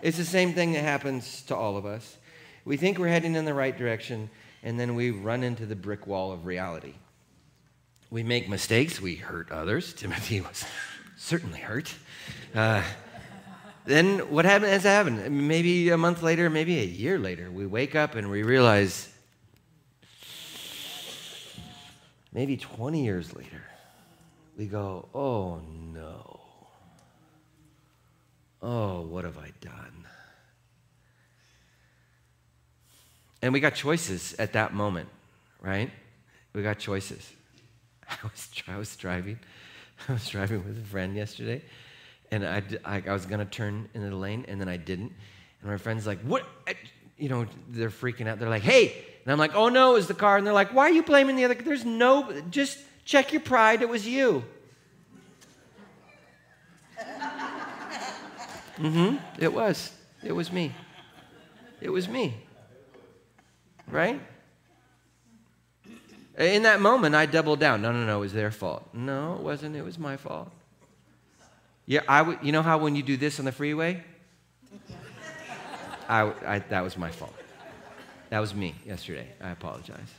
It's 0.02 0.18
the 0.18 0.24
same 0.24 0.52
thing 0.52 0.72
that 0.72 0.82
happens 0.82 1.42
to 1.42 1.56
all 1.56 1.76
of 1.76 1.86
us. 1.86 2.18
We 2.64 2.76
think 2.76 2.98
we're 2.98 3.08
heading 3.08 3.34
in 3.34 3.44
the 3.44 3.54
right 3.54 3.76
direction, 3.76 4.28
and 4.62 4.78
then 4.78 4.94
we 4.94 5.10
run 5.10 5.42
into 5.42 5.66
the 5.66 5.76
brick 5.76 6.06
wall 6.06 6.32
of 6.32 6.44
reality. 6.44 6.94
We 8.10 8.22
make 8.22 8.48
mistakes, 8.48 9.00
we 9.00 9.16
hurt 9.16 9.50
others. 9.50 9.92
Timothy 9.96 10.40
was 10.40 10.64
certainly 11.16 11.60
hurt. 11.60 11.92
Uh, 12.54 12.82
then 13.84 14.30
what 14.30 14.44
happened 14.44 14.72
has 14.72 14.82
happened. 14.84 15.48
Maybe 15.48 15.90
a 15.90 15.96
month 15.96 16.22
later, 16.22 16.50
maybe 16.50 16.78
a 16.80 16.84
year 16.84 17.18
later, 17.18 17.50
we 17.50 17.66
wake 17.66 17.94
up 17.94 18.14
and 18.14 18.30
we 18.30 18.42
realize, 18.42 19.12
maybe 22.32 22.56
20 22.56 23.04
years 23.04 23.34
later, 23.34 23.62
we 24.56 24.66
go, 24.66 25.08
oh 25.14 25.60
no. 25.92 26.40
Oh, 28.62 29.02
what 29.02 29.24
have 29.24 29.38
I 29.38 29.52
done? 29.60 30.06
And 33.42 33.52
we 33.52 33.60
got 33.60 33.74
choices 33.74 34.34
at 34.38 34.54
that 34.54 34.74
moment, 34.74 35.08
right? 35.60 35.90
We 36.52 36.62
got 36.62 36.78
choices. 36.78 37.35
I 38.10 38.16
was, 38.22 38.48
I 38.68 38.76
was 38.76 38.96
driving. 38.96 39.38
I 40.08 40.12
was 40.12 40.28
driving 40.28 40.64
with 40.64 40.78
a 40.78 40.86
friend 40.86 41.16
yesterday, 41.16 41.62
and 42.30 42.46
I, 42.46 42.62
I, 42.84 43.02
I 43.06 43.12
was 43.12 43.26
going 43.26 43.40
to 43.40 43.46
turn 43.46 43.88
into 43.94 44.10
the 44.10 44.16
lane, 44.16 44.44
and 44.48 44.60
then 44.60 44.68
I 44.68 44.76
didn't. 44.76 45.12
And 45.62 45.70
my 45.70 45.76
friend's 45.78 46.06
like, 46.06 46.20
What? 46.20 46.44
You 47.18 47.28
know, 47.28 47.46
they're 47.68 47.90
freaking 47.90 48.28
out. 48.28 48.38
They're 48.38 48.48
like, 48.48 48.62
Hey. 48.62 49.04
And 49.24 49.32
I'm 49.32 49.38
like, 49.38 49.54
Oh 49.54 49.68
no, 49.68 49.96
it's 49.96 50.06
the 50.06 50.14
car. 50.14 50.36
And 50.36 50.46
they're 50.46 50.54
like, 50.54 50.72
Why 50.74 50.84
are 50.84 50.92
you 50.92 51.02
blaming 51.02 51.36
the 51.36 51.44
other? 51.44 51.54
There's 51.54 51.84
no, 51.84 52.40
just 52.50 52.78
check 53.04 53.32
your 53.32 53.42
pride. 53.42 53.82
It 53.82 53.88
was 53.88 54.06
you. 54.06 54.44
mm 58.78 58.92
hmm. 58.92 59.16
It 59.38 59.52
was. 59.52 59.92
It 60.22 60.32
was 60.32 60.52
me. 60.52 60.72
It 61.80 61.90
was 61.90 62.08
me. 62.08 62.34
Right? 63.88 64.20
In 66.38 66.64
that 66.64 66.80
moment, 66.80 67.14
I 67.14 67.24
doubled 67.24 67.60
down. 67.60 67.80
No, 67.80 67.92
no, 67.92 68.04
no, 68.04 68.18
it 68.18 68.20
was 68.20 68.32
their 68.32 68.50
fault. 68.50 68.86
No, 68.92 69.36
it 69.36 69.40
wasn't. 69.40 69.74
It 69.74 69.82
was 69.82 69.98
my 69.98 70.16
fault. 70.18 70.50
Yeah, 71.86 72.00
I 72.06 72.18
w- 72.18 72.38
you 72.42 72.52
know 72.52 72.62
how 72.62 72.78
when 72.78 72.94
you 72.94 73.02
do 73.02 73.16
this 73.16 73.38
on 73.38 73.46
the 73.46 73.52
freeway? 73.52 74.04
I, 76.08 76.32
I, 76.46 76.58
that 76.58 76.82
was 76.82 76.98
my 76.98 77.10
fault. 77.10 77.34
That 78.28 78.40
was 78.40 78.54
me 78.54 78.74
yesterday. 78.84 79.28
I 79.40 79.50
apologize. 79.50 80.12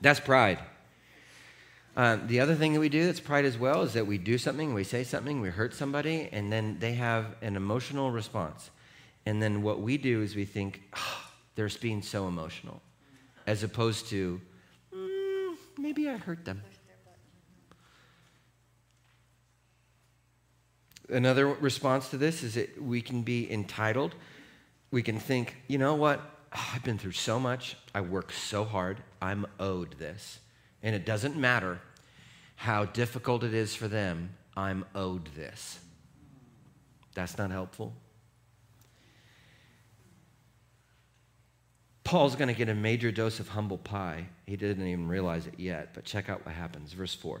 That's 0.00 0.18
pride. 0.18 0.58
Uh, 1.96 2.18
the 2.26 2.40
other 2.40 2.54
thing 2.54 2.72
that 2.72 2.80
we 2.80 2.88
do 2.88 3.06
that's 3.06 3.20
pride 3.20 3.44
as 3.44 3.58
well 3.58 3.82
is 3.82 3.92
that 3.92 4.06
we 4.06 4.18
do 4.18 4.38
something, 4.38 4.72
we 4.74 4.84
say 4.84 5.04
something, 5.04 5.40
we 5.40 5.50
hurt 5.50 5.74
somebody, 5.74 6.28
and 6.32 6.50
then 6.50 6.78
they 6.80 6.94
have 6.94 7.36
an 7.42 7.56
emotional 7.56 8.10
response. 8.10 8.70
And 9.26 9.42
then 9.42 9.62
what 9.62 9.80
we 9.80 9.98
do 9.98 10.22
is 10.22 10.34
we 10.34 10.44
think, 10.44 10.82
oh, 10.96 11.26
they're 11.54 11.68
being 11.80 12.00
so 12.00 12.26
emotional 12.26 12.80
as 13.50 13.64
opposed 13.64 14.06
to, 14.06 14.40
mm, 14.94 15.56
maybe 15.76 16.08
I 16.08 16.16
hurt 16.16 16.44
them. 16.44 16.62
Another 21.08 21.48
response 21.48 22.10
to 22.10 22.16
this 22.16 22.44
is 22.44 22.54
that 22.54 22.80
we 22.80 23.02
can 23.02 23.22
be 23.22 23.50
entitled. 23.50 24.14
We 24.92 25.02
can 25.02 25.18
think, 25.18 25.56
you 25.66 25.78
know 25.78 25.96
what? 25.96 26.20
Oh, 26.54 26.70
I've 26.72 26.84
been 26.84 26.96
through 26.96 27.18
so 27.30 27.40
much. 27.40 27.76
I 27.92 28.02
work 28.02 28.30
so 28.30 28.62
hard. 28.62 29.02
I'm 29.20 29.44
owed 29.58 29.98
this. 29.98 30.38
And 30.84 30.94
it 30.94 31.04
doesn't 31.04 31.36
matter 31.36 31.80
how 32.54 32.84
difficult 32.84 33.42
it 33.42 33.52
is 33.52 33.74
for 33.74 33.88
them. 33.88 34.36
I'm 34.56 34.84
owed 34.94 35.26
this. 35.34 35.80
That's 37.14 37.36
not 37.36 37.50
helpful. 37.50 37.94
Paul's 42.10 42.34
going 42.34 42.48
to 42.48 42.54
get 42.54 42.68
a 42.68 42.74
major 42.74 43.12
dose 43.12 43.38
of 43.38 43.46
humble 43.46 43.78
pie. 43.78 44.26
He 44.44 44.56
didn't 44.56 44.84
even 44.84 45.06
realize 45.06 45.46
it 45.46 45.54
yet, 45.58 45.90
but 45.94 46.04
check 46.04 46.28
out 46.28 46.44
what 46.44 46.56
happens. 46.56 46.92
Verse 46.92 47.14
4. 47.14 47.40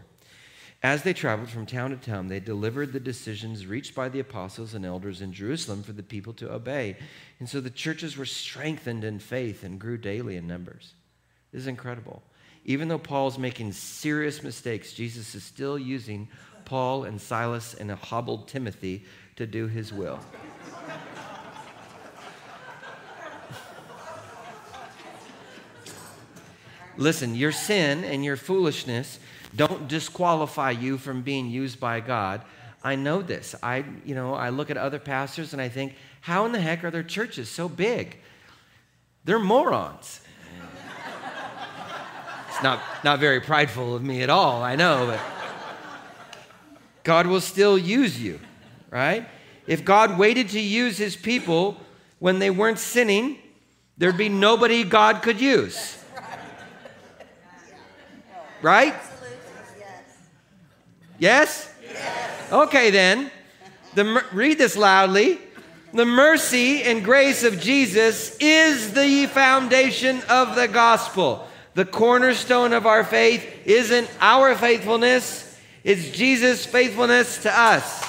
As 0.84 1.02
they 1.02 1.12
traveled 1.12 1.48
from 1.48 1.66
town 1.66 1.90
to 1.90 1.96
town, 1.96 2.28
they 2.28 2.38
delivered 2.38 2.92
the 2.92 3.00
decisions 3.00 3.66
reached 3.66 3.96
by 3.96 4.08
the 4.08 4.20
apostles 4.20 4.74
and 4.74 4.86
elders 4.86 5.22
in 5.22 5.32
Jerusalem 5.32 5.82
for 5.82 5.90
the 5.90 6.04
people 6.04 6.32
to 6.34 6.52
obey. 6.52 6.96
And 7.40 7.48
so 7.48 7.60
the 7.60 7.68
churches 7.68 8.16
were 8.16 8.24
strengthened 8.24 9.02
in 9.02 9.18
faith 9.18 9.64
and 9.64 9.80
grew 9.80 9.98
daily 9.98 10.36
in 10.36 10.46
numbers. 10.46 10.94
This 11.50 11.62
is 11.62 11.66
incredible. 11.66 12.22
Even 12.64 12.86
though 12.86 12.96
Paul's 12.96 13.38
making 13.38 13.72
serious 13.72 14.44
mistakes, 14.44 14.92
Jesus 14.92 15.34
is 15.34 15.42
still 15.42 15.80
using 15.80 16.28
Paul 16.64 17.02
and 17.02 17.20
Silas 17.20 17.74
and 17.74 17.90
a 17.90 17.96
hobbled 17.96 18.46
Timothy 18.46 19.04
to 19.34 19.48
do 19.48 19.66
his 19.66 19.92
will. 19.92 20.20
Listen, 27.00 27.34
your 27.34 27.50
sin 27.50 28.04
and 28.04 28.22
your 28.22 28.36
foolishness 28.36 29.18
don't 29.56 29.88
disqualify 29.88 30.70
you 30.70 30.98
from 30.98 31.22
being 31.22 31.48
used 31.48 31.80
by 31.80 31.98
God. 31.98 32.42
I 32.84 32.94
know 32.94 33.22
this. 33.22 33.54
I, 33.62 33.84
you 34.04 34.14
know, 34.14 34.34
I 34.34 34.50
look 34.50 34.70
at 34.70 34.76
other 34.76 34.98
pastors 34.98 35.54
and 35.54 35.62
I 35.62 35.70
think, 35.70 35.94
how 36.20 36.44
in 36.44 36.52
the 36.52 36.60
heck 36.60 36.84
are 36.84 36.90
their 36.90 37.02
churches 37.02 37.48
so 37.48 37.70
big? 37.70 38.18
They're 39.24 39.38
morons. 39.38 40.20
it's 42.50 42.62
not, 42.62 42.82
not 43.02 43.18
very 43.18 43.40
prideful 43.40 43.94
of 43.94 44.02
me 44.02 44.22
at 44.22 44.28
all, 44.28 44.62
I 44.62 44.76
know, 44.76 45.06
but 45.06 45.20
God 47.02 47.26
will 47.26 47.40
still 47.40 47.78
use 47.78 48.20
you, 48.20 48.38
right? 48.90 49.26
If 49.66 49.86
God 49.86 50.18
waited 50.18 50.50
to 50.50 50.60
use 50.60 50.98
his 50.98 51.16
people 51.16 51.78
when 52.18 52.40
they 52.40 52.50
weren't 52.50 52.78
sinning, 52.78 53.38
there'd 53.96 54.18
be 54.18 54.28
nobody 54.28 54.84
God 54.84 55.22
could 55.22 55.40
use. 55.40 55.96
Right? 58.62 58.94
Yes? 61.18 61.72
Yes. 61.82 62.52
Okay, 62.52 62.90
then. 62.90 63.30
The, 63.94 64.24
read 64.32 64.58
this 64.58 64.76
loudly. 64.76 65.38
The 65.92 66.06
mercy 66.06 66.82
and 66.82 67.04
grace 67.04 67.42
of 67.42 67.60
Jesus 67.60 68.36
is 68.38 68.92
the 68.92 69.26
foundation 69.26 70.22
of 70.28 70.54
the 70.54 70.68
gospel. 70.68 71.46
The 71.74 71.84
cornerstone 71.84 72.72
of 72.72 72.86
our 72.86 73.02
faith 73.02 73.44
isn't 73.64 74.08
our 74.20 74.54
faithfulness, 74.54 75.58
it's 75.82 76.10
Jesus' 76.10 76.66
faithfulness 76.66 77.42
to 77.42 77.58
us. 77.58 78.04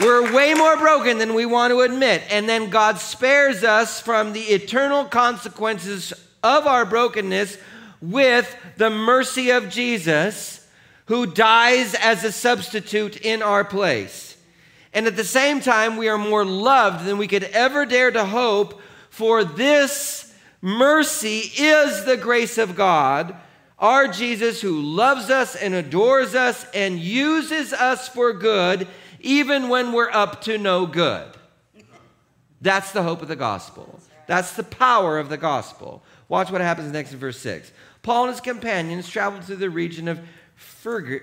We're 0.00 0.32
way 0.32 0.54
more 0.54 0.76
broken 0.76 1.18
than 1.18 1.34
we 1.34 1.46
want 1.46 1.70
to 1.70 1.80
admit. 1.80 2.22
And 2.30 2.48
then 2.48 2.70
God 2.70 2.98
spares 2.98 3.62
us 3.62 4.00
from 4.00 4.32
the 4.32 4.40
eternal 4.40 5.04
consequences 5.04 6.12
of 6.42 6.66
our 6.66 6.84
brokenness 6.84 7.56
with 8.00 8.54
the 8.76 8.90
mercy 8.90 9.50
of 9.50 9.68
Jesus, 9.68 10.66
who 11.06 11.26
dies 11.26 11.94
as 11.94 12.24
a 12.24 12.32
substitute 12.32 13.20
in 13.20 13.42
our 13.42 13.64
place. 13.64 14.36
And 14.92 15.06
at 15.06 15.16
the 15.16 15.24
same 15.24 15.60
time, 15.60 15.96
we 15.96 16.08
are 16.08 16.18
more 16.18 16.44
loved 16.44 17.04
than 17.04 17.18
we 17.18 17.28
could 17.28 17.44
ever 17.44 17.86
dare 17.86 18.10
to 18.10 18.24
hope, 18.24 18.80
for 19.10 19.44
this 19.44 20.34
mercy 20.60 21.38
is 21.38 22.04
the 22.04 22.16
grace 22.16 22.58
of 22.58 22.76
God. 22.76 23.36
Our 23.78 24.08
Jesus, 24.08 24.60
who 24.60 24.80
loves 24.80 25.30
us 25.30 25.56
and 25.56 25.74
adores 25.74 26.34
us 26.34 26.66
and 26.72 26.98
uses 27.00 27.72
us 27.72 28.08
for 28.08 28.32
good, 28.32 28.86
even 29.20 29.68
when 29.68 29.92
we're 29.92 30.10
up 30.10 30.42
to 30.42 30.58
no 30.58 30.86
good. 30.86 31.28
That's 32.60 32.92
the 32.92 33.02
hope 33.02 33.22
of 33.22 33.28
the 33.28 33.36
gospel. 33.36 34.00
That's 34.26 34.52
the 34.52 34.62
power 34.62 35.18
of 35.18 35.28
the 35.28 35.36
gospel. 35.36 36.02
Watch 36.32 36.50
what 36.50 36.62
happens 36.62 36.90
next 36.90 37.12
in 37.12 37.18
verse 37.18 37.38
6. 37.40 37.70
Paul 38.02 38.22
and 38.22 38.32
his 38.32 38.40
companions 38.40 39.06
traveled 39.06 39.44
through 39.44 39.56
the 39.56 39.68
region 39.68 40.08
of 40.08 40.18
Phrygia 40.56 41.20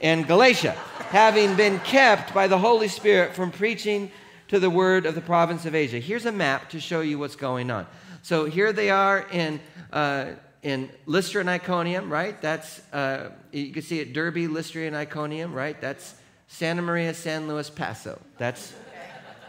and 0.00 0.24
Galatia, 0.28 0.70
having 1.10 1.56
been 1.56 1.80
kept 1.80 2.32
by 2.32 2.46
the 2.46 2.58
Holy 2.58 2.86
Spirit 2.86 3.34
from 3.34 3.50
preaching 3.50 4.12
to 4.46 4.60
the 4.60 4.70
word 4.70 5.04
of 5.04 5.16
the 5.16 5.20
province 5.20 5.66
of 5.66 5.74
Asia. 5.74 5.98
Here's 5.98 6.26
a 6.26 6.32
map 6.32 6.70
to 6.70 6.78
show 6.78 7.00
you 7.00 7.18
what's 7.18 7.34
going 7.34 7.72
on. 7.72 7.84
So 8.22 8.44
here 8.44 8.72
they 8.72 8.90
are 8.90 9.26
in, 9.32 9.58
uh, 9.92 10.26
in 10.62 10.90
Lystra 11.06 11.40
and 11.40 11.50
Iconium, 11.50 12.08
right? 12.08 12.40
That's, 12.40 12.78
uh, 12.92 13.30
you 13.50 13.72
can 13.72 13.82
see 13.82 13.98
it 13.98 14.12
Derbe, 14.12 14.48
Lystra, 14.48 14.82
and 14.82 14.94
Iconium, 14.94 15.52
right? 15.52 15.80
That's 15.80 16.14
Santa 16.46 16.82
Maria, 16.82 17.14
San 17.14 17.48
Luis 17.48 17.68
Paso. 17.68 18.20
That's 18.38 18.74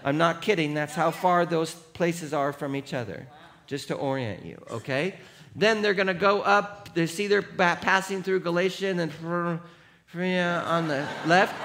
I'm 0.04 0.18
not 0.18 0.41
kidding. 0.41 0.74
That's 0.74 0.95
how 0.95 1.12
far 1.12 1.45
those 1.45 1.74
places 1.74 2.34
are 2.34 2.54
from 2.54 2.76
each 2.76 2.93
other, 2.93 3.28
just 3.68 3.88
to 3.89 3.95
orient 3.95 4.45
you, 4.45 4.62
okay? 4.72 5.16
Then 5.56 5.82
they're 5.82 5.93
going 5.93 6.08
to 6.08 6.14
go 6.14 6.41
up. 6.41 6.93
They 6.93 7.08
see 7.08 7.28
they're 7.28 7.41
passing 7.41 8.24
through 8.24 8.41
Galatia 8.41 8.88
and 8.88 9.00
then 9.00 9.12
on 10.16 10.88
the 10.88 11.08
left, 11.26 11.56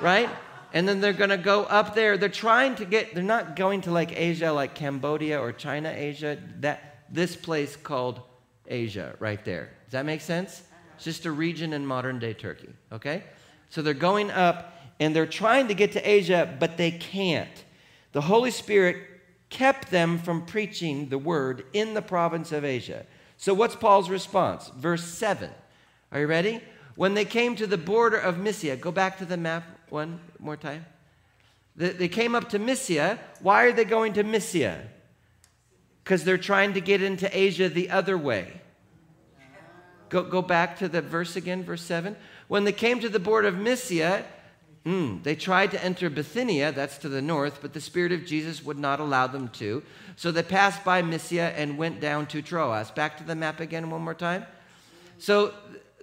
right? 0.00 0.28
And 0.72 0.88
then 0.88 1.00
they're 1.00 1.12
going 1.12 1.30
to 1.30 1.36
go 1.36 1.62
up 1.64 1.94
there. 1.94 2.16
They're 2.16 2.28
trying 2.28 2.74
to 2.76 2.84
get, 2.84 3.14
they're 3.14 3.22
not 3.22 3.54
going 3.54 3.82
to 3.82 3.92
like 3.92 4.18
Asia, 4.18 4.52
like 4.52 4.74
Cambodia 4.74 5.40
or 5.40 5.52
China, 5.52 5.92
Asia. 5.94 6.38
That, 6.60 7.06
this 7.10 7.36
place 7.36 7.76
called 7.76 8.20
Asia, 8.66 9.14
right 9.20 9.44
there. 9.44 9.70
Does 9.84 9.92
that 9.92 10.04
make 10.04 10.20
sense? 10.20 10.62
It's 10.96 11.04
just 11.04 11.26
a 11.26 11.30
region 11.30 11.72
in 11.72 11.86
modern 11.86 12.18
day 12.18 12.34
Turkey, 12.34 12.70
okay? 12.92 13.22
So 13.68 13.82
they're 13.82 13.94
going 13.94 14.30
up 14.30 14.72
and 15.00 15.14
they're 15.14 15.26
trying 15.26 15.68
to 15.68 15.74
get 15.74 15.92
to 15.92 16.08
Asia, 16.08 16.56
but 16.58 16.76
they 16.76 16.90
can't 16.90 17.63
the 18.14 18.22
Holy 18.22 18.52
Spirit 18.52 18.96
kept 19.50 19.90
them 19.90 20.18
from 20.18 20.46
preaching 20.46 21.08
the 21.08 21.18
word 21.18 21.66
in 21.72 21.94
the 21.94 22.00
province 22.00 22.52
of 22.52 22.64
Asia. 22.64 23.04
So, 23.36 23.52
what's 23.52 23.74
Paul's 23.74 24.08
response? 24.08 24.70
Verse 24.76 25.04
7. 25.04 25.50
Are 26.12 26.20
you 26.20 26.28
ready? 26.28 26.60
When 26.94 27.14
they 27.14 27.24
came 27.24 27.56
to 27.56 27.66
the 27.66 27.76
border 27.76 28.16
of 28.16 28.38
Mysia, 28.38 28.76
go 28.76 28.92
back 28.92 29.18
to 29.18 29.24
the 29.24 29.36
map 29.36 29.64
one 29.88 30.20
more 30.38 30.56
time. 30.56 30.86
They 31.74 32.06
came 32.06 32.36
up 32.36 32.50
to 32.50 32.60
Mysia. 32.60 33.18
Why 33.40 33.64
are 33.64 33.72
they 33.72 33.84
going 33.84 34.12
to 34.12 34.22
Mysia? 34.22 34.80
Because 36.04 36.22
they're 36.22 36.38
trying 36.38 36.74
to 36.74 36.80
get 36.80 37.02
into 37.02 37.28
Asia 37.36 37.68
the 37.68 37.90
other 37.90 38.16
way. 38.16 38.60
Go, 40.08 40.22
go 40.22 40.40
back 40.40 40.78
to 40.78 40.88
the 40.88 41.02
verse 41.02 41.34
again, 41.34 41.64
verse 41.64 41.82
7. 41.82 42.14
When 42.46 42.62
they 42.62 42.72
came 42.72 43.00
to 43.00 43.08
the 43.08 43.18
border 43.18 43.48
of 43.48 43.58
Mysia, 43.58 44.24
Mm, 44.86 45.22
they 45.22 45.34
tried 45.34 45.70
to 45.70 45.82
enter 45.82 46.10
Bithynia, 46.10 46.70
that's 46.70 46.98
to 46.98 47.08
the 47.08 47.22
north, 47.22 47.60
but 47.62 47.72
the 47.72 47.80
Spirit 47.80 48.12
of 48.12 48.26
Jesus 48.26 48.62
would 48.62 48.78
not 48.78 49.00
allow 49.00 49.26
them 49.26 49.48
to. 49.48 49.82
So 50.16 50.30
they 50.30 50.42
passed 50.42 50.84
by 50.84 51.00
Mysia 51.00 51.54
and 51.56 51.78
went 51.78 52.00
down 52.00 52.26
to 52.26 52.42
Troas. 52.42 52.90
Back 52.90 53.16
to 53.18 53.24
the 53.24 53.34
map 53.34 53.60
again, 53.60 53.88
one 53.90 54.02
more 54.02 54.14
time. 54.14 54.44
So 55.18 55.54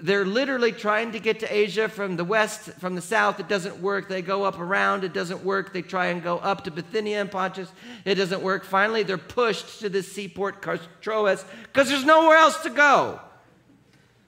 they're 0.01 0.25
literally 0.25 0.71
trying 0.71 1.11
to 1.11 1.19
get 1.19 1.39
to 1.41 1.53
Asia 1.53 1.87
from 1.87 2.15
the 2.15 2.23
west, 2.23 2.71
from 2.79 2.95
the 2.95 3.01
south. 3.01 3.39
It 3.39 3.47
doesn't 3.47 3.77
work. 3.81 4.09
They 4.09 4.23
go 4.23 4.45
up 4.45 4.59
around. 4.59 5.03
It 5.03 5.13
doesn't 5.13 5.43
work. 5.43 5.73
They 5.73 5.83
try 5.83 6.07
and 6.07 6.23
go 6.23 6.39
up 6.39 6.63
to 6.63 6.71
Bithynia 6.71 7.21
and 7.21 7.31
Pontus. 7.31 7.71
It 8.03 8.15
doesn't 8.15 8.41
work. 8.41 8.63
Finally, 8.63 9.03
they're 9.03 9.19
pushed 9.19 9.81
to 9.81 9.89
the 9.89 10.01
seaport 10.01 10.65
Troas 11.01 11.45
because 11.63 11.89
there's 11.89 12.05
nowhere 12.05 12.37
else 12.37 12.63
to 12.63 12.71
go. 12.71 13.19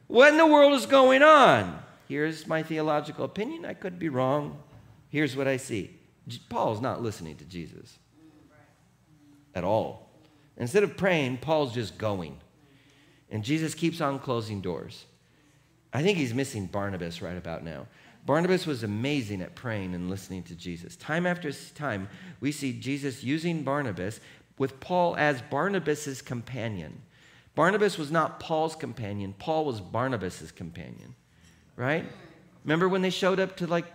What 0.07 0.31
in 0.31 0.37
the 0.37 0.45
world 0.45 0.73
is 0.73 0.85
going 0.85 1.23
on? 1.23 1.82
Here's 2.07 2.47
my 2.47 2.63
theological 2.63 3.25
opinion. 3.25 3.65
I 3.65 3.73
could 3.73 3.97
be 3.97 4.09
wrong. 4.09 4.61
Here's 5.09 5.35
what 5.35 5.47
I 5.47 5.57
see 5.57 5.91
Paul's 6.49 6.81
not 6.81 7.01
listening 7.01 7.35
to 7.37 7.45
Jesus 7.45 7.97
at 9.55 9.63
all. 9.63 10.09
Instead 10.57 10.83
of 10.83 10.97
praying, 10.97 11.37
Paul's 11.37 11.73
just 11.73 11.97
going. 11.97 12.37
And 13.29 13.43
Jesus 13.43 13.73
keeps 13.73 14.01
on 14.01 14.19
closing 14.19 14.61
doors. 14.61 15.05
I 15.91 16.01
think 16.01 16.17
he's 16.17 16.33
missing 16.33 16.67
Barnabas 16.67 17.21
right 17.21 17.37
about 17.37 17.63
now. 17.63 17.87
Barnabas 18.25 18.65
was 18.65 18.83
amazing 18.83 19.41
at 19.41 19.55
praying 19.55 19.93
and 19.93 20.09
listening 20.09 20.43
to 20.43 20.55
Jesus. 20.55 20.95
Time 20.95 21.25
after 21.25 21.51
time, 21.75 22.07
we 22.39 22.51
see 22.51 22.73
Jesus 22.73 23.23
using 23.23 23.63
Barnabas 23.63 24.19
with 24.57 24.79
Paul 24.79 25.15
as 25.17 25.41
Barnabas's 25.41 26.21
companion. 26.21 27.01
Barnabas 27.55 27.97
was 27.97 28.11
not 28.11 28.39
Paul's 28.39 28.75
companion, 28.75 29.33
Paul 29.37 29.65
was 29.65 29.81
Barnabas's 29.81 30.51
companion 30.51 31.15
right? 31.76 32.05
Remember 32.63 32.88
when 32.88 33.01
they 33.01 33.09
showed 33.09 33.39
up 33.39 33.57
to 33.57 33.67
like 33.67 33.86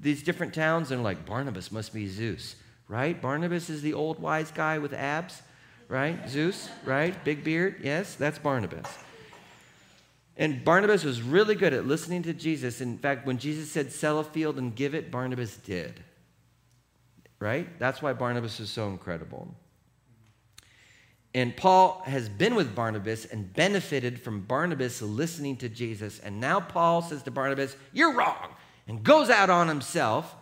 these 0.00 0.22
different 0.22 0.54
towns 0.54 0.90
and 0.90 1.02
like, 1.02 1.24
Barnabas 1.24 1.72
must 1.72 1.92
be 1.94 2.06
Zeus, 2.08 2.56
right? 2.88 3.20
Barnabas 3.20 3.70
is 3.70 3.82
the 3.82 3.94
old 3.94 4.18
wise 4.18 4.50
guy 4.50 4.78
with 4.78 4.92
abs, 4.92 5.42
right? 5.88 6.28
Zeus, 6.28 6.68
right? 6.84 7.22
Big 7.24 7.44
beard, 7.44 7.76
yes, 7.82 8.14
that's 8.14 8.38
Barnabas. 8.38 8.86
And 10.36 10.64
Barnabas 10.64 11.04
was 11.04 11.22
really 11.22 11.54
good 11.54 11.72
at 11.72 11.86
listening 11.86 12.22
to 12.24 12.34
Jesus. 12.34 12.80
In 12.80 12.98
fact, 12.98 13.26
when 13.26 13.38
Jesus 13.38 13.70
said, 13.70 13.92
sell 13.92 14.18
a 14.18 14.24
field 14.24 14.58
and 14.58 14.74
give 14.74 14.94
it, 14.94 15.10
Barnabas 15.10 15.56
did. 15.56 16.02
Right? 17.38 17.78
That's 17.78 18.02
why 18.02 18.14
Barnabas 18.14 18.58
is 18.58 18.70
so 18.70 18.88
incredible. 18.88 19.54
And 21.34 21.56
Paul 21.56 22.00
has 22.06 22.28
been 22.28 22.54
with 22.54 22.76
Barnabas 22.76 23.24
and 23.24 23.52
benefited 23.52 24.20
from 24.20 24.42
Barnabas 24.42 25.02
listening 25.02 25.56
to 25.58 25.68
Jesus. 25.68 26.20
And 26.20 26.40
now 26.40 26.60
Paul 26.60 27.02
says 27.02 27.24
to 27.24 27.32
Barnabas, 27.32 27.76
You're 27.92 28.12
wrong, 28.12 28.50
and 28.86 29.02
goes 29.02 29.30
out 29.30 29.50
on 29.50 29.66
himself. 29.66 30.34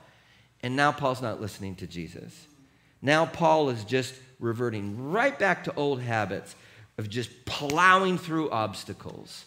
And 0.62 0.76
now 0.76 0.93
Paul's 0.93 1.22
not 1.22 1.40
listening 1.40 1.76
to 1.76 1.86
Jesus. 1.86 2.47
Now 3.01 3.24
Paul 3.24 3.70
is 3.70 3.84
just 3.84 4.14
reverting 4.38 5.11
right 5.11 5.36
back 5.36 5.64
to 5.64 5.74
old 5.74 6.03
habits 6.03 6.55
of 6.99 7.09
just 7.09 7.47
plowing 7.47 8.18
through 8.18 8.51
obstacles. 8.51 9.47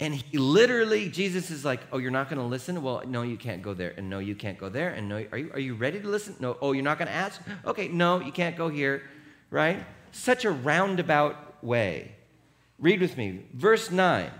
And 0.00 0.14
he 0.14 0.36
literally, 0.36 1.08
Jesus 1.08 1.52
is 1.52 1.64
like, 1.64 1.80
Oh, 1.92 1.98
you're 1.98 2.10
not 2.10 2.28
going 2.28 2.40
to 2.40 2.46
listen? 2.46 2.82
Well, 2.82 3.04
no, 3.06 3.22
you 3.22 3.36
can't 3.36 3.62
go 3.62 3.72
there. 3.72 3.94
And 3.96 4.10
no, 4.10 4.18
you 4.18 4.34
can't 4.34 4.58
go 4.58 4.68
there. 4.68 4.90
And 4.90 5.08
no, 5.08 5.24
are 5.30 5.38
you, 5.38 5.50
are 5.52 5.60
you 5.60 5.74
ready 5.74 6.00
to 6.00 6.08
listen? 6.08 6.34
No, 6.40 6.56
oh, 6.60 6.72
you're 6.72 6.82
not 6.82 6.98
going 6.98 7.06
to 7.06 7.14
ask? 7.14 7.40
Okay, 7.64 7.86
no, 7.86 8.20
you 8.20 8.32
can't 8.32 8.56
go 8.56 8.68
here, 8.68 9.04
right? 9.48 9.86
Such 10.12 10.44
a 10.44 10.50
roundabout 10.50 11.62
way. 11.64 12.12
Read 12.78 13.00
with 13.00 13.16
me, 13.16 13.44
verse 13.52 13.90
9. 13.90 14.30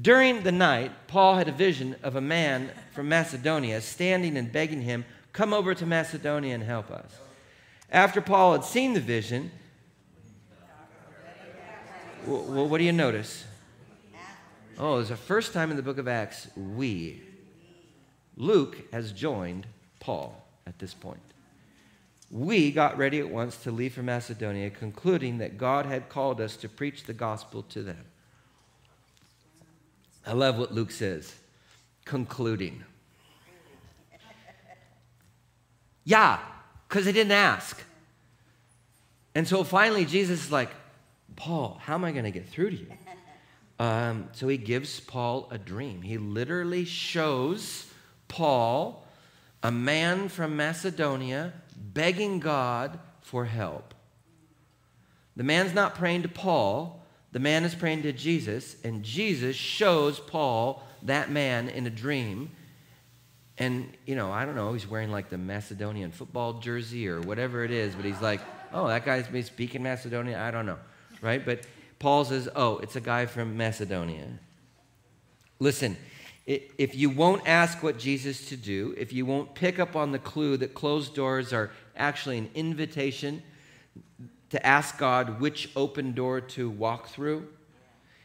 During 0.00 0.42
the 0.42 0.52
night, 0.52 0.92
Paul 1.06 1.36
had 1.36 1.48
a 1.48 1.52
vision 1.52 1.96
of 2.02 2.16
a 2.16 2.20
man 2.20 2.70
from 2.92 3.08
Macedonia 3.08 3.80
standing 3.80 4.36
and 4.36 4.52
begging 4.52 4.82
him, 4.82 5.04
Come 5.32 5.52
over 5.52 5.74
to 5.74 5.86
Macedonia 5.86 6.54
and 6.54 6.62
help 6.62 6.90
us. 6.90 7.10
After 7.90 8.20
Paul 8.20 8.52
had 8.52 8.64
seen 8.64 8.92
the 8.92 9.00
vision, 9.00 9.50
well, 12.26 12.68
what 12.68 12.78
do 12.78 12.84
you 12.84 12.92
notice? 12.92 13.44
Oh, 14.78 14.98
it's 14.98 15.10
the 15.10 15.16
first 15.16 15.52
time 15.52 15.70
in 15.70 15.76
the 15.76 15.82
book 15.82 15.98
of 15.98 16.08
Acts, 16.08 16.48
we. 16.56 17.22
Luke 18.36 18.76
has 18.92 19.12
joined 19.12 19.66
Paul 20.00 20.44
at 20.66 20.78
this 20.78 20.94
point. 20.94 21.20
We 22.34 22.72
got 22.72 22.98
ready 22.98 23.20
at 23.20 23.30
once 23.30 23.58
to 23.58 23.70
leave 23.70 23.94
for 23.94 24.02
Macedonia, 24.02 24.68
concluding 24.68 25.38
that 25.38 25.56
God 25.56 25.86
had 25.86 26.08
called 26.08 26.40
us 26.40 26.56
to 26.56 26.68
preach 26.68 27.04
the 27.04 27.12
gospel 27.12 27.62
to 27.68 27.84
them. 27.84 28.04
I 30.26 30.32
love 30.32 30.58
what 30.58 30.74
Luke 30.74 30.90
says 30.90 31.32
concluding. 32.04 32.82
Yeah, 36.02 36.40
because 36.88 37.04
they 37.04 37.12
didn't 37.12 37.30
ask. 37.30 37.80
And 39.36 39.46
so 39.46 39.62
finally, 39.62 40.04
Jesus 40.04 40.46
is 40.46 40.50
like, 40.50 40.70
Paul, 41.36 41.78
how 41.80 41.94
am 41.94 42.04
I 42.04 42.10
going 42.10 42.24
to 42.24 42.32
get 42.32 42.48
through 42.48 42.70
to 42.70 42.76
you? 42.76 42.88
Um, 43.78 44.28
so 44.32 44.48
he 44.48 44.56
gives 44.56 44.98
Paul 44.98 45.46
a 45.52 45.58
dream. 45.58 46.02
He 46.02 46.18
literally 46.18 46.84
shows 46.84 47.86
Paul, 48.26 49.06
a 49.62 49.70
man 49.70 50.28
from 50.28 50.56
Macedonia, 50.56 51.52
begging 51.92 52.40
God 52.40 52.98
for 53.20 53.44
help. 53.44 53.94
The 55.36 55.42
man's 55.42 55.74
not 55.74 55.94
praying 55.94 56.22
to 56.22 56.28
Paul, 56.28 57.04
the 57.32 57.40
man 57.40 57.64
is 57.64 57.74
praying 57.74 58.02
to 58.02 58.12
Jesus, 58.12 58.76
and 58.84 59.02
Jesus 59.02 59.56
shows 59.56 60.20
Paul 60.20 60.82
that 61.02 61.30
man 61.30 61.68
in 61.68 61.86
a 61.86 61.90
dream. 61.90 62.50
And, 63.58 63.92
you 64.06 64.14
know, 64.14 64.32
I 64.32 64.44
don't 64.44 64.54
know, 64.54 64.72
he's 64.72 64.88
wearing 64.88 65.10
like 65.10 65.30
the 65.30 65.38
Macedonian 65.38 66.10
football 66.10 66.54
jersey 66.54 67.08
or 67.08 67.20
whatever 67.20 67.64
it 67.64 67.70
is, 67.70 67.94
but 67.94 68.04
he's 68.04 68.20
like, 68.20 68.40
oh, 68.72 68.88
that 68.88 69.04
guy's 69.04 69.26
speaking 69.46 69.82
Macedonian. 69.82 70.38
I 70.38 70.50
don't 70.50 70.66
know, 70.66 70.78
right? 71.20 71.44
But 71.44 71.66
Paul 71.98 72.24
says, 72.24 72.48
oh, 72.54 72.78
it's 72.78 72.96
a 72.96 73.00
guy 73.00 73.26
from 73.26 73.56
Macedonia. 73.56 74.26
Listen, 75.58 75.96
if 76.46 76.94
you 76.94 77.08
won't 77.08 77.46
ask 77.46 77.82
what 77.82 77.98
Jesus 77.98 78.48
to 78.50 78.56
do, 78.56 78.94
if 78.98 79.12
you 79.12 79.24
won't 79.24 79.54
pick 79.54 79.78
up 79.78 79.96
on 79.96 80.12
the 80.12 80.18
clue 80.18 80.56
that 80.58 80.74
closed 80.74 81.14
doors 81.14 81.52
are 81.52 81.70
actually 81.96 82.38
an 82.38 82.50
invitation 82.54 83.42
to 84.50 84.66
ask 84.66 84.98
God 84.98 85.40
which 85.40 85.70
open 85.74 86.12
door 86.12 86.40
to 86.40 86.68
walk 86.68 87.08
through, 87.08 87.48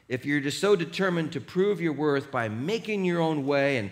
if 0.10 0.26
you're 0.26 0.42
just 0.42 0.60
so 0.60 0.76
determined 0.76 1.32
to 1.34 1.40
prove 1.40 1.80
your 1.80 1.94
worth 1.94 2.30
by 2.30 2.50
making 2.50 3.06
your 3.06 3.22
own 3.22 3.46
way 3.46 3.78
and 3.78 3.92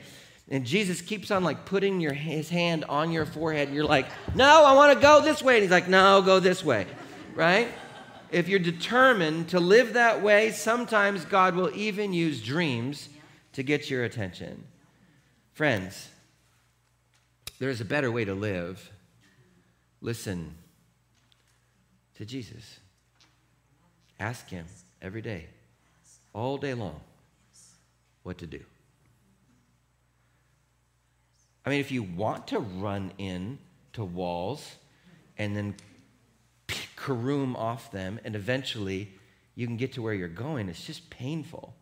and 0.50 0.66
Jesus 0.66 1.02
keeps 1.02 1.30
on 1.30 1.44
like 1.44 1.66
putting 1.66 2.00
your, 2.00 2.14
his 2.14 2.50
hand 2.50 2.86
on 2.88 3.12
your 3.12 3.26
forehead, 3.26 3.68
and 3.68 3.76
you're 3.76 3.86
like, 3.86 4.08
no, 4.34 4.64
I 4.64 4.74
want 4.76 4.94
to 4.94 5.02
go 5.02 5.22
this 5.22 5.44
way. 5.44 5.56
And 5.56 5.64
he's 5.64 5.72
like, 5.72 5.90
no, 5.90 6.22
go 6.22 6.40
this 6.40 6.64
way, 6.64 6.88
right? 7.36 7.68
If 8.32 8.48
you're 8.48 8.60
determined 8.60 9.50
to 9.50 9.60
live 9.60 9.94
that 9.94 10.22
way, 10.22 10.52
sometimes 10.52 11.26
God 11.26 11.56
will 11.56 11.70
even 11.76 12.14
use 12.14 12.42
dreams 12.42 13.10
to 13.58 13.64
get 13.64 13.90
your 13.90 14.04
attention. 14.04 14.64
Friends, 15.54 16.10
there 17.58 17.72
is 17.72 17.82
a 17.82 17.86
better 17.86 18.12
way 18.12 18.24
to 18.24 18.36
live. 18.36 18.92
Listen 20.00 20.54
to 22.18 22.24
Jesus. 22.24 22.80
Ask 24.20 24.48
Him 24.48 24.68
every 25.02 25.24
day, 25.24 25.48
all 26.34 26.60
day 26.60 26.76
long, 26.76 27.00
what 28.22 28.38
to 28.38 28.46
do. 28.46 28.60
I 31.66 31.72
mean, 31.72 31.80
if 31.80 31.92
you 31.92 32.04
want 32.04 32.46
to 32.50 32.60
run 32.60 33.12
in 33.18 33.58
to 33.94 34.06
walls 34.06 34.76
and 35.40 35.58
then 35.58 35.74
caroom 36.96 37.56
off 37.56 37.92
them, 37.92 38.20
and 38.24 38.36
eventually 38.36 39.12
you 39.56 39.66
can 39.66 39.78
get 39.78 39.94
to 39.94 40.04
where 40.04 40.14
you're 40.14 40.28
going, 40.28 40.70
it's 40.70 40.86
just 40.86 41.10
painful. 41.10 41.74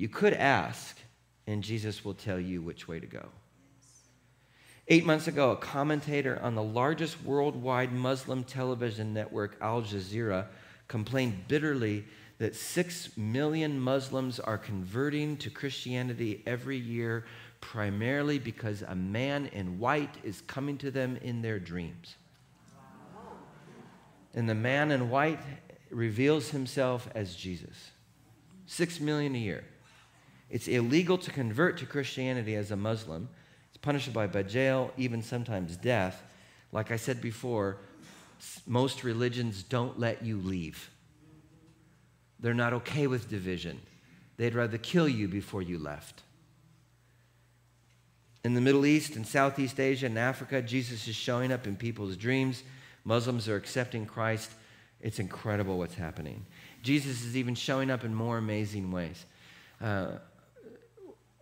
You 0.00 0.08
could 0.08 0.32
ask, 0.32 0.96
and 1.46 1.62
Jesus 1.62 2.06
will 2.06 2.14
tell 2.14 2.40
you 2.40 2.62
which 2.62 2.88
way 2.88 3.00
to 3.00 3.06
go. 3.06 3.28
Eight 4.88 5.04
months 5.04 5.28
ago, 5.28 5.50
a 5.50 5.56
commentator 5.56 6.40
on 6.40 6.54
the 6.54 6.62
largest 6.62 7.22
worldwide 7.22 7.92
Muslim 7.92 8.42
television 8.44 9.12
network, 9.12 9.58
Al 9.60 9.82
Jazeera, 9.82 10.46
complained 10.88 11.46
bitterly 11.48 12.06
that 12.38 12.56
six 12.56 13.14
million 13.18 13.78
Muslims 13.78 14.40
are 14.40 14.56
converting 14.56 15.36
to 15.36 15.50
Christianity 15.50 16.42
every 16.46 16.78
year, 16.78 17.26
primarily 17.60 18.38
because 18.38 18.80
a 18.80 18.94
man 18.94 19.50
in 19.52 19.78
white 19.78 20.16
is 20.24 20.40
coming 20.46 20.78
to 20.78 20.90
them 20.90 21.18
in 21.20 21.42
their 21.42 21.58
dreams. 21.58 22.16
And 24.32 24.48
the 24.48 24.54
man 24.54 24.92
in 24.92 25.10
white 25.10 25.40
reveals 25.90 26.48
himself 26.48 27.06
as 27.14 27.36
Jesus. 27.36 27.90
Six 28.64 28.98
million 28.98 29.34
a 29.34 29.38
year. 29.38 29.64
It's 30.50 30.68
illegal 30.68 31.16
to 31.18 31.30
convert 31.30 31.78
to 31.78 31.86
Christianity 31.86 32.56
as 32.56 32.70
a 32.70 32.76
Muslim. 32.76 33.28
It's 33.68 33.78
punishable 33.78 34.26
by 34.26 34.42
jail, 34.42 34.92
even 34.96 35.22
sometimes 35.22 35.76
death. 35.76 36.22
Like 36.72 36.90
I 36.90 36.96
said 36.96 37.20
before, 37.20 37.78
most 38.66 39.04
religions 39.04 39.62
don't 39.62 39.98
let 39.98 40.24
you 40.24 40.38
leave. 40.38 40.90
They're 42.40 42.54
not 42.54 42.72
okay 42.72 43.06
with 43.06 43.28
division. 43.28 43.80
They'd 44.36 44.54
rather 44.54 44.78
kill 44.78 45.08
you 45.08 45.28
before 45.28 45.62
you 45.62 45.78
left. 45.78 46.22
In 48.42 48.54
the 48.54 48.60
Middle 48.60 48.86
East 48.86 49.16
and 49.16 49.26
Southeast 49.26 49.78
Asia 49.78 50.06
and 50.06 50.18
Africa, 50.18 50.62
Jesus 50.62 51.06
is 51.06 51.14
showing 51.14 51.52
up 51.52 51.66
in 51.66 51.76
people's 51.76 52.16
dreams. 52.16 52.62
Muslims 53.04 53.48
are 53.48 53.56
accepting 53.56 54.06
Christ. 54.06 54.50
It's 55.02 55.18
incredible 55.18 55.76
what's 55.76 55.94
happening. 55.94 56.46
Jesus 56.82 57.22
is 57.22 57.36
even 57.36 57.54
showing 57.54 57.90
up 57.90 58.02
in 58.02 58.14
more 58.14 58.38
amazing 58.38 58.90
ways. 58.90 59.26
Uh, 59.80 60.12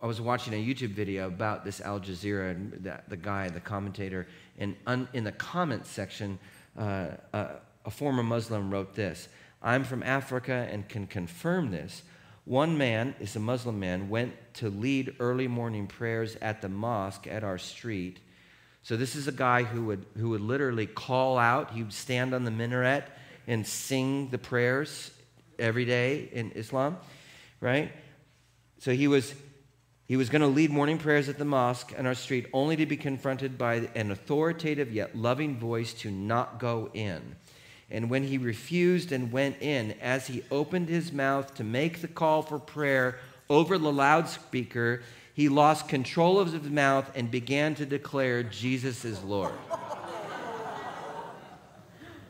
I 0.01 0.07
was 0.07 0.21
watching 0.21 0.53
a 0.53 0.57
YouTube 0.57 0.91
video 0.91 1.27
about 1.27 1.65
this 1.65 1.81
Al 1.81 1.99
Jazeera 1.99 2.51
and 2.51 2.71
the, 2.71 3.01
the 3.09 3.17
guy, 3.17 3.49
the 3.49 3.59
commentator, 3.59 4.27
and 4.57 4.75
un, 4.87 5.09
in 5.13 5.25
the 5.25 5.33
comments 5.33 5.89
section, 5.89 6.39
uh, 6.77 7.07
uh, 7.33 7.47
a 7.85 7.91
former 7.91 8.23
Muslim 8.23 8.71
wrote 8.71 8.95
this 8.95 9.27
I'm 9.61 9.83
from 9.83 10.01
Africa 10.03 10.67
and 10.71 10.87
can 10.87 11.05
confirm 11.05 11.71
this. 11.71 12.03
One 12.45 12.77
man, 12.77 13.13
is 13.19 13.35
a 13.35 13.39
Muslim 13.39 13.79
man, 13.79 14.09
went 14.09 14.33
to 14.55 14.69
lead 14.69 15.15
early 15.19 15.47
morning 15.47 15.85
prayers 15.85 16.37
at 16.41 16.61
the 16.61 16.69
mosque 16.69 17.27
at 17.27 17.43
our 17.43 17.57
street. 17.57 18.19
So 18.83 18.95
this 18.95 19.15
is 19.15 19.27
a 19.27 19.33
guy 19.33 19.63
who 19.63 19.85
would, 19.85 20.05
who 20.17 20.29
would 20.29 20.41
literally 20.41 20.87
call 20.87 21.37
out. 21.37 21.71
He 21.71 21.83
would 21.83 21.93
stand 21.93 22.33
on 22.33 22.45
the 22.45 22.51
minaret 22.51 23.03
and 23.47 23.67
sing 23.67 24.29
the 24.29 24.37
prayers 24.37 25.11
every 25.59 25.83
day 25.83 26.29
in 26.31 26.51
Islam, 26.53 26.97
right? 27.59 27.91
So 28.79 28.93
he 28.93 29.09
was 29.09 29.35
he 30.09 30.17
was 30.17 30.27
going 30.27 30.41
to 30.41 30.47
lead 30.47 30.71
morning 30.71 30.97
prayers 30.97 31.29
at 31.29 31.37
the 31.37 31.45
mosque 31.45 31.93
on 31.95 32.07
our 32.07 32.15
street, 32.15 32.47
only 32.51 32.75
to 32.75 32.87
be 32.87 32.97
confronted 32.97 33.59
by 33.59 33.87
an 33.93 34.09
authoritative 34.09 34.91
yet 34.91 35.15
loving 35.15 35.55
voice 35.59 35.93
to 35.93 36.09
not 36.09 36.59
go 36.59 36.89
in. 36.95 37.35
And 37.91 38.09
when 38.09 38.23
he 38.23 38.39
refused 38.39 39.11
and 39.11 39.31
went 39.31 39.61
in, 39.61 39.91
as 40.01 40.25
he 40.25 40.43
opened 40.49 40.89
his 40.89 41.11
mouth 41.11 41.53
to 41.55 41.63
make 41.63 42.01
the 42.01 42.07
call 42.07 42.41
for 42.41 42.57
prayer 42.57 43.19
over 43.51 43.77
the 43.77 43.91
loudspeaker, 43.91 45.03
he 45.35 45.47
lost 45.47 45.87
control 45.87 46.39
of 46.39 46.53
his 46.53 46.63
mouth 46.63 47.11
and 47.13 47.29
began 47.29 47.75
to 47.75 47.85
declare, 47.85 48.41
Jesus 48.41 49.05
is 49.05 49.21
Lord. 49.21 49.53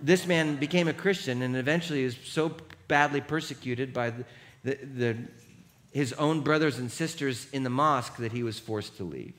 this 0.01 0.27
man 0.27 0.57
became 0.57 0.89
a 0.89 0.93
Christian 0.93 1.43
and 1.43 1.55
eventually 1.55 2.03
was 2.03 2.17
so 2.25 2.57
badly 2.89 3.21
persecuted 3.21 3.93
by 3.93 4.09
the, 4.09 4.25
the, 4.65 4.75
the 4.97 5.17
his 5.91 6.13
own 6.13 6.41
brothers 6.41 6.77
and 6.77 6.91
sisters 6.91 7.47
in 7.51 7.63
the 7.63 7.69
mosque 7.69 8.17
that 8.17 8.31
he 8.31 8.43
was 8.43 8.59
forced 8.59 8.97
to 8.97 9.03
leave. 9.03 9.33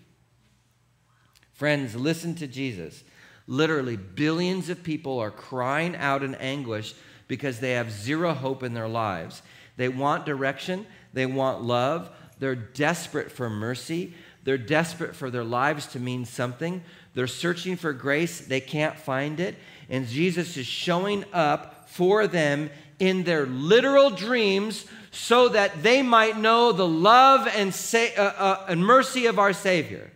Friends, 1.53 1.95
listen 1.95 2.35
to 2.37 2.47
Jesus. 2.47 3.05
Literally, 3.47 3.97
billions 3.97 4.69
of 4.69 4.83
people 4.83 5.19
are 5.19 5.31
crying 5.31 5.95
out 5.97 6.23
in 6.23 6.35
anguish 6.37 6.95
because 7.29 7.61
they 7.61 7.73
have 7.73 7.91
zero 7.91 8.33
hope 8.33 8.63
in 8.63 8.75
their 8.75 8.89
lives. 8.89 9.43
They 9.77 9.89
want 9.89 10.27
direction, 10.27 10.87
they 11.13 11.27
want 11.27 11.63
love, 11.63 12.11
they're 12.39 12.55
desperate 12.55 13.31
for 13.31 13.49
mercy, 13.49 14.15
they're 14.45 14.59
desperate 14.59 15.15
for 15.15 15.31
their 15.31 15.45
lives 15.45 15.87
to 15.89 16.01
mean 16.01 16.25
something. 16.25 16.83
They're 17.15 17.27
searching 17.27 17.77
for 17.77 17.93
grace, 17.93 18.41
they 18.41 18.61
can't 18.61 18.99
find 18.99 19.39
it. 19.41 19.57
And 19.89 20.07
Jesus 20.07 20.57
is 20.57 20.67
showing 20.67 21.25
up 21.33 21.89
for 21.89 22.27
them 22.27 22.71
in 23.01 23.25
their 23.25 23.47
literal 23.47 24.11
dreams 24.11 24.87
so 25.11 25.49
that 25.49 25.83
they 25.83 26.03
might 26.03 26.39
know 26.39 26.71
the 26.71 26.87
love 26.87 27.49
and, 27.49 27.75
sa- 27.75 28.15
uh, 28.17 28.21
uh, 28.21 28.65
and 28.69 28.85
mercy 28.85 29.27
of 29.27 29.41
our 29.41 29.53
Savior. 29.53 30.11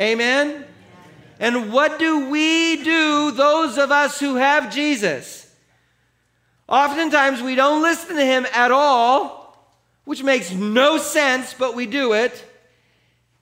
Amen? 0.00 0.64
And 1.40 1.72
what 1.72 1.98
do 1.98 2.30
we 2.30 2.82
do, 2.82 3.30
those 3.32 3.76
of 3.76 3.90
us 3.90 4.18
who 4.18 4.36
have 4.36 4.72
Jesus? 4.72 5.52
Oftentimes 6.68 7.42
we 7.42 7.54
don't 7.54 7.82
listen 7.82 8.16
to 8.16 8.24
him 8.24 8.46
at 8.52 8.70
all, 8.70 9.56
which 10.04 10.22
makes 10.22 10.50
no 10.52 10.98
sense, 10.98 11.54
but 11.54 11.74
we 11.74 11.86
do 11.86 12.14
it. 12.14 12.44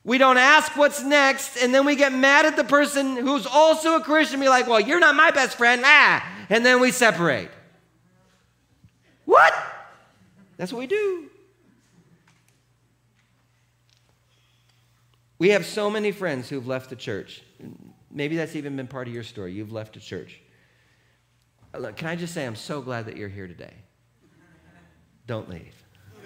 We 0.05 0.19
don't 0.19 0.39
ask 0.39 0.77
what's 0.77 1.03
next, 1.03 1.57
and 1.57 1.75
then 1.75 1.85
we 1.85 1.97
get 1.97 2.13
mad 2.13 2.47
at 2.47 2.57
the 2.57 2.65
person 2.65 3.17
who's 3.17 3.47
also 3.47 3.97
a 3.97 4.01
Christian, 4.01 4.39
be 4.39 4.49
like, 4.49 4.69
well, 4.69 4.81
you're 4.81 5.01
not 5.01 5.17
my 5.17 5.33
best 5.33 5.57
friend, 5.57 5.83
ah, 5.85 6.25
and 6.49 6.65
then 6.65 6.81
we 6.81 6.93
separate. 6.93 7.51
What? 9.27 9.53
That's 10.57 10.73
what 10.73 10.79
we 10.79 10.87
do. 10.87 11.29
We 15.39 15.51
have 15.51 15.67
so 15.67 15.91
many 15.91 16.13
friends 16.13 16.49
who've 16.49 16.67
left 16.67 16.89
the 16.89 16.97
church. 16.97 17.43
Maybe 18.11 18.37
that's 18.37 18.57
even 18.57 18.77
been 18.77 18.87
part 18.87 19.07
of 19.07 19.13
your 19.13 19.23
story. 19.23 19.53
You've 19.53 19.73
left 19.73 19.97
a 19.97 20.01
church. 20.01 20.41
Look, 21.79 21.97
can 21.97 22.09
I 22.09 22.17
just 22.17 22.33
say, 22.33 22.47
I'm 22.47 22.57
so 22.57 22.81
glad 22.81 23.07
that 23.07 23.19
you're 23.19 23.29
here 23.29 23.47
today. 23.47 23.75
Don't 25.27 25.51
leave. 25.51 25.75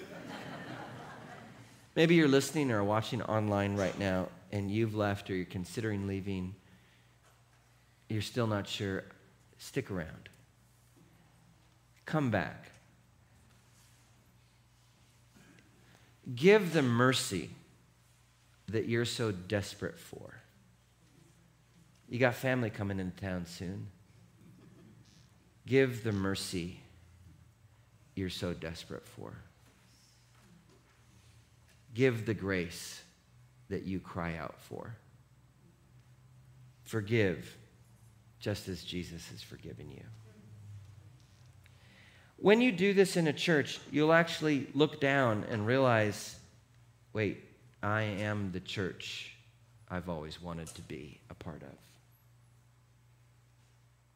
Maybe 1.97 2.15
you're 2.15 2.29
listening 2.29 2.71
or 2.71 2.85
watching 2.85 3.21
online 3.23 3.75
right 3.75 3.99
now 3.99 4.29
and 4.53 4.71
you've 4.71 4.95
left 4.95 5.29
or 5.31 5.35
you're 5.35 5.47
considering 5.47 6.07
leaving. 6.07 6.55
You're 8.09 8.23
still 8.23 8.47
not 8.47 8.69
sure. 8.69 9.05
Stick 9.59 9.91
around. 9.91 10.29
Come 12.07 12.31
back. 12.31 12.70
Give 16.35 16.73
the 16.73 16.83
mercy 16.83 17.51
that 18.69 18.87
you're 18.87 19.05
so 19.05 19.33
desperate 19.33 19.99
for. 19.99 20.35
You 22.09 22.19
got 22.19 22.35
family 22.35 22.71
coming 22.71 23.01
into 23.01 23.21
town 23.21 23.47
soon. 23.47 23.87
Give 25.67 26.03
the 26.03 26.13
mercy 26.13 26.81
you're 28.15 28.31
so 28.31 28.53
desperate 28.53 29.07
for. 29.07 29.33
Give 31.95 32.27
the 32.27 32.35
grace 32.35 33.03
that 33.69 33.85
you 33.85 34.01
cry 34.01 34.37
out 34.37 34.61
for. 34.61 34.97
Forgive 36.85 37.57
just 38.41 38.69
as 38.69 38.83
Jesus 38.83 39.29
has 39.31 39.43
forgiven 39.43 39.91
you. 39.91 40.03
When 42.41 42.63
you 42.63 42.73
do 42.73 42.95
this 42.95 43.17
in 43.17 43.27
a 43.27 43.33
church, 43.33 43.79
you'll 43.91 44.15
actually 44.15 44.67
look 44.75 45.01
down 45.01 45.45
and 45.51 45.67
realize 45.67 46.37
wait, 47.13 47.45
I 47.83 48.03
am 48.03 48.51
the 48.53 48.61
church 48.61 49.35
I've 49.91 50.09
always 50.09 50.41
wanted 50.41 50.69
to 50.69 50.83
be 50.83 51.21
a 51.29 51.35
part 51.35 51.63
of. 51.63 51.77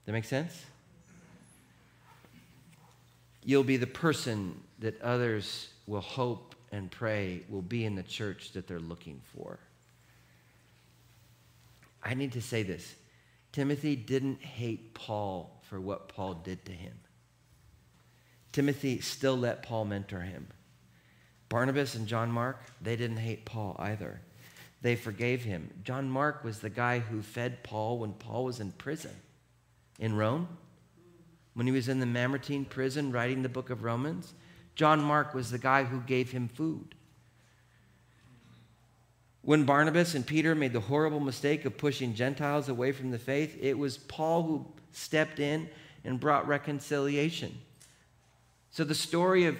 That 0.07 0.12
makes 0.12 0.29
sense? 0.29 0.64
You'll 3.43 3.64
be 3.64 3.77
the 3.77 3.87
person 3.87 4.61
that 4.79 5.01
others 5.03 5.68
will 5.87 6.01
hope 6.01 6.55
and 6.72 6.91
pray 6.91 7.43
will 7.49 7.62
be 7.62 7.85
in 7.85 7.95
the 7.95 8.03
church 8.03 8.53
that 8.53 8.66
they're 8.66 8.79
looking 8.79 9.20
for. 9.35 9.59
I 12.03 12.14
need 12.14 12.33
to 12.33 12.41
say 12.41 12.62
this 12.62 12.95
Timothy 13.53 13.97
didn't 13.97 14.41
hate 14.41 14.95
Paul 14.95 15.61
for 15.68 15.81
what 15.81 16.09
Paul 16.09 16.35
did 16.35 16.64
to 16.66 16.72
him. 16.72 16.95
Timothy 18.55 19.00
still 19.00 19.36
let 19.36 19.64
Paul 19.64 19.84
mentor 19.84 20.20
him. 20.20 20.46
Barnabas 21.48 21.96
and 21.96 22.07
John 22.07 22.30
Mark, 22.30 22.62
they 22.80 22.94
didn't 22.94 23.16
hate 23.16 23.44
Paul 23.44 23.74
either. 23.80 24.20
They 24.80 24.94
forgave 24.94 25.42
him. 25.42 25.70
John 25.82 26.09
Mark 26.09 26.44
was 26.44 26.61
the 26.61 26.70
guy 26.70 27.00
who 27.00 27.20
fed 27.20 27.64
Paul 27.64 27.98
when 27.98 28.12
Paul 28.12 28.44
was 28.44 28.61
in 28.61 28.70
prison 28.70 29.11
in 29.98 30.14
Rome. 30.14 30.46
When 31.55 31.66
he 31.66 31.72
was 31.72 31.88
in 31.88 31.98
the 31.98 32.07
Mamertine 32.07 32.64
prison 32.64 33.11
writing 33.11 33.42
the 33.42 33.48
book 33.48 33.70
of 33.70 33.82
Romans, 33.82 34.34
John 34.76 35.02
Mark 35.02 35.34
was 35.34 35.50
the 35.50 35.59
guy 35.59 35.82
who 35.82 35.98
gave 36.02 36.30
him 36.30 36.46
food. 36.46 36.94
When 39.42 39.64
Barnabas 39.64 40.14
and 40.14 40.24
Peter 40.24 40.55
made 40.55 40.72
the 40.72 40.78
horrible 40.78 41.18
mistake 41.18 41.64
of 41.64 41.76
pushing 41.76 42.14
Gentiles 42.14 42.68
away 42.68 42.92
from 42.92 43.11
the 43.11 43.18
faith, 43.18 43.59
it 43.61 43.76
was 43.76 43.98
Paul 43.98 44.44
who 44.44 44.66
stepped 44.92 45.40
in 45.40 45.68
and 46.05 46.20
brought 46.20 46.46
reconciliation. 46.46 47.59
So 48.75 48.83
the 48.83 48.93
story 48.93 49.45
of 49.45 49.57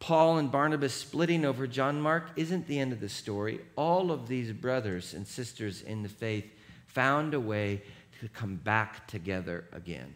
Paul 0.00 0.36
and 0.36 0.52
Barnabas 0.52 0.92
splitting 0.92 1.46
over 1.46 1.66
John 1.66 1.98
Mark 1.98 2.24
isn't 2.36 2.66
the 2.66 2.78
end 2.78 2.92
of 2.92 3.00
the 3.00 3.08
story. 3.08 3.58
All 3.74 4.12
of 4.12 4.28
these 4.28 4.52
brothers 4.52 5.14
and 5.14 5.26
sisters 5.26 5.80
in 5.80 6.02
the 6.02 6.10
faith 6.10 6.44
found 6.88 7.32
a 7.32 7.40
way 7.40 7.80
to 8.20 8.28
come 8.28 8.56
back 8.56 9.06
together 9.06 9.64
again. 9.72 10.12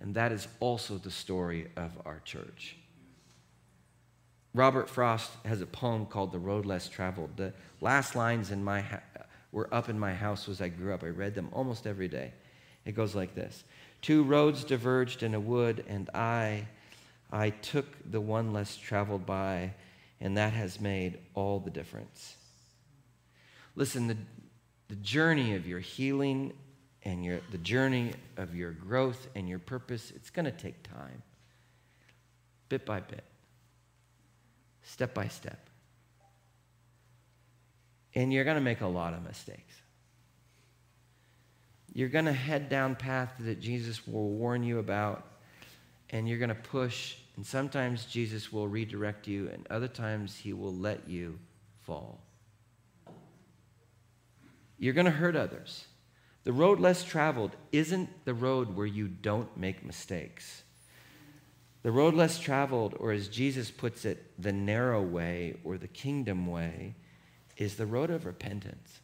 And 0.00 0.12
that 0.16 0.32
is 0.32 0.48
also 0.58 0.98
the 0.98 1.12
story 1.12 1.68
of 1.76 1.92
our 2.04 2.20
church. 2.24 2.78
Robert 4.52 4.90
Frost 4.90 5.30
has 5.44 5.60
a 5.60 5.66
poem 5.66 6.06
called 6.06 6.32
The 6.32 6.40
Road 6.40 6.66
Less 6.66 6.88
Traveled. 6.88 7.36
The 7.36 7.52
last 7.80 8.16
lines 8.16 8.50
in 8.50 8.64
my 8.64 8.80
ha- 8.80 9.02
were 9.52 9.72
up 9.72 9.88
in 9.88 10.00
my 10.00 10.14
house 10.14 10.48
as 10.48 10.60
I 10.60 10.66
grew 10.66 10.92
up. 10.92 11.04
I 11.04 11.10
read 11.10 11.36
them 11.36 11.50
almost 11.52 11.86
every 11.86 12.08
day. 12.08 12.32
It 12.84 12.96
goes 12.96 13.14
like 13.14 13.36
this 13.36 13.62
Two 14.02 14.24
roads 14.24 14.64
diverged 14.64 15.22
in 15.22 15.32
a 15.32 15.40
wood, 15.40 15.84
and 15.86 16.10
I, 16.12 16.66
I 17.30 17.50
took 17.50 17.86
the 18.10 18.20
one 18.20 18.52
less 18.52 18.76
traveled 18.76 19.26
by, 19.26 19.74
and 20.20 20.36
that 20.36 20.52
has 20.52 20.80
made 20.80 21.18
all 21.34 21.58
the 21.60 21.70
difference. 21.70 22.36
Listen, 23.74 24.06
the, 24.06 24.16
the 24.88 24.96
journey 24.96 25.54
of 25.54 25.66
your 25.66 25.80
healing 25.80 26.52
and 27.02 27.24
your, 27.24 27.40
the 27.50 27.58
journey 27.58 28.12
of 28.36 28.54
your 28.54 28.72
growth 28.72 29.28
and 29.34 29.48
your 29.48 29.58
purpose, 29.58 30.12
it's 30.14 30.30
going 30.30 30.46
to 30.46 30.50
take 30.50 30.82
time, 30.82 31.22
bit 32.68 32.86
by 32.86 33.00
bit, 33.00 33.24
step 34.82 35.14
by 35.14 35.28
step. 35.28 35.68
And 38.14 38.32
you're 38.32 38.44
going 38.44 38.56
to 38.56 38.62
make 38.62 38.80
a 38.80 38.86
lot 38.86 39.12
of 39.12 39.22
mistakes. 39.24 39.74
You're 41.92 42.08
going 42.08 42.24
to 42.24 42.32
head 42.32 42.68
down 42.68 42.94
paths 42.94 43.32
that 43.40 43.60
Jesus 43.60 44.06
will 44.06 44.30
warn 44.30 44.62
you 44.62 44.78
about, 44.78 45.26
and 46.10 46.28
you're 46.28 46.38
going 46.38 46.48
to 46.48 46.54
push, 46.54 47.16
and 47.36 47.44
sometimes 47.44 48.06
Jesus 48.06 48.52
will 48.52 48.68
redirect 48.68 49.26
you, 49.26 49.48
and 49.48 49.66
other 49.70 49.88
times 49.88 50.36
he 50.36 50.52
will 50.52 50.74
let 50.74 51.08
you 51.08 51.38
fall. 51.80 52.20
You're 54.78 54.94
going 54.94 55.06
to 55.06 55.10
hurt 55.10 55.36
others. 55.36 55.86
The 56.44 56.52
road 56.52 56.78
less 56.78 57.02
traveled 57.02 57.56
isn't 57.72 58.24
the 58.24 58.34
road 58.34 58.76
where 58.76 58.86
you 58.86 59.08
don't 59.08 59.56
make 59.56 59.84
mistakes. 59.84 60.62
The 61.82 61.90
road 61.90 62.14
less 62.14 62.38
traveled, 62.38 62.94
or 62.98 63.12
as 63.12 63.28
Jesus 63.28 63.70
puts 63.70 64.04
it, 64.04 64.32
the 64.40 64.52
narrow 64.52 65.02
way 65.02 65.56
or 65.64 65.78
the 65.78 65.88
kingdom 65.88 66.46
way, 66.46 66.94
is 67.56 67.76
the 67.76 67.86
road 67.86 68.10
of 68.10 68.26
repentance. 68.26 69.00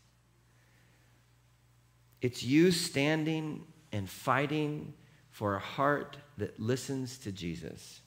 It's 2.21 2.43
you 2.43 2.71
standing 2.71 3.65
and 3.93 4.09
fighting 4.09 4.95
for 5.31 5.57
a 5.57 5.61
heart 5.61 6.17
that 6.43 6.59
listens 6.59 7.19
to 7.19 7.31
Jesus, 7.31 8.01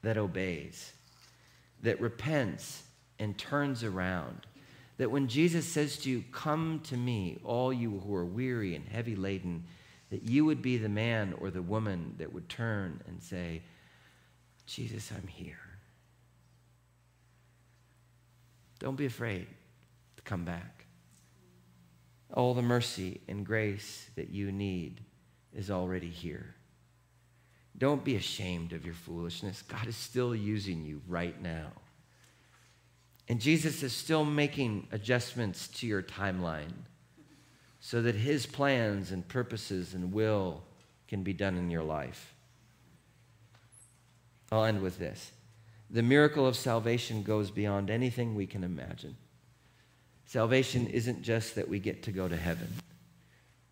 that 0.00 0.16
obeys, 0.16 0.90
that 1.82 2.00
repents 2.00 2.82
and 3.18 3.36
turns 3.36 3.84
around 3.84 4.46
that 4.96 5.10
when 5.10 5.28
Jesus 5.28 5.66
says 5.66 5.98
to 5.98 6.10
you, 6.10 6.24
Come 6.32 6.80
to 6.84 6.96
me, 6.96 7.38
all 7.44 7.70
you 7.70 8.00
who 8.00 8.14
are 8.14 8.24
weary 8.24 8.74
and 8.74 8.88
heavy 8.88 9.14
laden, 9.14 9.64
that 10.08 10.22
you 10.22 10.46
would 10.46 10.62
be 10.62 10.78
the 10.78 10.88
man 10.88 11.34
or 11.42 11.50
the 11.50 11.60
woman 11.60 12.14
that 12.16 12.32
would 12.32 12.48
turn 12.48 13.02
and 13.06 13.22
say, 13.22 13.60
Jesus, 14.66 15.12
I'm 15.14 15.26
here. 15.26 15.60
Don't 18.78 18.96
be 18.96 19.04
afraid 19.04 19.46
to 20.16 20.22
come 20.22 20.46
back. 20.46 20.86
All 22.32 22.54
the 22.54 22.62
mercy 22.62 23.20
and 23.28 23.44
grace 23.44 24.08
that 24.16 24.30
you 24.30 24.50
need 24.50 25.02
is 25.54 25.70
already 25.70 26.08
here. 26.08 26.54
Don't 27.78 28.04
be 28.04 28.16
ashamed 28.16 28.72
of 28.72 28.84
your 28.84 28.94
foolishness. 28.94 29.62
God 29.62 29.86
is 29.86 29.96
still 29.96 30.34
using 30.34 30.84
you 30.84 31.00
right 31.06 31.40
now. 31.40 31.70
And 33.28 33.40
Jesus 33.40 33.82
is 33.82 33.92
still 33.92 34.24
making 34.24 34.88
adjustments 34.90 35.68
to 35.68 35.86
your 35.86 36.02
timeline 36.02 36.72
so 37.80 38.02
that 38.02 38.16
his 38.16 38.46
plans 38.46 39.12
and 39.12 39.26
purposes 39.28 39.94
and 39.94 40.12
will 40.12 40.62
can 41.06 41.22
be 41.22 41.32
done 41.32 41.56
in 41.56 41.70
your 41.70 41.84
life. 41.84 42.34
I'll 44.50 44.64
end 44.64 44.82
with 44.82 44.98
this. 44.98 45.30
The 45.90 46.02
miracle 46.02 46.46
of 46.46 46.56
salvation 46.56 47.22
goes 47.22 47.50
beyond 47.50 47.90
anything 47.90 48.34
we 48.34 48.46
can 48.46 48.64
imagine. 48.64 49.16
Salvation 50.26 50.86
isn't 50.88 51.22
just 51.22 51.54
that 51.54 51.68
we 51.68 51.78
get 51.78 52.02
to 52.02 52.12
go 52.12 52.28
to 52.28 52.36
heaven. 52.36 52.68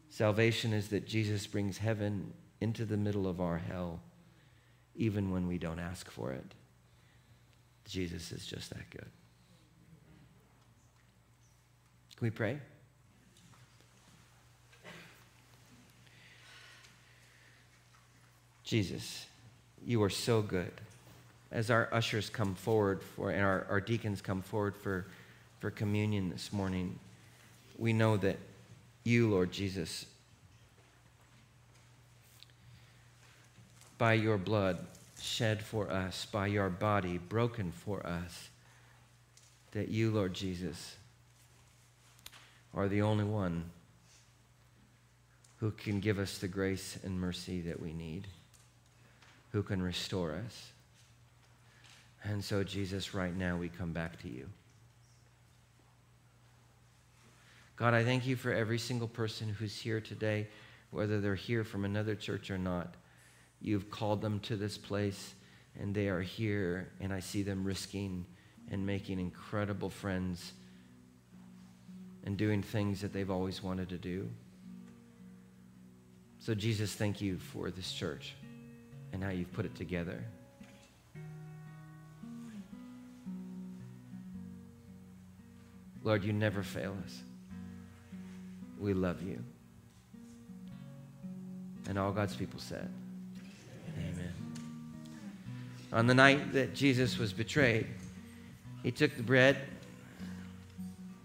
Salvation 0.09 0.73
is 0.73 0.89
that 0.89 1.07
Jesus 1.07 1.47
brings 1.47 1.77
heaven 1.77 2.33
into 2.61 2.85
the 2.85 2.97
middle 2.97 3.27
of 3.27 3.41
our 3.41 3.59
hell, 3.59 4.01
even 4.95 5.31
when 5.31 5.47
we 5.47 5.59
don't 5.59 5.79
ask 5.79 6.11
for 6.11 6.33
it. 6.33 6.55
Jesus 7.85 8.33
is 8.33 8.47
just 8.47 8.71
that 8.71 8.91
good. 8.91 9.07
Can 12.17 12.27
we 12.27 12.31
pray? 12.31 12.59
Jesus, 18.65 19.27
you 19.87 20.03
are 20.03 20.11
so 20.11 20.43
good. 20.43 20.73
As 21.53 21.71
our 21.71 21.89
ushers 21.93 22.29
come 22.29 22.57
forward 22.57 23.01
for, 23.01 23.31
and 23.31 23.45
our, 23.45 23.65
our 23.71 23.81
deacons 23.81 24.21
come 24.21 24.43
forward 24.43 24.77
for, 24.77 25.07
for 25.61 25.71
communion 25.71 26.31
this 26.31 26.53
morning, 26.53 26.99
we 27.79 27.93
know 27.93 28.17
that 28.17 28.39
you, 29.05 29.31
Lord 29.31 29.53
Jesus, 29.53 30.07
by 33.99 34.15
your 34.15 34.39
blood 34.39 34.79
shed 35.21 35.63
for 35.63 35.91
us, 35.91 36.27
by 36.27 36.47
your 36.47 36.69
body 36.69 37.19
broken 37.19 37.73
for 37.73 38.07
us, 38.07 38.49
that 39.73 39.89
you, 39.89 40.11
Lord 40.11 40.35
Jesus, 40.35 40.97
are 42.75 42.89
the 42.89 43.03
only 43.03 43.25
one 43.25 43.65
who 45.59 45.71
can 45.71 46.01
give 46.01 46.19
us 46.19 46.39
the 46.39 46.49
grace 46.49 46.99
and 47.03 47.19
mercy 47.19 47.63
that 47.63 47.81
we 47.81 47.93
need 47.93 48.27
who 49.53 49.63
can 49.63 49.81
restore 49.81 50.33
us. 50.33 50.71
And 52.23 52.45
so, 52.45 52.63
Jesus, 52.63 53.15
right 53.15 53.35
now 53.35 53.57
we 53.57 53.71
come 53.71 53.93
back 53.93 54.21
to 54.23 54.29
you. 54.29 54.47
God, 57.77 57.95
I 57.95 58.05
thank 58.05 58.27
you 58.27 58.37
for 58.37 58.53
every 58.53 58.79
single 58.79 59.09
person 59.09 59.49
who's 59.49 59.79
here 59.79 60.01
today, 60.01 60.49
whether 60.91 61.21
they're 61.21 61.35
here 61.35 61.65
from 61.65 61.87
another 61.87 62.15
church 62.15 62.51
or 62.51 62.59
not. 62.59 62.95
You've 63.61 63.91
called 63.91 64.21
them 64.21 64.41
to 64.41 64.57
this 64.57 64.79
place, 64.79 65.35
and 65.79 65.95
they 65.95 66.09
are 66.09 66.21
here, 66.21 66.91
and 67.01 67.13
I 67.13 67.21
see 67.21 67.43
them 67.43 67.65
risking 67.65 68.27
and 68.71 68.87
making 68.87 69.19
incredible 69.19 69.91
friends 69.91 70.53
and 72.25 72.37
doing 72.37 72.63
things 72.63 73.01
that 73.01 73.13
they've 73.13 73.31
always 73.31 73.63
wanted 73.63 73.89
to 73.91 73.99
do. 73.99 74.29
So, 76.39 76.55
Jesus, 76.55 76.95
thank 76.95 77.21
you 77.21 77.39
for 77.39 77.71
this 77.71 77.93
church 77.93 78.35
and 79.13 79.23
how 79.23 79.31
you've 79.31 79.53
put 79.53 79.65
it 79.65 79.75
together. 79.75 80.23
Lord, 86.05 86.23
you 86.23 86.33
never 86.33 86.63
fail 86.63 86.97
us. 87.05 87.21
We 88.79 88.95
love 88.95 89.23
you. 89.23 89.43
And 91.89 91.99
all 91.99 92.13
God's 92.13 92.37
people 92.37 92.61
said, 92.61 92.89
Amen. 93.99 94.33
On 95.93 96.07
the 96.07 96.15
night 96.15 96.53
that 96.53 96.75
Jesus 96.75 97.19
was 97.19 97.33
betrayed, 97.33 97.87
he 98.83 98.91
took 98.91 99.17
the 99.17 99.23
bread, 99.23 99.57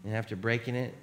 and 0.03 0.15
after 0.15 0.35
breaking 0.35 0.75
it, 0.75 0.95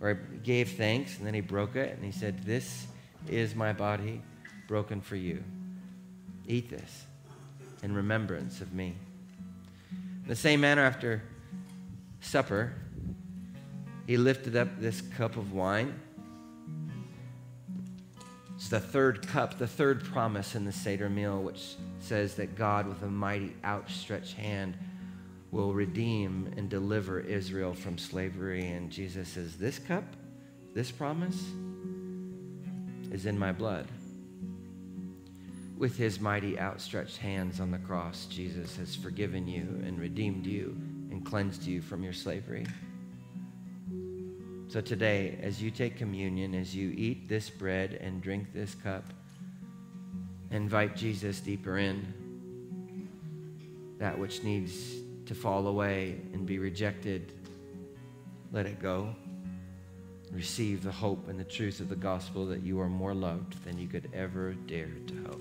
or 0.00 0.14
gave 0.42 0.72
thanks, 0.72 1.18
and 1.18 1.26
then 1.26 1.34
he 1.34 1.40
broke 1.40 1.76
it, 1.76 1.96
and 1.96 2.04
he 2.04 2.12
said, 2.12 2.44
This 2.44 2.86
is 3.28 3.54
my 3.54 3.72
body 3.72 4.20
broken 4.68 5.00
for 5.00 5.16
you. 5.16 5.42
Eat 6.46 6.70
this 6.70 7.06
in 7.82 7.94
remembrance 7.94 8.60
of 8.60 8.72
me. 8.72 8.94
In 9.90 10.28
the 10.28 10.36
same 10.36 10.60
manner, 10.60 10.82
after 10.82 11.22
supper, 12.20 12.72
he 14.06 14.16
lifted 14.16 14.56
up 14.56 14.80
this 14.80 15.00
cup 15.00 15.36
of 15.36 15.52
wine. 15.52 15.98
It's 18.56 18.68
the 18.68 18.80
third 18.80 19.26
cup, 19.28 19.58
the 19.58 19.66
third 19.66 20.02
promise 20.04 20.54
in 20.54 20.64
the 20.64 20.72
Seder 20.72 21.08
meal, 21.08 21.40
which 21.40 21.76
says 22.00 22.34
that 22.34 22.56
God, 22.56 22.88
with 22.88 23.02
a 23.02 23.10
mighty 23.10 23.54
outstretched 23.64 24.34
hand, 24.34 24.76
will 25.50 25.72
redeem 25.72 26.52
and 26.56 26.68
deliver 26.68 27.20
Israel 27.20 27.72
from 27.72 27.98
slavery. 27.98 28.66
And 28.66 28.90
Jesus 28.90 29.28
says, 29.28 29.56
This 29.56 29.78
cup, 29.78 30.04
this 30.74 30.90
promise, 30.90 31.40
is 33.12 33.26
in 33.26 33.38
my 33.38 33.52
blood 33.52 33.86
with 35.78 35.96
his 35.96 36.20
mighty 36.20 36.58
outstretched 36.58 37.18
hands 37.18 37.60
on 37.60 37.70
the 37.70 37.78
cross, 37.78 38.26
Jesus 38.26 38.76
has 38.76 38.96
forgiven 38.96 39.46
you 39.46 39.82
and 39.84 39.98
redeemed 39.98 40.46
you 40.46 40.76
and 41.10 41.24
cleansed 41.24 41.64
you 41.64 41.82
from 41.82 42.02
your 42.02 42.12
slavery. 42.12 42.66
So 44.68 44.80
today, 44.80 45.38
as 45.42 45.62
you 45.62 45.70
take 45.70 45.96
communion, 45.96 46.54
as 46.54 46.74
you 46.74 46.92
eat 46.96 47.28
this 47.28 47.48
bread 47.50 47.98
and 48.00 48.20
drink 48.20 48.52
this 48.52 48.74
cup, 48.74 49.04
invite 50.50 50.96
Jesus 50.96 51.40
deeper 51.40 51.78
in. 51.78 52.04
That 53.98 54.18
which 54.18 54.42
needs 54.42 54.96
to 55.26 55.34
fall 55.34 55.66
away 55.68 56.20
and 56.32 56.46
be 56.46 56.58
rejected, 56.58 57.32
let 58.52 58.66
it 58.66 58.80
go 58.80 59.14
receive 60.32 60.82
the 60.82 60.92
hope 60.92 61.28
and 61.28 61.38
the 61.38 61.44
truth 61.44 61.80
of 61.80 61.88
the 61.88 61.96
gospel 61.96 62.46
that 62.46 62.62
you 62.62 62.80
are 62.80 62.88
more 62.88 63.14
loved 63.14 63.64
than 63.64 63.78
you 63.78 63.86
could 63.86 64.08
ever 64.12 64.54
dare 64.66 64.90
to 65.06 65.14
hope. 65.26 65.40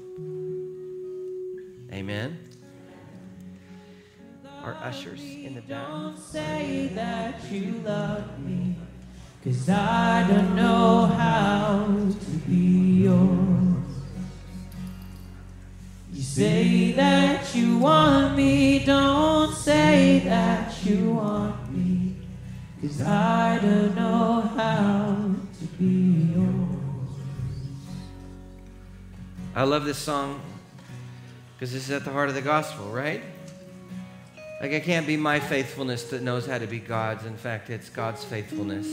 Amen. 1.91 2.39
Our 4.63 4.75
ushers 4.75 5.21
in 5.21 5.55
the 5.55 5.61
back. 5.61 5.87
Don't 5.87 6.17
say 6.17 6.91
that 6.95 7.51
you 7.51 7.81
love 7.85 8.39
me, 8.39 8.75
cause 9.45 9.69
I 9.69 10.25
don't 10.27 10.55
know 10.55 11.05
how 11.05 11.85
to 11.85 12.31
be 12.47 13.03
yours. 13.03 13.85
You 16.11 16.23
say 16.23 16.91
that 16.93 17.53
you 17.53 17.77
want 17.77 18.35
me, 18.35 18.83
don't 18.83 19.53
say 19.53 20.23
that 20.25 20.83
you 20.83 21.11
want 21.11 21.71
me, 21.71 22.15
cause 22.81 23.03
I 23.03 23.59
don't 23.61 23.95
know 23.95 24.41
how 24.57 25.35
to 25.59 25.65
be 25.77 26.33
yours. 26.33 27.11
I 29.53 29.63
love 29.63 29.85
this 29.85 29.99
song 29.99 30.41
because 31.53 31.71
this 31.71 31.83
is 31.83 31.91
at 31.91 32.03
the 32.03 32.11
heart 32.11 32.29
of 32.29 32.35
the 32.35 32.41
gospel, 32.41 32.87
right? 32.87 33.21
Like, 34.59 34.71
it 34.71 34.85
can't 34.85 35.05
be 35.05 35.17
my 35.17 35.39
faithfulness 35.39 36.05
that 36.05 36.23
knows 36.23 36.47
how 36.47 36.57
to 36.57 36.65
be 36.65 36.79
God's. 36.79 37.25
In 37.25 37.37
fact, 37.37 37.69
it's 37.69 37.89
God's 37.89 38.23
faithfulness 38.23 38.87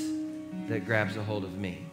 that 0.68 0.84
grabs 0.86 1.16
a 1.16 1.22
hold 1.22 1.44
of 1.44 1.56
me. 1.58 1.86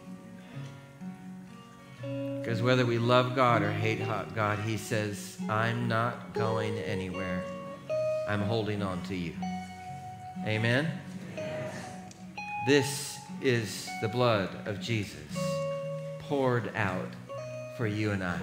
Because 2.02 2.62
whether 2.62 2.86
we 2.86 2.98
love 2.98 3.34
God 3.36 3.62
or 3.62 3.70
hate 3.70 4.00
God, 4.34 4.58
He 4.60 4.76
says, 4.76 5.38
I'm 5.48 5.88
not 5.88 6.32
going 6.34 6.78
anywhere. 6.78 7.42
I'm 8.28 8.42
holding 8.42 8.82
on 8.82 9.02
to 9.04 9.14
you. 9.14 9.34
Amen? 10.46 10.90
This 12.66 13.18
is 13.42 13.88
the 14.00 14.08
blood 14.08 14.48
of 14.66 14.80
Jesus 14.80 15.36
poured 16.20 16.74
out 16.76 17.08
for 17.76 17.86
you 17.86 18.12
and 18.12 18.22
I, 18.22 18.38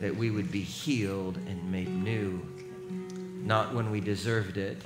that 0.00 0.14
we 0.14 0.30
would 0.30 0.50
be 0.52 0.60
healed 0.60 1.36
and 1.36 1.72
made 1.72 1.88
new, 1.88 2.40
not 3.44 3.74
when 3.74 3.90
we 3.90 4.00
deserved 4.00 4.56
it, 4.56 4.82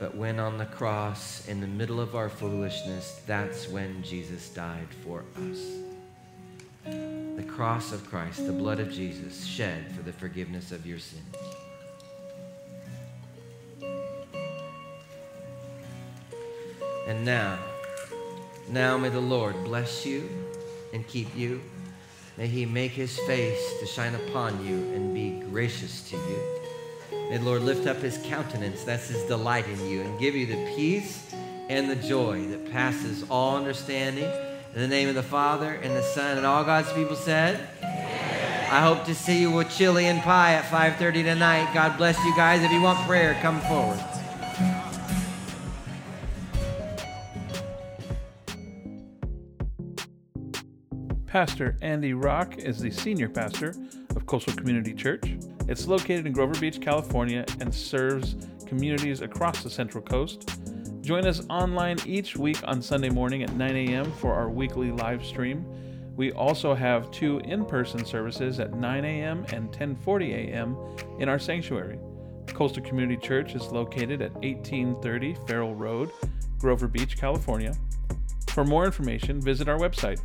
but 0.00 0.16
when 0.16 0.40
on 0.40 0.56
the 0.56 0.64
cross, 0.64 1.46
in 1.46 1.60
the 1.60 1.66
middle 1.66 2.00
of 2.00 2.16
our 2.16 2.30
foolishness, 2.30 3.20
that's 3.26 3.68
when 3.68 4.02
Jesus 4.02 4.48
died 4.48 4.88
for 5.04 5.24
us. 5.36 5.60
The 6.86 7.44
cross 7.46 7.92
of 7.92 8.08
Christ, 8.08 8.46
the 8.46 8.52
blood 8.52 8.80
of 8.80 8.90
Jesus, 8.90 9.44
shed 9.44 9.92
for 9.94 10.00
the 10.00 10.12
forgiveness 10.12 10.72
of 10.72 10.86
your 10.86 10.98
sins. 10.98 11.36
And 17.06 17.22
now, 17.22 17.58
now 18.70 18.96
may 18.96 19.10
the 19.10 19.20
Lord 19.20 19.62
bless 19.64 20.06
you 20.06 20.30
and 20.94 21.06
keep 21.06 21.36
you. 21.36 21.60
May 22.38 22.46
he 22.46 22.64
make 22.64 22.92
his 22.92 23.18
face 23.18 23.78
to 23.80 23.86
shine 23.86 24.14
upon 24.14 24.64
you 24.64 24.76
and 24.94 25.12
be 25.12 25.46
gracious 25.50 26.08
to 26.08 26.16
you. 26.16 26.59
Lord 27.38 27.62
lift 27.62 27.86
up 27.86 27.98
his 27.98 28.18
countenance, 28.24 28.82
that's 28.82 29.06
his 29.06 29.22
delight 29.24 29.68
in 29.68 29.88
you, 29.88 30.00
and 30.02 30.18
give 30.18 30.34
you 30.34 30.46
the 30.46 30.74
peace 30.74 31.32
and 31.68 31.88
the 31.88 31.94
joy 31.94 32.44
that 32.48 32.72
passes 32.72 33.24
all 33.30 33.56
understanding. 33.56 34.28
In 34.74 34.80
the 34.80 34.88
name 34.88 35.08
of 35.08 35.14
the 35.14 35.22
Father, 35.22 35.74
and 35.74 35.94
the 35.94 36.02
Son, 36.02 36.38
and 36.38 36.46
all 36.46 36.64
God's 36.64 36.92
people 36.92 37.14
said, 37.14 37.68
Amen. 37.78 38.72
I 38.72 38.80
hope 38.80 39.04
to 39.04 39.14
see 39.14 39.40
you 39.40 39.50
with 39.52 39.70
chili 39.70 40.06
and 40.06 40.20
pie 40.22 40.54
at 40.54 40.64
5.30 40.64 41.22
tonight. 41.22 41.72
God 41.72 41.96
bless 41.96 42.18
you 42.24 42.34
guys. 42.34 42.62
If 42.62 42.72
you 42.72 42.82
want 42.82 42.98
prayer, 43.06 43.38
come 43.40 43.60
forward. 43.60 44.00
Pastor 51.26 51.76
Andy 51.80 52.12
Rock 52.12 52.58
is 52.58 52.80
the 52.80 52.90
senior 52.90 53.28
pastor 53.28 53.74
of 54.16 54.26
Coastal 54.26 54.54
Community 54.54 54.94
Church. 54.94 55.36
It's 55.70 55.86
located 55.86 56.26
in 56.26 56.32
Grover 56.32 56.60
Beach, 56.60 56.80
California, 56.80 57.44
and 57.60 57.72
serves 57.72 58.34
communities 58.66 59.20
across 59.20 59.62
the 59.62 59.70
Central 59.70 60.02
Coast. 60.02 60.50
Join 61.00 61.24
us 61.24 61.46
online 61.48 61.98
each 62.04 62.36
week 62.36 62.58
on 62.64 62.82
Sunday 62.82 63.08
morning 63.08 63.44
at 63.44 63.54
9 63.54 63.76
a.m. 63.76 64.10
for 64.10 64.34
our 64.34 64.50
weekly 64.50 64.90
live 64.90 65.24
stream. 65.24 65.64
We 66.16 66.32
also 66.32 66.74
have 66.74 67.12
two 67.12 67.38
in-person 67.44 68.04
services 68.04 68.58
at 68.58 68.74
9 68.74 69.04
a.m. 69.04 69.46
and 69.52 69.70
10:40 69.70 70.34
a.m. 70.34 70.76
in 71.20 71.28
our 71.28 71.38
sanctuary. 71.38 72.00
Coastal 72.48 72.82
Community 72.82 73.16
Church 73.16 73.54
is 73.54 73.66
located 73.66 74.22
at 74.22 74.34
1830 74.34 75.36
Farroll 75.46 75.76
Road, 75.76 76.10
Grover 76.58 76.88
Beach, 76.88 77.16
California. 77.16 77.76
For 78.48 78.64
more 78.64 78.84
information, 78.84 79.40
visit 79.40 79.68
our 79.68 79.78
website 79.78 80.20